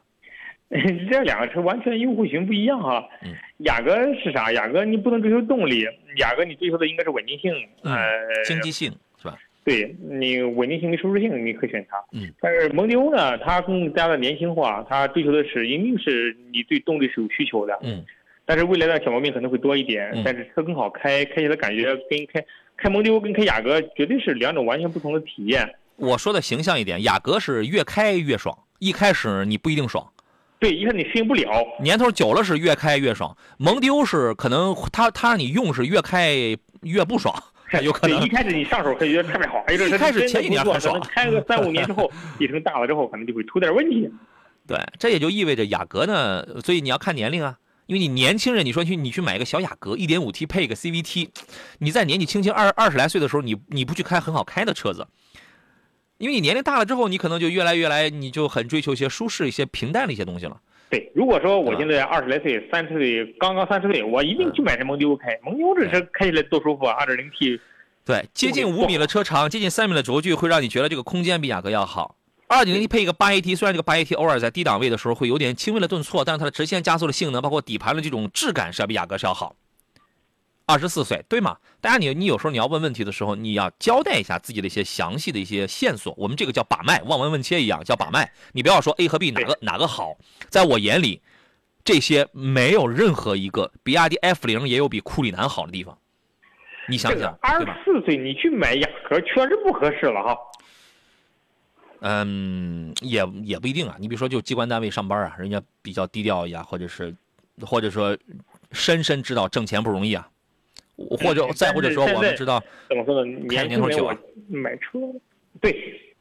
[1.11, 4.53] 这两个车完全用户型不一样哈、嗯雅阁是啥？
[4.53, 5.83] 雅阁你不能追求动力，
[6.17, 7.51] 雅阁你追求的应该是稳定性，
[7.83, 8.07] 嗯呃，
[8.45, 8.89] 经济性
[9.21, 9.37] 是吧？
[9.65, 11.97] 对你稳定性跟舒适性，你可以选它。
[12.13, 12.31] 嗯。
[12.39, 17.77] 但是蒙迪欧呢，它更加的年轻化，它追求的是一定是你对动力是有需求的。
[17.81, 18.05] 嗯。
[18.45, 22.43] 但是未来的小毛病可能会多一点，嗯但是车更好开，开起来感觉跟开
[22.81, 25.75] 开蒙迪欧跟开雅阁绝对是两种完全不同的体验。
[25.97, 30.07] 我说的形象一点，雅阁是越开越爽，一开始你不一定爽，
[30.59, 31.49] 对，一看你适应不了。
[31.81, 33.35] 年头久了是越开越爽。
[33.57, 36.33] 蒙迪欧是可能它它让你用是越开
[36.83, 37.35] 越不爽，
[37.83, 44.09] 有可能对，一开始你上手可以觉得特别好，哎，这一开始前几年很爽开个三五年之后， 里程大了之后，可能就会出点问题。
[44.65, 47.57] 对，这也就意味着雅阁呢，所以你要看年龄啊。
[47.89, 51.29] 因为你年轻人，你说去你去买一个小雅阁，一点五 T 配个 CVT，
[51.79, 55.07] 你在年纪轻轻二二十来岁的时候，你你不去开很好开的车子，
[56.19, 60.61] 因为你年龄大了之后，你可能就越来越来，你就很追求一些舒适、一些平淡的一些东西了。
[60.91, 65.35] 对，如果说我现在二十来岁、三十岁，刚刚三十岁，我一定去买这蒙迪欧开。
[65.43, 67.59] 蒙迪欧这车开起来多舒服啊，二点零 T。
[68.05, 72.17] 对，接近五米的车长，接近三米的轴距，会让你觉得这个空间比雅阁要好。
[72.49, 79.55] 二点零 T 配一个八 AT，虽然这个八 AT 偶尔在低档位的时候会有点轻微的顿挫，但是它的直线加速的性能，包括底盘的这种质感是要比雅阁是要好。
[80.65, 81.57] 二十四岁，对吗？
[81.79, 86.11] 大家你你有时候你要问问题的时候，你要交代一下自己的一些详细的一些线索。
[86.17, 88.31] 我们这个叫把脉，望闻问切一样叫把脉。
[88.51, 90.17] 你不要说 A 和 B 哪个哪个好，
[90.49, 91.21] 在我眼里，
[91.83, 95.95] 这些没有任何一个比亚迪 F 零也有比库里南好的地方。
[96.87, 100.35] 你想想，二十四岁你去买雅阁确实不合适了哈。
[102.01, 103.95] 嗯，也也不一定啊。
[103.99, 107.15] 你比如说，就机关单位上班啊，人家比较低调呀，或者是，
[107.61, 108.17] 或者说，
[108.71, 110.29] 深深知道挣钱不容易啊。
[111.17, 113.31] 或者再或者说，我们知道怎么说呢？
[113.47, 114.17] 年头久啊，
[114.49, 114.99] 买车
[115.61, 116.13] 对，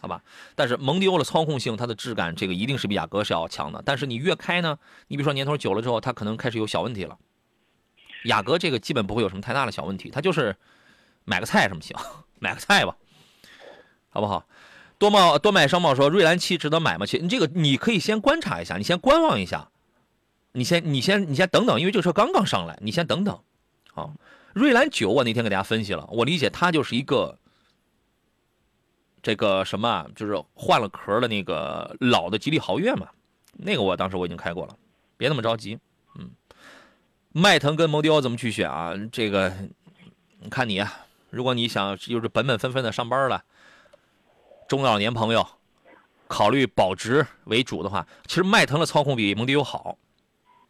[0.00, 0.22] 好吧。
[0.54, 3.82] 但是蒙迪欧的操控性，它的质感，这个一定是比雅阁是要强的。
[3.84, 4.78] 但是你越开呢，
[5.08, 7.18] 你比如说年头久了之后，它可能开始有小问题了。
[8.26, 10.54] 雅阁这个基本不会有什么太大的小问题，它就是
[11.24, 11.96] 买个菜什么行，
[12.38, 12.96] 买个菜吧，
[14.08, 14.46] 好不好？
[14.96, 17.04] 多茂多买商贸说，瑞兰七值得买吗？
[17.04, 19.68] 其你这个你可以先观察一下，你先观望一下，
[20.52, 23.38] 你先你先你先等等，因为这个车刚刚上来，你先等等。
[23.92, 24.14] 好，
[24.52, 27.38] 瑞兰九我那天给大家分析了，我理解它就是一个
[29.20, 33.08] 这个什么，就是换了壳的那个老的吉利豪越嘛，
[33.52, 34.76] 那个我当时我已经开过了，
[35.16, 35.78] 别那么着急，
[36.18, 36.30] 嗯。
[37.32, 38.94] 迈腾跟蒙迪欧怎么去选啊？
[39.10, 39.52] 这个
[40.38, 41.00] 你看你啊，
[41.30, 43.44] 如果你想就是本本分分的上班了。
[44.66, 45.46] 中老年朋友
[46.26, 49.98] 考虑保值为主的话，其实迈腾的操控比蒙迪欧好。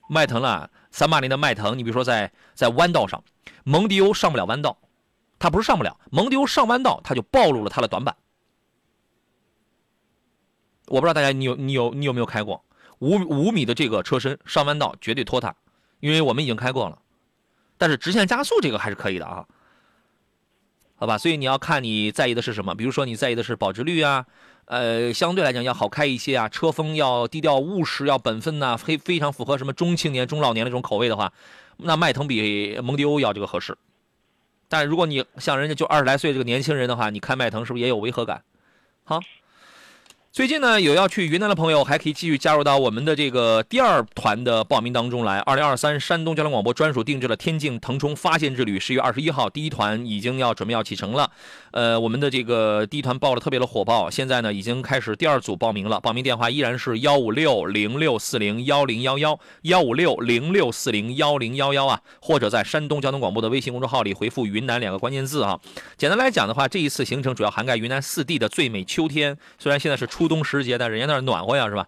[0.06, 3.24] 迈腾了三八零的迈腾，你比如说在在弯道上，
[3.64, 4.76] 蒙迪欧上不了弯道，
[5.38, 8.14] 它不是上不了，蒙迪欧上弯道它就暴露了它的短板。
[10.88, 12.62] 我不知道大家你有你有你有没有开过
[12.98, 15.56] 五五米的这个车身上弯道绝对拖沓，
[16.00, 16.98] 因为我们已经开过了，
[17.78, 19.46] 但是直线加速这个还是可以的啊。
[20.96, 24.24] 好吧，所以你要看你在意的是什么，比如说你在意的是保值率啊，
[24.66, 31.32] 呃，相对来讲要好开一些啊，车风要低调务实，要本分呐，非非常符合什么中青年、中老年那种口味的话，
[31.78, 33.76] 那迈腾比蒙迪欧要这个合适。
[34.68, 38.42] 但如果你像人家就二十来岁这个年轻人的话，你开迈腾是不是也有违和感？
[39.04, 39.20] 好。
[40.35, 45.39] 最近呢，有要去云南的朋友，还可以继续加入到我们的这个第二团的报名当中来。
[45.39, 51.31] 二零二三山东交通广播专属定制了天境腾冲发现之旅，十月二十一号，第一团已经要准备要启程了。
[51.74, 56.01] 呃，我们的这个第一团报的特别的火爆，现在呢已经开始第二组报名了。
[56.01, 65.59] 报名电话依然是幺五六零六四零幺零幺幺幺五六零六四零幺零幺幺啊，或者在山东交通广播的微信公众号里回复“云南”两个关键字啊。
[65.96, 70.24] 简单来讲的话，这一次行程主要涵盖云南四地的最美秋天，虽然现在是初。
[70.28, 71.86] 冬时节，但人家那儿暖和呀，是吧？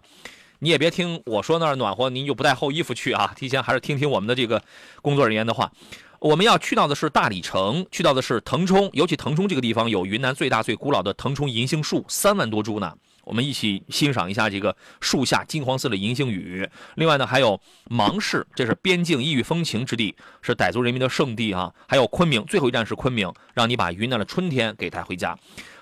[0.59, 3.33] 你也别听我说那儿暖和，您就不带厚衣服去啊。
[3.35, 4.61] 提前还是听听我们的这个
[5.01, 5.71] 工作人员的话。
[6.19, 12.93] 我们要去到的是大理城，去到的是腾冲，尤其腾冲这个地方有云南最大最古老的腾冲银杏树，三万多株呢。
[13.23, 16.67] 我们一起欣赏一下这个树下金黄色的银杏雨。
[16.95, 21.71] 另外呢，还有芒市，这是边境异域风情之地，是傣族人民的圣地啊。
[21.87, 25.37] 还有昆明，最后一站是昆明，让你把云南的春天给带回家。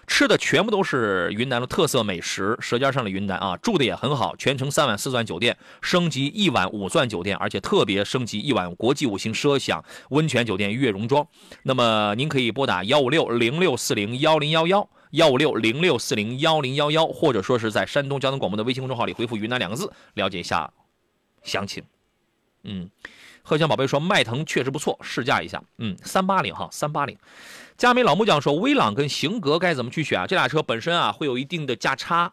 [0.07, 11.27] 吃的全部都是云南的特色美食，《舌尖上的云南》啊，住的也很好，全程三晚四钻酒店，升级一晚五钻酒店，而且特别升级一晚国际五星奢享温泉酒店悦榕庄。
[11.63, 20.71] 那么您可以拨打幺五六零六四零幺零幺幺幺五六零六四零幺零幺幺，或者说是在山东交通广播的微信公众号里回复“云南”两个字，了解一下
[21.43, 21.83] 详情。
[22.63, 22.89] 嗯，
[23.43, 25.63] 贺强宝贝说迈腾确实不错，试驾一下。
[25.77, 27.17] 嗯，三八零哈，三八零。
[27.77, 30.25] 佳美老木匠说：“威朗跟型格该怎么去选啊？
[30.25, 32.31] 这俩车本身啊会有一定的价差，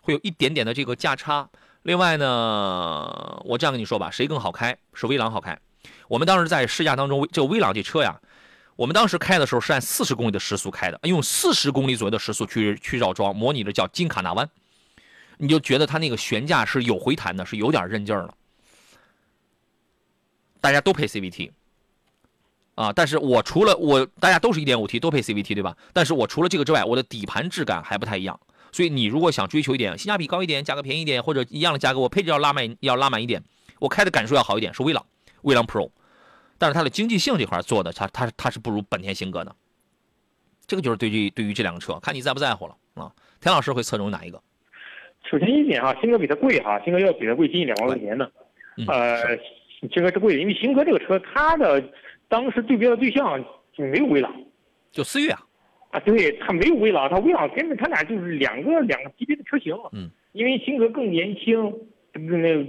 [0.00, 1.48] 会有一点点的这个价差。
[1.82, 4.78] 另外呢，我这样跟你说吧，谁更好开？
[4.94, 5.58] 是威朗好开。
[6.06, 8.20] 我们当时在试驾当中，这个威朗这车呀，
[8.76, 14.48] 我们当时开的时候是按四十公里的时速开的，用四十公里左右的时速去去绕桩，模拟的叫金卡纳湾，
[15.38, 18.34] 你就觉得它那个悬架是有回弹的，是有点韧劲儿了。
[20.60, 21.50] 大家都配 CVT。”
[22.74, 25.76] 啊，但是我除了我，大家都是一点五 T，都配 CVT，对吧？
[25.92, 28.38] 但是我除了这个之外，我的底盘质感还不太一样。
[28.72, 33.42] 所以你如果想追求一点性价比高一点，价格便宜一点，或者一样的价格，我配置要拉满，要拉满一点，
[33.80, 35.04] 我开的感受要好一点，是威朗，
[35.42, 35.90] 威朗 Pro。
[36.56, 39.54] 但是它的经济性这块做的，它它它是不如本田新格的。
[40.66, 43.10] 这个就是对于对于这两个车，看你在不在乎了啊。
[43.40, 44.40] 田老师会侧重哪一个？
[45.28, 48.28] 首先一点哈，新格比它贵哈，新格要比它贵近两万块钱呢。
[48.86, 49.36] 呃，
[49.92, 51.82] 新格是贵的，因为新格这个车它的
[52.30, 54.32] 当时对标的对象就没有威朗，
[54.92, 55.40] 就思域啊。
[55.90, 59.76] 啊，对，它没有威朗，它威朗跟着它俩就是两个两个级别的车型。
[59.92, 61.74] 嗯，因为新格更年轻，
[62.12, 62.64] 那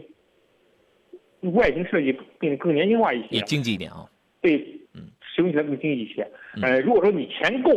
[1.51, 4.09] 外形设计更更年轻化一些，也经济一点啊。
[4.41, 4.57] 对，
[4.95, 6.27] 嗯，使用起来更经济一些。
[6.63, 7.71] 呃，如果说你钱够，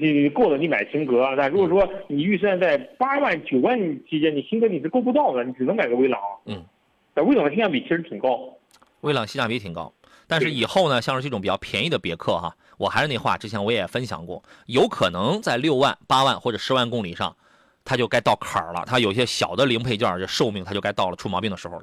[0.00, 6.18] 你够了，你买新格；但如果说你预算在八万九万之间，你新格你是够不到的，你只能买个威朗。
[6.46, 6.64] 嗯，
[7.12, 8.56] 但威朗的性价比其实挺高，
[9.02, 9.92] 威朗性价比挺高。
[10.30, 17.36] 但是以后呢，像是这种比较便宜的别克哈，我还是那话，之前我也分享过，有可能在六万、八万或者十万公里上，
[17.84, 18.84] 它就该到坎儿了。
[18.86, 21.82] 它有些小的零配件这寿命它就该到了出毛病的时候了，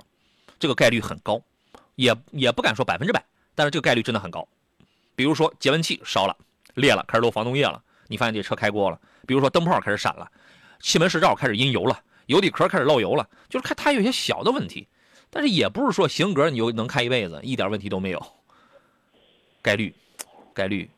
[0.57, 1.41] 这个概率很高，
[1.95, 3.21] 也也不敢说百分之百，
[3.53, 4.47] 但是这个概率真的很高。
[5.13, 6.33] 比如说节温器烧了、
[6.75, 8.97] 裂了，开始漏防冻液了，你发现这车开锅了；
[9.27, 10.31] 比如说灯泡开始闪了，
[10.79, 14.87] 气门室罩开始阴油了，油底壳开始漏油了，就是看它有些小的问题，
[15.29, 18.25] 但是也不是说型格你就能开一辈子，一点问题都没有。
[19.68, 19.94] 概率，
[20.53, 20.89] 概率，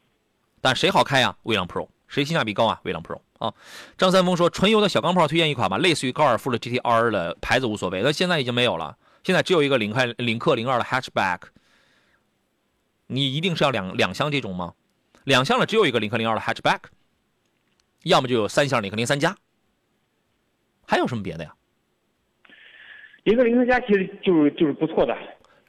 [0.62, 1.36] 但谁好开呀？
[1.42, 2.80] 威朗 Pro，谁性价比高啊？
[2.84, 3.52] 威朗 Pro 啊！
[3.98, 11.40] 张三丰说，纯油的小钢炮推荐一款吧，类似于高尔夫的 GTR 的牌子无所谓，那现在已经没有了，现在只有一个领克领克零二的 Hatchback。
[13.08, 14.76] 你一定是要两两厢这种吗？
[15.24, 16.82] 两厢的只有一个领克零二的 Hatchback，
[18.04, 19.36] 要么就有三厢领克零三加，
[20.86, 21.56] 还有什么别的呀？
[23.24, 25.18] 领克零三加其实就是就是不错的。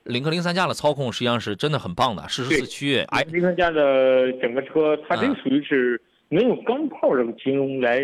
[0.04, 2.98] 领克零三加的操控实际上是真的很棒的，适时四驱。
[3.08, 6.00] 哎，零三加的整个车，它这属于是
[6.30, 8.00] 能用钢炮这个形容来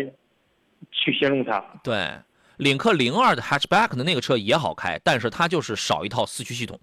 [0.91, 1.59] 去形容它。
[1.83, 2.19] 对，
[2.57, 6.79] 领克零二的 Hatchback 的那个车也好开，但是它就是少一套四驱系统，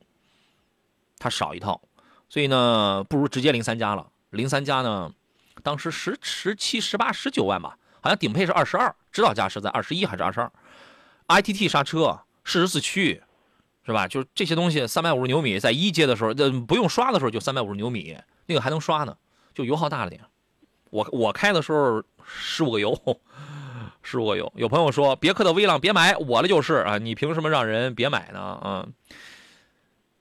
[1.18, 1.80] 它少一套，
[2.28, 4.08] 所以呢，不如直接零三加了。
[4.30, 5.12] 零三加呢，
[5.62, 10.52] 当时十十七、十八、十九万吧，好像顶配是二十二，指导价是在二十一还是二十二
[11.28, 13.22] ？ITT 刹车，适时四驱。
[13.86, 14.08] 是吧？
[14.08, 18.16] 就是这些东西，三百五十牛米，在一阶的时候，这，不用刷的时候就三百五十牛米，
[18.46, 19.16] 那个还能刷呢，
[19.52, 20.22] 就油耗大了点。
[20.90, 22.98] 我我开的时候十五个油，
[24.02, 24.50] 十五个油。
[24.56, 28.40] 有朋友说别克的威朗别买，我的就是啊，你凭什么让人别买呢？
[28.40, 28.86] 啊，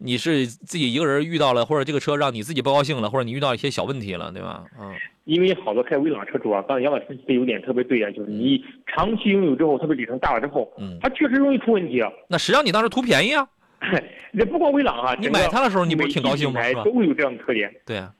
[0.04, 4.66] 你是自己一个人遇到了，或者这个车让你自己不高兴了，或者你遇到一些小问题了，对吧？
[4.80, 4.94] 嗯。
[5.24, 12.12] 因为好多开威朗车主啊，刚才杨老师这有点特别对啊，就是你长期拥有之后，特别里程大了之后，嗯，它确实容易出问题啊。
[12.28, 13.48] 那实际上你当时图便宜啊？
[14.34, 16.60] 那不光威朗啊，你买它的时候你不是挺高兴吗？
[16.84, 17.74] 都有这样的特点。
[17.86, 18.12] 对啊，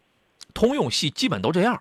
[0.54, 1.78] 通用系基本都这样。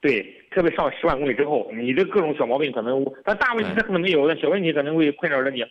[0.00, 0.22] 对，
[0.52, 5.64] 特别上十万公里之后，你这各种小毛病可能，但大问题它可能没有，但小问题可能会困扰着你。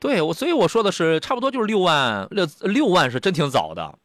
[0.00, 3.98] 对我，所以我说的是，差不多就是六万六六万是真挺早的，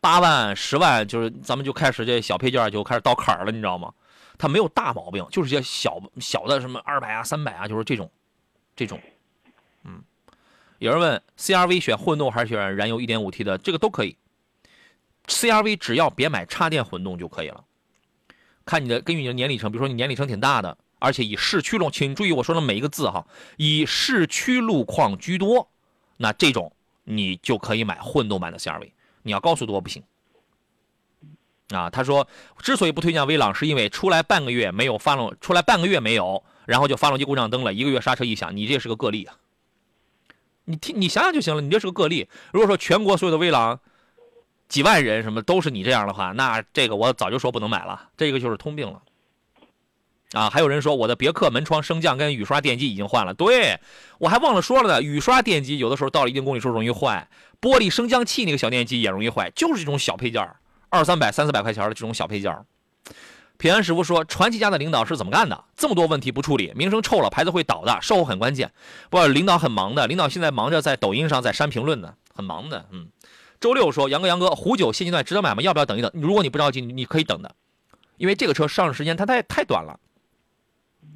[0.00, 3.92] 八万十万就是咱们就开始这小配件就开始到坎儿了，你知道吗？
[4.36, 8.08] 它没有大毛病，就是些小小的什么二百啊、三百啊，就是这种，
[8.76, 9.00] 这种，
[9.82, 10.02] 嗯。
[10.78, 13.58] 有人问，CRV 选混动还是选燃油 1.5T 的？
[13.58, 14.16] 这个都可以。
[15.26, 17.64] CRV 只要别买插电混动就可以了。
[18.64, 23.26] 看你的，根据你的年里程，比如说你年里程挺大的，而且以市区路，请注意我说的每一个字哈，
[23.56, 25.70] 以市区路况居多，
[26.16, 26.72] 那这种
[27.04, 28.90] 你就可以买混动版的 CRV。
[29.22, 30.02] 你要高速多不行。
[31.70, 32.26] 啊，他说，
[32.58, 39.36] 之所以不推荐威朗，是因为出来半个月没有发动，出来半个月没有，然后就发动机故障灯了，一个月刹车异响，你这是个个例啊。
[40.64, 41.60] 你听，你想想就行了。
[41.60, 42.28] 你这是个个例。
[42.52, 43.80] 如果说全国所有的威朗
[44.68, 48.08] 几万人什么都是你这样的话，那这个我早就说不能买了。
[48.16, 49.02] 这个就是通病了。
[50.32, 53.32] 啊，还有人说我的别克门窗升降跟雨刷电机已经换了。
[53.32, 53.80] 对
[54.18, 57.28] 我还忘了说了呢，雨刷电机有的时候到了一定公里数容易坏，
[57.60, 60.46] 玻璃升降器那个小电机也容易坏，就是这种小配件
[60.90, 62.54] 二三百、三四百块钱的这种小配件
[63.56, 65.64] 平安师傅说：“传奇家的领导是怎么干的？
[65.76, 67.98] 这么多问题不处理，名声臭了，牌子会倒的。
[68.00, 68.70] 售后很关键，
[69.10, 70.06] 不，领导很忙的。
[70.06, 72.86] 领导现在忙着在抖音上在删评论呢，很忙的。
[72.92, 73.08] 嗯，
[73.58, 75.62] 周六说：杨哥，杨哥，虎九现阶段值得买吗？
[75.62, 76.08] 要不要等一等？
[76.14, 77.52] 如果你不着急，你可以等的，
[78.16, 79.98] 因为这个车上市时间它太太短了。”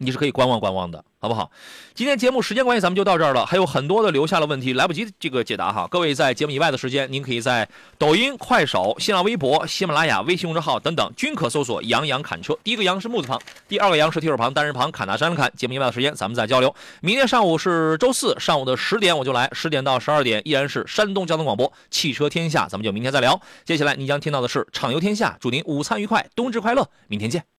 [0.03, 1.51] 你是可以观望观望的，好不好？
[1.95, 3.47] 今天节目时间关系，咱们就到这儿了。
[3.47, 5.87] 还有很多的留下了问题，来不及这个解答哈。
[5.91, 7.69] 各位在节目以外的时间，您可以在
[7.99, 12.59] 抖音、快手、新浪微博、喜马拉雅、微信公众号等等均可搜索“杨洋侃车”。
[12.65, 15.53] 第一个“杨”是木字旁，第二个“杨”是提手旁、单人旁，侃大山的侃。
[15.57, 16.75] 节目以外的时间，咱们再交流。
[17.01, 23.41] 明天上午是周四上午的十点，我就来，十点到十二点依然是山东交通广播汽车天下，咱们就明天再聊。
[23.65, 27.45] 接下来您将听到的是畅游天下，祝您午餐愉快，冬至快乐，明天见。